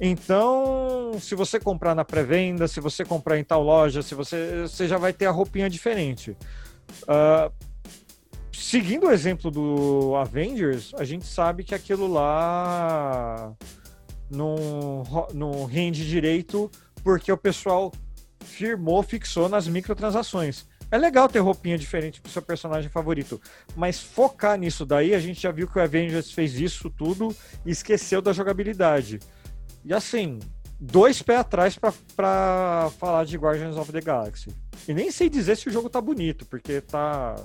Então, 0.00 1.12
se 1.20 1.34
você 1.34 1.60
comprar 1.60 1.94
na 1.94 2.02
pré-venda, 2.02 2.66
se 2.66 2.80
você 2.80 3.04
comprar 3.04 3.38
em 3.38 3.44
tal 3.44 3.62
loja, 3.62 4.00
se 4.00 4.14
você, 4.14 4.62
você 4.62 4.88
já 4.88 4.96
vai 4.96 5.12
ter 5.12 5.26
a 5.26 5.30
roupinha 5.30 5.68
diferente. 5.68 6.30
Uh, 7.02 7.52
seguindo 8.50 9.08
o 9.08 9.12
exemplo 9.12 9.50
do 9.50 10.16
Avengers, 10.16 10.94
a 10.94 11.04
gente 11.04 11.26
sabe 11.26 11.62
que 11.62 11.74
aquilo 11.74 12.10
lá 12.10 13.52
não, 14.30 15.02
não 15.34 15.66
rende 15.66 16.08
direito 16.08 16.70
porque 17.04 17.30
o 17.30 17.36
pessoal 17.36 17.92
firmou, 18.40 19.02
fixou 19.02 19.46
nas 19.46 19.68
microtransações. 19.68 20.64
É 20.90 20.96
legal 20.96 21.28
ter 21.28 21.40
roupinha 21.40 21.76
diferente 21.76 22.20
pro 22.20 22.30
seu 22.30 22.42
personagem 22.42 22.90
favorito, 22.90 23.40
mas 23.74 24.00
focar 24.00 24.56
nisso 24.56 24.86
daí, 24.86 25.14
a 25.14 25.18
gente 25.18 25.40
já 25.40 25.50
viu 25.50 25.66
que 25.66 25.78
o 25.78 25.82
Avengers 25.82 26.30
fez 26.30 26.60
isso 26.60 26.88
tudo 26.88 27.34
e 27.64 27.70
esqueceu 27.70 28.22
da 28.22 28.32
jogabilidade. 28.32 29.18
E 29.84 29.92
assim, 29.92 30.38
dois 30.78 31.22
pés 31.22 31.40
atrás 31.40 31.78
para 31.78 32.90
falar 32.98 33.24
de 33.24 33.36
Guardians 33.36 33.76
of 33.76 33.90
the 33.90 34.00
Galaxy. 34.00 34.50
E 34.86 34.94
nem 34.94 35.10
sei 35.10 35.28
dizer 35.28 35.56
se 35.56 35.68
o 35.68 35.72
jogo 35.72 35.90
tá 35.90 36.00
bonito, 36.00 36.46
porque 36.46 36.80
tá 36.80 37.36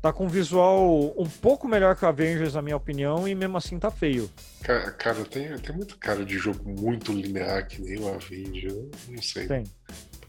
tá 0.00 0.12
com 0.12 0.26
um 0.26 0.28
visual 0.28 1.12
um 1.20 1.28
pouco 1.28 1.66
melhor 1.66 1.96
que 1.96 2.04
o 2.04 2.08
Avengers, 2.08 2.54
na 2.54 2.62
minha 2.62 2.76
opinião, 2.76 3.26
e 3.26 3.34
mesmo 3.34 3.56
assim 3.56 3.78
tá 3.78 3.90
feio. 3.90 4.30
Cara, 4.62 4.92
cara 4.92 5.24
tem, 5.24 5.56
tem 5.58 5.74
muito 5.74 5.98
cara 5.98 6.24
de 6.24 6.38
jogo 6.38 6.68
muito 6.68 7.12
linear 7.12 7.66
que 7.66 7.82
nem 7.82 7.98
o 7.98 8.08
Avengers, 8.08 9.08
não 9.08 9.22
sei. 9.22 9.46
Tem. 9.46 9.64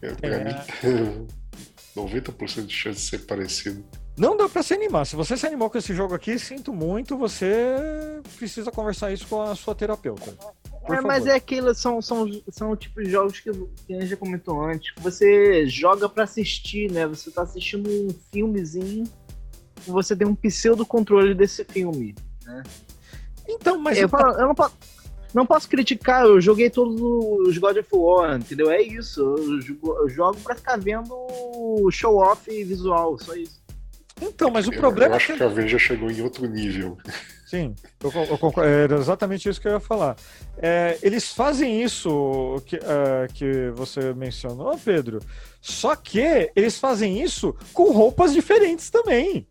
Pra, 0.00 0.14
pra 0.16 0.28
é... 0.28 0.44
mim, 0.44 1.26
90% 1.96 2.66
de 2.66 2.74
chance 2.74 3.00
de 3.00 3.06
ser 3.06 3.18
parecido. 3.20 3.84
Não 4.16 4.36
dá 4.36 4.48
para 4.48 4.62
se 4.62 4.74
animar. 4.74 5.06
Se 5.06 5.16
você 5.16 5.36
se 5.36 5.46
animou 5.46 5.70
com 5.70 5.78
esse 5.78 5.94
jogo 5.94 6.14
aqui, 6.14 6.38
sinto 6.38 6.72
muito, 6.72 7.16
você 7.16 8.20
precisa 8.36 8.70
conversar 8.70 9.12
isso 9.12 9.26
com 9.26 9.40
a 9.40 9.54
sua 9.54 9.74
terapeuta. 9.74 10.36
É, 10.88 11.00
mas 11.00 11.26
é 11.26 11.34
aquilo, 11.34 11.74
são, 11.74 12.02
são, 12.02 12.26
são 12.50 12.74
tipos 12.76 13.04
de 13.04 13.10
jogos 13.10 13.38
que, 13.40 13.50
que 13.50 13.94
a 13.94 14.00
gente 14.00 14.08
já 14.08 14.16
comentou 14.16 14.62
antes, 14.62 14.92
que 14.92 15.00
você 15.00 15.66
joga 15.66 16.08
para 16.08 16.24
assistir, 16.24 16.90
né? 16.90 17.06
Você 17.06 17.30
tá 17.30 17.42
assistindo 17.42 17.88
um 17.88 18.08
filmezinho, 18.32 19.04
você 19.86 20.16
tem 20.16 20.26
um 20.26 20.34
pseudo 20.34 20.84
controle 20.84 21.34
desse 21.34 21.64
filme, 21.64 22.14
né? 22.44 22.62
Então, 23.46 23.78
mas. 23.78 23.98
Eu, 23.98 24.08
falo, 24.08 24.38
eu 24.38 24.46
não 24.46 24.54
posso. 24.54 24.74
Não 25.32 25.46
posso 25.46 25.68
criticar, 25.68 26.24
eu 26.24 26.40
joguei 26.40 26.68
todos 26.68 27.00
os 27.00 27.56
God 27.56 27.76
of 27.76 27.88
War, 27.92 28.36
entendeu? 28.36 28.70
É 28.70 28.82
isso. 28.82 29.20
Eu 29.20 30.08
jogo 30.08 30.38
pra 30.40 30.54
ficar 30.54 30.76
vendo 30.76 31.14
show 31.90 32.16
off 32.16 32.48
visual, 32.64 33.18
só 33.18 33.34
isso. 33.34 33.60
Então, 34.20 34.50
mas 34.50 34.68
o 34.68 34.72
problema. 34.72 35.14
Eu 35.14 35.16
acho 35.16 35.32
é 35.32 35.34
que... 35.34 35.38
que 35.38 35.44
a 35.44 35.46
Avenger 35.46 35.78
chegou 35.78 36.10
em 36.10 36.20
outro 36.20 36.46
nível. 36.46 36.98
Sim, 37.50 37.74
eu, 38.00 38.12
eu 38.30 38.38
concordo, 38.38 38.70
era 38.70 38.94
exatamente 38.94 39.48
isso 39.48 39.60
que 39.60 39.66
eu 39.66 39.72
ia 39.72 39.80
falar. 39.80 40.14
É, 40.56 40.96
eles 41.02 41.32
fazem 41.32 41.82
isso 41.82 42.62
que, 42.64 42.76
uh, 42.76 43.32
que 43.34 43.70
você 43.74 44.14
mencionou, 44.14 44.78
Pedro, 44.78 45.18
só 45.60 45.96
que 45.96 46.48
eles 46.54 46.78
fazem 46.78 47.20
isso 47.20 47.52
com 47.72 47.90
roupas 47.90 48.32
diferentes 48.32 48.88
também. 48.88 49.48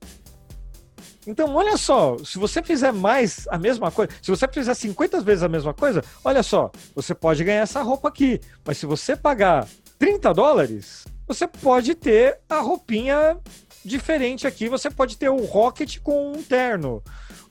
Então, 1.30 1.54
olha 1.54 1.78
só, 1.78 2.18
se 2.26 2.40
você 2.40 2.64
fizer 2.64 2.92
mais 2.92 3.48
a 3.52 3.58
mesma 3.60 3.92
coisa, 3.92 4.12
se 4.20 4.32
você 4.32 4.48
fizer 4.48 4.74
50 4.74 5.22
vezes 5.22 5.44
a 5.44 5.48
mesma 5.48 5.76
coisa, 5.76 6.04
olha 6.26 6.42
só, 6.42 6.72
você 6.96 7.14
pode 7.14 7.44
ganhar 7.44 7.62
essa 7.62 7.84
roupa 7.84 8.08
aqui, 8.08 8.42
mas 8.66 8.80
se 8.80 8.88
você 8.88 9.16
pagar 9.16 9.68
30 10.00 10.34
dólares, 10.34 11.06
você 11.28 11.46
pode 11.46 11.94
ter 11.94 12.40
a 12.50 12.62
roupinha 12.62 13.38
diferente 13.86 14.48
aqui, 14.48 14.68
você 14.68 14.90
pode 14.90 15.18
ter 15.18 15.30
o 15.30 15.46
Rocket 15.46 16.00
com 16.00 16.32
um 16.32 16.42
terno. 16.42 17.04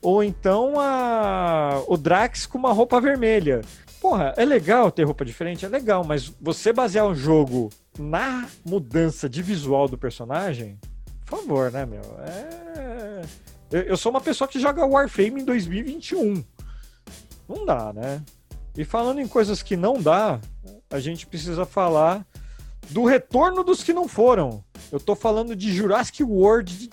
Ou 0.03 0.24
então 0.24 0.74
a, 0.81 1.81
o 1.87 1.97
Drax 1.97 2.47
com 2.47 2.59
uma 2.59 2.72
roupa 2.72 3.01
vermelha. 3.01 3.61
Porra, 4.01 4.35
é 4.37 4.45
legal 4.45 4.91
ter 4.91 5.05
roupa 5.05 5.24
diferente, 5.24 5.64
é 5.64 5.68
legal, 5.68 6.03
mas 6.03 6.26
você 6.41 6.72
basear 6.72 7.07
um 7.07 7.14
jogo 7.14 7.70
na 7.97 8.49
mudança 8.64 9.29
de 9.29 9.41
visual 9.41 9.87
do 9.87 9.97
personagem, 9.97 10.81
por 11.24 11.39
favor, 11.39 11.70
né, 11.70 11.87
meu? 11.87 12.03
É... 12.26 13.47
Eu, 13.70 13.96
sou 13.96 14.10
uma 14.10 14.20
pessoa 14.20 14.48
que 14.48 14.58
joga 14.58 14.86
Warframe 14.86 15.42
em 15.42 15.44
2021. 15.44 16.42
Não 17.48 17.66
dá, 17.66 17.92
né? 17.92 18.22
E 18.76 18.84
falando 18.84 19.20
em 19.20 19.28
coisas 19.28 19.62
que 19.62 19.76
não 19.76 20.00
dá, 20.00 20.40
a 20.90 20.98
gente 20.98 21.26
precisa 21.26 21.66
falar 21.66 22.26
do 22.90 23.04
retorno 23.04 23.62
dos 23.62 23.82
que 23.82 23.92
não 23.92 24.08
foram. 24.08 24.64
Eu 24.90 24.98
tô 24.98 25.14
falando 25.14 25.54
de 25.54 25.72
Jurassic 25.72 26.22
World 26.22 26.88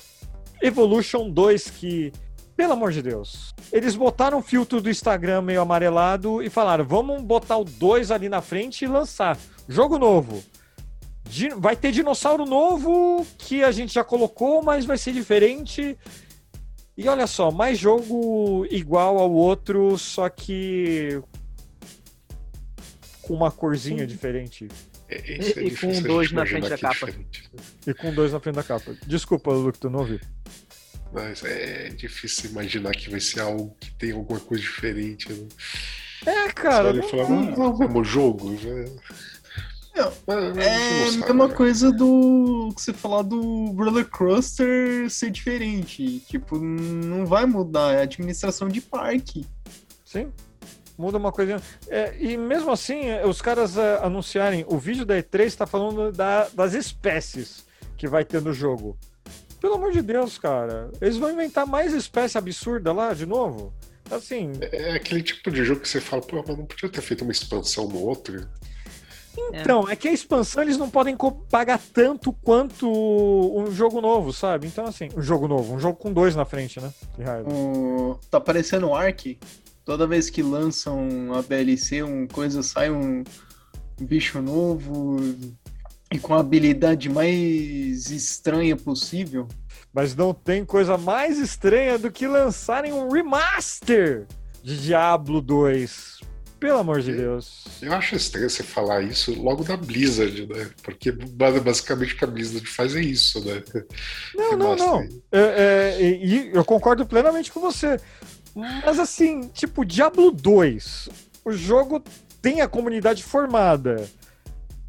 Evolution 0.61 1.29
2, 1.29 1.69
que 1.69 2.11
pelo 2.55 2.73
amor 2.73 2.91
de 2.91 3.01
Deus. 3.01 3.53
Eles 3.71 3.95
botaram 3.95 4.39
o 4.39 4.41
filtro 4.41 4.81
do 4.81 4.89
Instagram 4.89 5.41
meio 5.41 5.61
amarelado 5.61 6.41
e 6.41 6.49
falaram: 6.49 6.85
vamos 6.85 7.21
botar 7.21 7.57
o 7.57 7.65
2 7.65 8.11
ali 8.11 8.29
na 8.29 8.41
frente 8.41 8.85
e 8.85 8.87
lançar. 8.87 9.37
Jogo 9.67 9.97
novo. 9.97 10.43
Vai 11.57 11.75
ter 11.75 11.91
dinossauro 11.91 12.45
novo 12.45 13.25
que 13.37 13.63
a 13.63 13.71
gente 13.71 13.93
já 13.93 14.03
colocou, 14.03 14.61
mas 14.63 14.85
vai 14.85 14.97
ser 14.97 15.11
diferente. 15.11 15.97
E 16.97 17.09
olha 17.09 17.27
só, 17.27 17.51
mais 17.51 17.77
jogo 17.77 18.65
igual 18.71 19.17
ao 19.17 19.31
outro, 19.31 19.97
só 19.97 20.29
que 20.29 21.21
com 23.21 23.33
uma 23.33 23.51
corzinha 23.51 24.01
Sim. 24.01 24.07
diferente. 24.07 24.67
É, 25.09 25.33
é 25.33 25.63
e, 25.63 25.75
com 25.75 26.01
dois 26.01 26.31
na 26.31 26.45
frente 26.45 26.69
da 26.69 26.77
capa. 26.77 27.05
Diferente. 27.07 27.51
E 27.85 27.93
com 27.93 28.13
dois 28.13 28.31
na 28.31 28.39
frente 28.39 28.55
da 28.55 28.63
capa. 28.63 28.95
Desculpa, 29.05 29.51
Luke, 29.51 29.77
tu 29.77 29.89
não 29.89 29.99
ouviu. 29.99 30.19
Mas 31.13 31.43
é 31.43 31.89
difícil 31.89 32.49
imaginar 32.51 32.91
que 32.91 33.09
vai 33.09 33.19
ser 33.19 33.41
algo 33.41 33.75
que 33.79 33.91
tem 33.95 34.11
alguma 34.11 34.39
coisa 34.39 34.63
diferente. 34.63 35.31
Né? 35.31 35.47
É, 36.25 36.51
cara. 36.51 36.93
Você 36.93 37.15
olha 37.15 37.29
não 37.29 37.63
é 37.63 37.67
o 37.67 37.77
mesmo 37.77 38.03
jogo. 38.03 38.51
Né? 38.51 38.85
Não, 39.95 40.11
é 40.27 40.75
a 40.75 41.13
mesma 41.13 41.47
né? 41.47 41.53
coisa 41.53 41.89
do 41.89 42.69
que 42.75 42.81
você 42.81 42.91
falar 42.91 43.21
do 43.21 43.71
Brother 43.73 44.05
Cruster 44.05 45.09
ser 45.09 45.31
diferente. 45.31 46.19
Tipo, 46.27 46.59
não 46.59 47.25
vai 47.25 47.45
mudar, 47.45 47.93
é 47.93 48.01
administração 48.01 48.67
de 48.67 48.81
parque. 48.81 49.45
Sim. 50.03 50.31
Muda 50.97 51.17
uma 51.17 51.31
coisinha. 51.31 51.61
É, 51.87 52.13
e 52.19 52.35
mesmo 52.35 52.71
assim, 52.71 53.03
os 53.25 53.41
caras 53.41 53.77
uh, 53.77 54.03
anunciarem, 54.03 54.65
o 54.67 54.77
vídeo 54.77 55.05
da 55.05 55.15
E3 55.15 55.45
está 55.45 55.65
falando 55.65 56.11
da, 56.11 56.49
das 56.49 56.73
espécies 56.73 57.65
que 57.97 58.07
vai 58.07 58.25
ter 58.25 58.41
no 58.41 58.53
jogo. 58.53 58.97
Pelo 59.61 59.75
amor 59.75 59.93
de 59.93 60.01
Deus, 60.01 60.37
cara. 60.37 60.91
Eles 61.01 61.17
vão 61.17 61.31
inventar 61.31 61.65
mais 61.65 61.93
espécie 61.93 62.37
absurda 62.37 62.91
lá 62.91 63.13
de 63.13 63.25
novo? 63.25 63.73
Assim. 64.11 64.51
É, 64.59 64.91
é 64.91 64.95
aquele 64.95 65.23
tipo 65.23 65.49
de 65.49 65.63
jogo 65.63 65.81
que 65.81 65.89
você 65.89 66.01
fala, 66.01 66.21
pô, 66.21 66.43
mas 66.45 66.57
não 66.57 66.65
podia 66.65 66.89
ter 66.89 67.01
feito 67.01 67.23
uma 67.23 67.31
expansão 67.31 67.87
no 67.87 67.99
outro? 67.99 68.47
Então, 69.37 69.87
é. 69.89 69.93
é 69.93 69.95
que 69.95 70.07
a 70.07 70.11
expansão 70.11 70.63
eles 70.63 70.77
não 70.77 70.89
podem 70.89 71.15
pagar 71.49 71.79
tanto 71.93 72.31
quanto 72.33 72.89
um 72.89 73.71
jogo 73.71 74.01
novo, 74.01 74.31
sabe? 74.31 74.67
Então, 74.67 74.85
assim, 74.85 75.09
um 75.15 75.21
jogo 75.21 75.47
novo, 75.47 75.73
um 75.73 75.79
jogo 75.79 75.97
com 75.97 76.11
dois 76.11 76.35
na 76.35 76.45
frente, 76.45 76.79
né? 76.79 76.93
Um, 77.45 78.15
tá 78.29 78.39
parecendo 78.39 78.87
o 78.87 78.95
Ark. 78.95 79.37
Toda 79.83 80.07
vez 80.07 80.29
que 80.29 80.41
lançam 80.41 81.33
a 81.33 81.41
DLC, 81.41 82.01
um 82.01 82.25
coisa 82.27 82.63
sai 82.63 82.89
um 82.89 83.23
bicho 84.01 84.41
novo, 84.41 85.17
e 86.11 86.19
com 86.19 86.33
a 86.33 86.39
habilidade 86.39 87.09
mais 87.09 88.09
estranha 88.09 88.75
possível. 88.75 89.47
Mas 89.93 90.15
não 90.15 90.33
tem 90.33 90.65
coisa 90.65 90.97
mais 90.97 91.37
estranha 91.37 91.97
do 91.97 92.11
que 92.11 92.27
lançarem 92.27 92.91
um 92.93 93.09
remaster 93.09 94.25
de 94.63 94.81
Diablo 94.81 95.41
2 95.41 96.14
Pelo 96.59 96.79
amor 96.79 97.01
de 97.01 97.13
Deus. 97.13 97.65
Eu 97.81 97.93
acho 97.93 98.15
estranho 98.15 98.49
você 98.49 98.63
falar 98.63 99.01
isso 99.01 99.33
logo 99.41 99.63
da 99.63 99.75
Blizzard, 99.75 100.47
né? 100.47 100.69
Porque 100.83 101.11
basicamente 101.11 102.13
o 102.13 102.17
que 102.17 102.23
a 102.23 102.27
Blizzard 102.27 102.65
faz 102.65 102.95
é 102.95 103.01
isso, 103.01 103.43
né? 103.45 103.61
Não, 104.35 104.57
não, 104.57 104.75
não. 104.75 105.01
É, 105.31 105.97
é, 105.99 106.01
e 106.01 106.51
eu 106.53 106.63
concordo 106.63 107.05
plenamente 107.05 107.51
com 107.51 107.59
você. 107.59 107.99
Mas 108.55 108.99
assim, 108.99 109.49
tipo, 109.49 109.85
Diablo 109.85 110.31
2, 110.31 111.09
o 111.43 111.51
jogo 111.51 112.01
tem 112.41 112.61
a 112.61 112.67
comunidade 112.67 113.23
formada. 113.23 114.07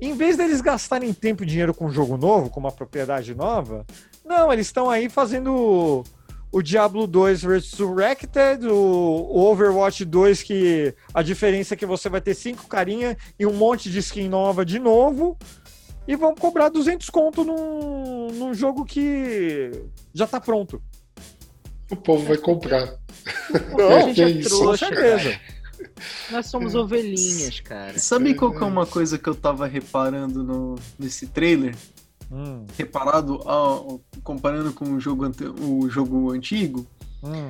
Em 0.01 0.15
vez 0.15 0.37
deles 0.37 0.61
gastarem 0.61 1.13
tempo 1.13 1.43
e 1.43 1.47
dinheiro 1.47 1.75
com 1.75 1.87
um 1.87 1.93
jogo 1.93 2.17
novo, 2.17 2.49
com 2.49 2.61
uma 2.61 2.71
propriedade 2.71 3.35
nova, 3.35 3.85
não, 4.25 4.53
eles 4.53 4.67
estão 4.67 4.89
aí 4.89 5.09
fazendo 5.09 6.05
o 6.51 6.63
Diablo 6.63 7.07
2 7.07 7.43
Resurrected, 7.43 8.67
o, 8.67 9.51
Overwatch 9.51 10.05
2, 10.05 10.43
que 10.43 10.95
a 11.13 11.23
diferença 11.23 11.75
é 11.75 11.77
que 11.77 11.87
você 11.87 12.09
vai 12.09 12.21
ter 12.21 12.35
cinco 12.35 12.67
carinha 12.67 13.17
e 13.39 13.47
um 13.47 13.53
monte 13.53 13.91
de 13.91 13.99
skin 13.99 14.29
nova 14.29 14.65
de 14.65 14.79
novo, 14.79 15.37
e 16.07 16.15
vão 16.17 16.35
cobrar 16.35 16.69
200 16.69 17.11
conto 17.11 17.45
num, 17.45 18.29
num 18.33 18.55
jogo 18.55 18.85
que 18.85 19.71
já 20.15 20.27
tá 20.27 20.41
pronto. 20.41 20.83
O 21.91 21.97
povo 21.97 22.25
vai 22.27 22.37
comprar. 22.37 22.97
Não, 23.77 23.97
a 23.97 24.01
gente 24.03 24.23
é 24.23 24.29
isso, 24.31 24.65
com 24.65 24.77
certeza. 24.77 25.39
Nós 26.31 26.47
somos 26.47 26.75
ovelhinhas, 26.75 27.61
cara. 27.61 27.99
Sabe 27.99 28.35
qual 28.35 28.53
que 28.53 28.63
é 28.63 28.67
uma 28.67 28.87
coisa 28.87 29.19
que 29.19 29.29
eu 29.29 29.35
tava 29.35 29.67
reparando 29.67 30.43
no, 30.43 30.75
nesse 30.99 31.27
trailer? 31.27 31.75
Hum. 32.31 32.67
Reparado, 32.77 33.41
ao, 33.49 34.01
comparando 34.23 34.73
com 34.73 34.95
o 34.95 35.01
jogo, 35.01 35.31
o 35.61 35.89
jogo 35.89 36.31
antigo, 36.33 36.87
hum. 37.23 37.47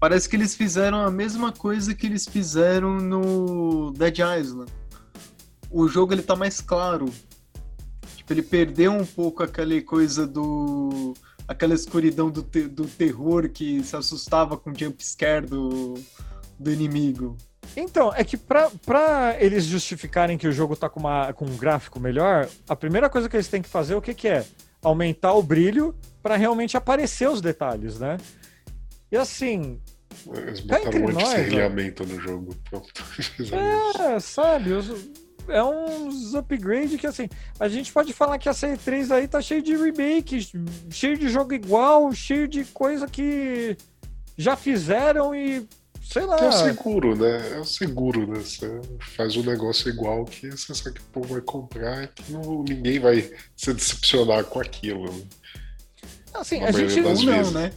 parece 0.00 0.28
que 0.28 0.36
eles 0.36 0.54
fizeram 0.54 1.00
a 1.00 1.10
mesma 1.10 1.52
coisa 1.52 1.94
que 1.94 2.06
eles 2.06 2.26
fizeram 2.26 2.98
no 2.98 3.92
Dead 3.92 4.18
Island. 4.18 4.72
O 5.70 5.88
jogo 5.88 6.12
ele 6.14 6.22
tá 6.22 6.34
mais 6.34 6.60
claro. 6.60 7.06
Tipo, 8.16 8.32
ele 8.32 8.42
perdeu 8.42 8.92
um 8.92 9.04
pouco 9.04 9.42
aquela 9.42 9.80
coisa 9.82 10.26
do. 10.26 11.14
aquela 11.46 11.74
escuridão 11.74 12.30
do, 12.30 12.42
te, 12.42 12.62
do 12.62 12.86
terror 12.86 13.48
que 13.48 13.82
se 13.84 13.94
assustava 13.96 14.56
com 14.56 14.70
o 14.70 14.78
jumpscare 14.78 15.46
do, 15.46 15.94
do 16.58 16.72
inimigo. 16.72 17.36
Então, 17.76 18.10
é 18.14 18.24
que 18.24 18.38
pra, 18.38 18.70
pra 18.86 19.36
eles 19.38 19.64
justificarem 19.64 20.38
que 20.38 20.48
o 20.48 20.52
jogo 20.52 20.74
tá 20.74 20.88
com, 20.88 21.00
uma, 21.00 21.32
com 21.34 21.44
um 21.44 21.56
gráfico 21.56 22.00
melhor, 22.00 22.48
a 22.66 22.74
primeira 22.74 23.10
coisa 23.10 23.28
que 23.28 23.36
eles 23.36 23.48
têm 23.48 23.60
que 23.60 23.68
fazer, 23.68 23.94
o 23.94 24.00
que, 24.00 24.14
que 24.14 24.28
é? 24.28 24.46
Aumentar 24.82 25.34
o 25.34 25.42
brilho 25.42 25.94
para 26.22 26.36
realmente 26.36 26.76
aparecer 26.76 27.28
os 27.28 27.42
detalhes, 27.42 27.98
né? 27.98 28.16
E 29.12 29.16
assim. 29.16 29.78
Eles 30.32 30.60
botaram 30.60 31.00
um 31.00 31.08
anti 31.08 32.06
no 32.06 32.20
jogo. 32.20 32.56
Pronto. 32.70 33.04
é, 34.14 34.20
sabe? 34.20 34.72
Os, 34.72 34.90
é 35.48 35.62
uns 35.62 36.34
upgrade 36.34 36.96
que 36.98 37.06
assim. 37.06 37.28
A 37.60 37.68
gente 37.68 37.92
pode 37.92 38.12
falar 38.12 38.38
que 38.38 38.48
a 38.48 38.52
C3 38.52 39.10
aí 39.14 39.28
tá 39.28 39.40
cheio 39.40 39.62
de 39.62 39.76
remake, 39.76 40.48
cheio 40.90 41.18
de 41.18 41.28
jogo 41.28 41.52
igual, 41.52 42.10
cheio 42.12 42.48
de 42.48 42.64
coisa 42.64 43.06
que 43.06 43.76
já 44.36 44.56
fizeram 44.56 45.34
e 45.34 45.66
Sei 46.12 46.24
lá. 46.24 46.36
É 46.36 46.48
o 46.48 46.52
seguro, 46.52 47.16
né? 47.16 47.52
É 47.52 47.58
o 47.58 47.64
seguro, 47.64 48.26
né? 48.26 48.38
Você 48.38 48.80
faz 49.16 49.36
um 49.36 49.42
negócio 49.42 49.88
igual 49.88 50.24
que 50.24 50.50
você 50.50 50.74
sabe 50.74 50.96
que 50.96 51.00
o 51.00 51.12
povo 51.12 51.34
vai 51.34 51.40
comprar 51.40 52.04
e 52.04 52.08
que 52.08 52.32
não, 52.32 52.62
ninguém 52.62 53.00
vai 53.00 53.30
se 53.56 53.74
decepcionar 53.74 54.44
com 54.44 54.60
aquilo. 54.60 55.04
Né? 55.04 55.22
Assim, 56.32 56.62
a 56.62 56.70
gente 56.70 57.00
ou 57.00 57.22
não, 57.24 57.50
né? 57.50 57.72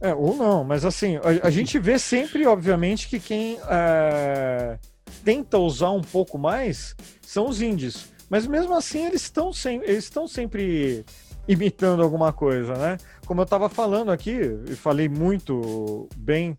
É, 0.00 0.14
ou 0.14 0.36
não, 0.36 0.64
mas 0.64 0.84
assim, 0.84 1.16
a, 1.16 1.46
a 1.46 1.50
gente 1.50 1.78
vê 1.78 1.98
sempre, 1.98 2.46
obviamente, 2.46 3.08
que 3.08 3.20
quem 3.20 3.58
é, 3.68 4.78
tenta 5.24 5.58
usar 5.58 5.90
um 5.90 6.02
pouco 6.02 6.38
mais 6.38 6.94
são 7.20 7.48
os 7.48 7.60
indies. 7.60 8.12
Mas 8.30 8.46
mesmo 8.46 8.74
assim, 8.74 9.06
eles 9.06 9.22
estão 9.22 9.52
sem, 9.52 9.82
eles 9.82 10.04
estão 10.04 10.26
sempre 10.26 11.04
imitando 11.46 12.02
alguma 12.02 12.32
coisa, 12.32 12.74
né? 12.74 12.98
Como 13.26 13.40
eu 13.40 13.44
estava 13.44 13.68
falando 13.68 14.10
aqui, 14.10 14.40
e 14.68 14.74
falei 14.74 15.08
muito 15.08 16.08
bem 16.16 16.56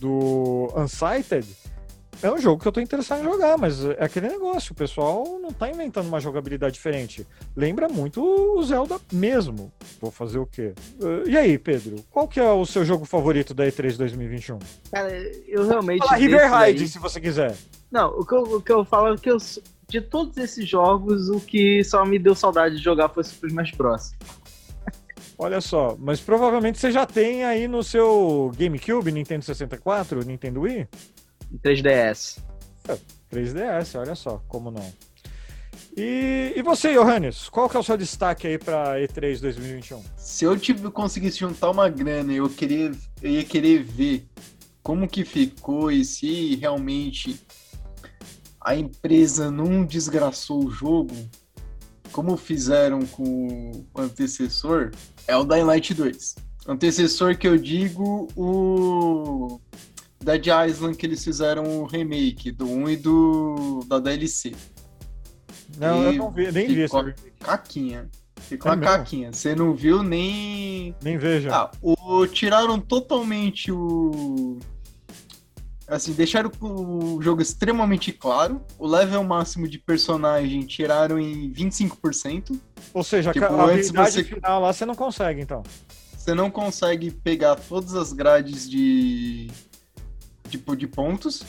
do 0.00 0.72
Unsighted, 0.76 1.46
é 2.20 2.30
um 2.32 2.38
jogo 2.38 2.60
que 2.60 2.66
eu 2.66 2.72
tô 2.72 2.80
interessado 2.80 3.20
em 3.20 3.24
jogar, 3.24 3.56
mas 3.56 3.84
é 3.84 4.04
aquele 4.04 4.28
negócio, 4.28 4.72
o 4.72 4.74
pessoal 4.74 5.38
não 5.40 5.52
tá 5.52 5.70
inventando 5.70 6.08
uma 6.08 6.18
jogabilidade 6.18 6.74
diferente. 6.74 7.24
Lembra 7.56 7.88
muito 7.88 8.20
o 8.20 8.60
Zelda 8.64 8.98
mesmo. 9.12 9.72
Vou 10.00 10.10
fazer 10.10 10.38
o 10.38 10.46
quê? 10.46 10.74
Uh, 11.00 11.28
e 11.28 11.36
aí, 11.36 11.56
Pedro, 11.56 12.02
qual 12.10 12.26
que 12.26 12.40
é 12.40 12.50
o 12.50 12.66
seu 12.66 12.84
jogo 12.84 13.04
favorito 13.04 13.54
da 13.54 13.64
E3 13.66 13.96
2021? 13.96 14.58
Cara, 14.90 15.12
eu 15.46 15.66
realmente... 15.68 16.04
Fala 16.04 16.16
Riverhide, 16.16 16.88
se 16.88 16.98
você 16.98 17.20
quiser. 17.20 17.56
Não, 17.90 18.08
o 18.08 18.26
que 18.26 18.34
eu, 18.34 18.42
o 18.42 18.60
que 18.60 18.72
eu 18.72 18.84
falo 18.84 19.14
é 19.14 19.16
que 19.16 19.30
eu, 19.30 19.36
de 19.88 20.00
todos 20.00 20.36
esses 20.38 20.68
jogos, 20.68 21.28
o 21.28 21.38
que 21.38 21.84
só 21.84 22.04
me 22.04 22.18
deu 22.18 22.34
saudade 22.34 22.78
de 22.78 22.82
jogar 22.82 23.08
foi 23.10 23.22
Super 23.22 23.46
Smash 23.46 23.70
Bros. 23.72 24.12
Olha 25.38 25.60
só, 25.60 25.96
mas 26.00 26.20
provavelmente 26.20 26.78
você 26.78 26.90
já 26.90 27.06
tem 27.06 27.44
aí 27.44 27.68
no 27.68 27.82
seu 27.84 28.50
GameCube, 28.58 29.12
Nintendo 29.12 29.44
64, 29.44 30.24
Nintendo 30.24 30.62
Wii? 30.62 30.88
3DS. 31.64 32.42
É, 32.88 32.98
3DS, 33.32 33.98
olha 33.98 34.16
só, 34.16 34.42
como 34.48 34.72
não. 34.72 34.92
E, 35.96 36.54
e 36.56 36.62
você, 36.62 36.92
Johannes, 36.92 37.48
qual 37.48 37.68
que 37.68 37.76
é 37.76 37.80
o 37.80 37.84
seu 37.84 37.96
destaque 37.96 38.48
aí 38.48 38.58
para 38.58 39.00
E3 39.00 39.40
2021? 39.40 40.02
Se 40.16 40.44
eu 40.44 40.58
tive, 40.58 40.90
conseguisse 40.90 41.38
juntar 41.38 41.70
uma 41.70 41.88
grana, 41.88 42.32
eu, 42.32 42.48
queria, 42.48 42.90
eu 43.22 43.30
ia 43.30 43.44
querer 43.44 43.84
ver 43.84 44.26
como 44.82 45.06
que 45.06 45.24
ficou 45.24 45.90
e 45.90 46.04
se 46.04 46.56
realmente 46.56 47.40
a 48.60 48.74
empresa 48.74 49.50
não 49.50 49.84
desgraçou 49.84 50.64
o 50.64 50.70
jogo, 50.70 51.14
como 52.12 52.36
fizeram 52.36 53.00
com 53.06 53.86
o 53.94 54.00
antecessor, 54.00 54.90
é 55.26 55.36
o 55.36 55.44
Dying 55.44 55.64
Light 55.64 55.94
2. 55.94 56.36
Antecessor 56.66 57.36
que 57.36 57.48
eu 57.48 57.56
digo, 57.56 58.28
o 58.36 59.60
Dead 60.22 60.46
Island 60.68 60.96
que 60.96 61.06
eles 61.06 61.24
fizeram 61.24 61.80
o 61.80 61.86
remake 61.86 62.50
do 62.50 62.68
1 62.68 62.90
e 62.90 62.96
do 62.96 63.84
da 63.86 63.98
DLC. 63.98 64.52
Não, 65.78 66.02
e 66.02 66.06
eu 66.06 66.12
não 66.14 66.30
vi, 66.30 66.50
nem 66.50 66.66
vi 66.66 66.80
esse 66.82 66.96
remake. 66.96 67.32
Caquinha. 67.40 68.10
Ficou 68.40 68.72
é 68.72 68.74
uma 68.74 68.82
caquinha. 68.82 69.32
Você 69.32 69.54
não 69.54 69.74
viu 69.74 70.02
nem. 70.02 70.94
Nem 71.02 71.18
veja. 71.18 71.54
Ah, 71.54 71.70
o, 71.82 72.26
tiraram 72.26 72.80
totalmente 72.80 73.70
o 73.70 74.58
Assim, 75.88 76.12
deixaram 76.12 76.50
o 76.60 77.18
jogo 77.22 77.40
extremamente 77.40 78.12
claro. 78.12 78.60
O 78.78 78.86
level 78.86 79.24
máximo 79.24 79.66
de 79.66 79.78
personagem 79.78 80.60
tiraram 80.66 81.18
em 81.18 81.50
25%. 81.50 82.60
Ou 82.92 83.02
seja, 83.02 83.32
tipo, 83.32 83.46
a 83.46 83.64
habilidade 83.64 84.12
você... 84.12 84.24
final 84.24 84.60
lá 84.60 84.72
você 84.72 84.84
não 84.84 84.94
consegue, 84.94 85.40
então. 85.40 85.62
Você 86.14 86.34
não 86.34 86.50
consegue 86.50 87.10
pegar 87.10 87.56
todas 87.56 87.94
as 87.94 88.12
grades 88.12 88.68
de, 88.68 89.50
tipo, 90.50 90.76
de 90.76 90.86
pontos. 90.86 91.40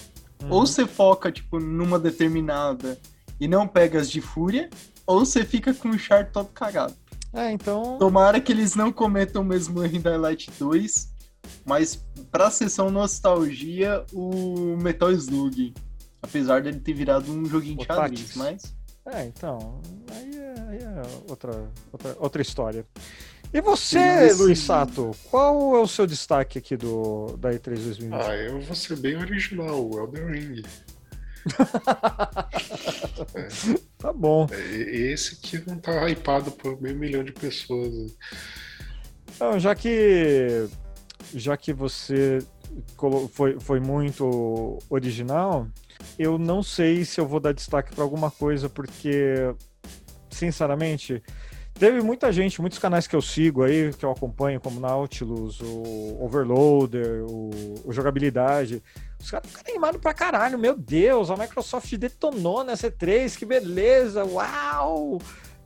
Uhum. 0.41 0.51
Ou 0.51 0.65
você 0.65 0.87
foca, 0.87 1.29
tipo, 1.29 1.59
numa 1.59 1.99
determinada 1.99 2.97
e 3.41 3.47
não 3.47 3.67
pega 3.67 3.99
as 3.99 4.09
de 4.09 4.21
fúria. 4.21 4.69
Ou 5.05 5.25
você 5.25 5.43
fica 5.43 5.73
com 5.73 5.89
o 5.89 5.99
char 5.99 6.31
todo 6.31 6.47
cagado. 6.47 6.93
É, 7.33 7.51
então... 7.51 7.97
Tomara 7.97 8.39
que 8.39 8.53
eles 8.53 8.73
não 8.73 8.89
cometam 8.89 9.41
o 9.41 9.45
mesmo 9.45 9.83
erro 9.83 9.97
em 9.97 10.01
Daylight 10.01 10.49
2 10.57 11.18
mas 11.65 12.05
pra 12.31 12.49
sessão 12.51 12.89
nostalgia, 12.89 14.05
o 14.13 14.77
Metal 14.77 15.11
Slug. 15.11 15.73
Apesar 16.21 16.61
dele 16.61 16.79
ter 16.79 16.93
virado 16.93 17.31
um 17.31 17.45
joguinho 17.45 17.77
de 17.77 17.85
xadrez, 17.85 18.35
mas. 18.35 18.75
É, 19.05 19.25
então. 19.25 19.81
Aí 20.11 20.37
é, 20.37 20.55
aí 20.69 20.77
é 20.79 21.01
outra, 21.29 21.71
outra, 21.91 22.17
outra 22.19 22.41
história. 22.41 22.85
E 23.51 23.61
você, 23.61 24.31
Luiz 24.33 24.59
Sato, 24.59 25.11
qual 25.31 25.75
é 25.75 25.79
o 25.79 25.87
seu 25.87 26.05
destaque 26.05 26.59
aqui 26.59 26.77
do, 26.77 27.35
da 27.37 27.51
E3 27.51 27.63
2020? 27.83 28.13
Ah, 28.13 28.35
eu 28.35 28.61
vou 28.61 28.75
ser 28.75 28.97
bem 28.97 29.17
original, 29.17 29.89
o 29.89 29.99
Elden 29.99 30.25
Ring. 30.25 30.61
é. 33.35 33.79
Tá 33.99 34.13
bom. 34.13 34.47
É, 34.49 34.95
esse 35.11 35.41
que 35.41 35.59
não 35.67 35.77
tá 35.77 36.09
hypado 36.09 36.51
por 36.51 36.81
meio 36.81 36.95
milhão 36.97 37.21
de 37.21 37.33
pessoas. 37.33 38.15
Então, 39.35 39.59
já 39.59 39.75
que 39.75 40.69
já 41.33 41.55
que 41.57 41.73
você 41.73 42.39
foi, 43.31 43.59
foi 43.59 43.79
muito 43.79 44.79
original, 44.89 45.67
eu 46.17 46.37
não 46.37 46.61
sei 46.61 47.03
se 47.05 47.19
eu 47.19 47.27
vou 47.27 47.39
dar 47.39 47.53
destaque 47.53 47.93
para 47.93 48.03
alguma 48.03 48.31
coisa, 48.31 48.69
porque, 48.69 49.53
sinceramente, 50.29 51.21
teve 51.73 52.01
muita 52.01 52.31
gente, 52.31 52.61
muitos 52.61 52.79
canais 52.79 53.07
que 53.07 53.15
eu 53.15 53.21
sigo 53.21 53.63
aí, 53.63 53.93
que 53.93 54.05
eu 54.05 54.11
acompanho, 54.11 54.59
como 54.59 54.79
Nautilus, 54.79 55.59
o 55.61 56.17
Overloader, 56.21 57.25
o, 57.25 57.49
o 57.85 57.91
Jogabilidade. 57.91 58.83
Os 59.19 59.31
caras 59.31 59.49
ficam 59.49 59.63
animados 59.71 60.01
pra 60.01 60.13
caralho, 60.13 60.57
meu 60.57 60.75
Deus, 60.77 61.29
a 61.29 61.37
Microsoft 61.37 61.93
detonou 61.95 62.63
nessa 62.63 62.91
E3, 62.91 63.37
que 63.37 63.45
beleza, 63.45 64.25
uau! 64.25 65.19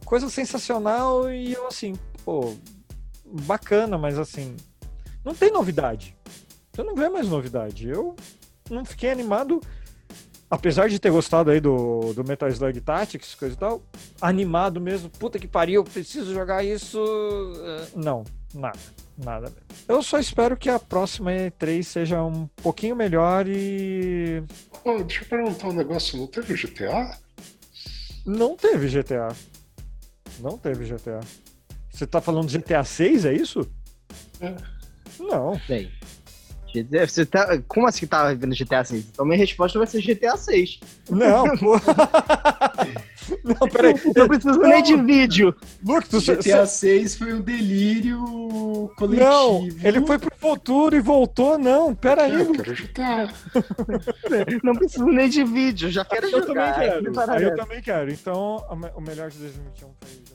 Coisa 0.05 0.30
sensacional, 0.30 1.32
e 1.32 1.53
eu 1.53 1.68
assim, 1.68 1.93
pô, 2.24 2.55
bacana, 3.26 3.97
mas 3.97 4.20
assim, 4.20 4.55
não 5.24 5.34
tem 5.34 5.52
novidade. 5.52 6.16
Você 6.72 6.84
não 6.84 6.96
vê 6.96 7.08
mais 7.10 7.28
novidade. 7.28 7.88
Eu 7.88 8.16
não 8.70 8.84
fiquei 8.84 9.12
animado 9.12 9.62
apesar 10.50 10.88
de 10.88 11.00
ter 11.00 11.10
gostado 11.10 11.50
aí 11.50 11.60
do, 11.60 12.14
do 12.14 12.24
Metal 12.24 12.48
Slug 12.50 12.80
Tactics, 12.82 13.34
coisa 13.34 13.56
e 13.56 13.58
tal, 13.58 13.82
animado 14.22 14.80
mesmo, 14.80 15.10
puta 15.10 15.40
que 15.40 15.48
pariu, 15.48 15.84
preciso 15.84 16.32
jogar 16.32 16.64
isso. 16.64 17.00
eh, 17.66 17.88
Não, 17.96 18.24
nada, 18.54 18.78
nada. 19.18 19.52
Eu 19.88 20.04
só 20.04 20.20
espero 20.20 20.56
que 20.56 20.70
a 20.70 20.78
próxima 20.78 21.32
E3 21.32 21.82
seja 21.82 22.22
um 22.24 22.46
pouquinho 22.62 22.96
melhor 22.96 23.48
e 23.48 24.44
Ô, 24.84 25.02
deixa 25.04 25.24
eu 25.24 25.28
perguntar 25.28 25.70
um 25.70 25.74
negócio, 25.74 26.20
não 26.20 26.28
teve 26.28 26.54
GTA? 26.54 27.18
não 28.26 28.56
teve 28.56 28.88
GTA. 28.88 29.30
Não 30.40 30.56
teve 30.58 30.86
GTA. 30.86 31.20
Você 31.90 32.06
tá 32.06 32.22
falando 32.22 32.48
de 32.48 32.58
GTA 32.60 32.84
6, 32.84 33.26
é 33.26 33.34
isso? 33.34 33.68
É. 34.40 34.56
Não. 35.20 35.59
Bem. 35.68 35.91
GTA, 36.74 37.07
você 37.07 37.24
tá, 37.24 37.59
como 37.68 37.86
assim 37.88 38.07
tá 38.07 38.34
vendo 38.34 38.55
GTA 38.55 38.84
6? 38.84 39.05
Então 39.11 39.24
minha 39.26 39.38
resposta 39.38 39.78
vai 39.78 39.88
ser 39.88 40.01
GTA 40.01 40.36
6. 40.36 40.80
Não, 41.07 41.43
pô. 41.57 41.74
Não, 43.43 43.70
peraí. 43.70 43.93
Não 44.16 44.28
preciso 44.28 44.59
Não. 44.59 44.70
nem 44.70 44.82
de 44.82 44.95
vídeo. 44.97 45.55
Luke, 45.86 46.09
tu, 46.09 46.20
GTA 46.20 46.66
6 46.66 47.16
foi 47.16 47.34
um 47.34 47.41
delírio 47.41 48.89
coletivo. 48.97 49.30
Não, 49.30 49.68
ele 49.84 50.05
foi 50.05 50.18
pro 50.18 50.36
futuro 50.36 50.95
e 50.95 50.99
voltou, 50.99 51.59
não. 51.59 51.93
Pera 51.93 52.24
aí, 52.24 52.34
Eu 52.41 52.51
quero 52.51 52.74
GTA. 52.74 53.30
Não 54.64 54.74
preciso 54.74 55.05
nem 55.05 55.30
de 55.30 55.43
vídeo, 55.43 55.91
já 55.91 56.03
quero 56.03 56.26
Eu 56.26 56.32
também 56.32 56.47
jogar. 56.47 56.80
quero. 56.80 57.01
Que 57.03 57.07
Aí 57.07 57.14
maravilha. 57.16 57.49
eu 57.49 57.55
também 57.55 57.82
quero. 57.82 58.11
Então, 58.11 58.66
o 58.95 59.01
melhor 59.01 59.30
de 59.30 59.38
2021 59.38 59.89
foi. 60.01 60.33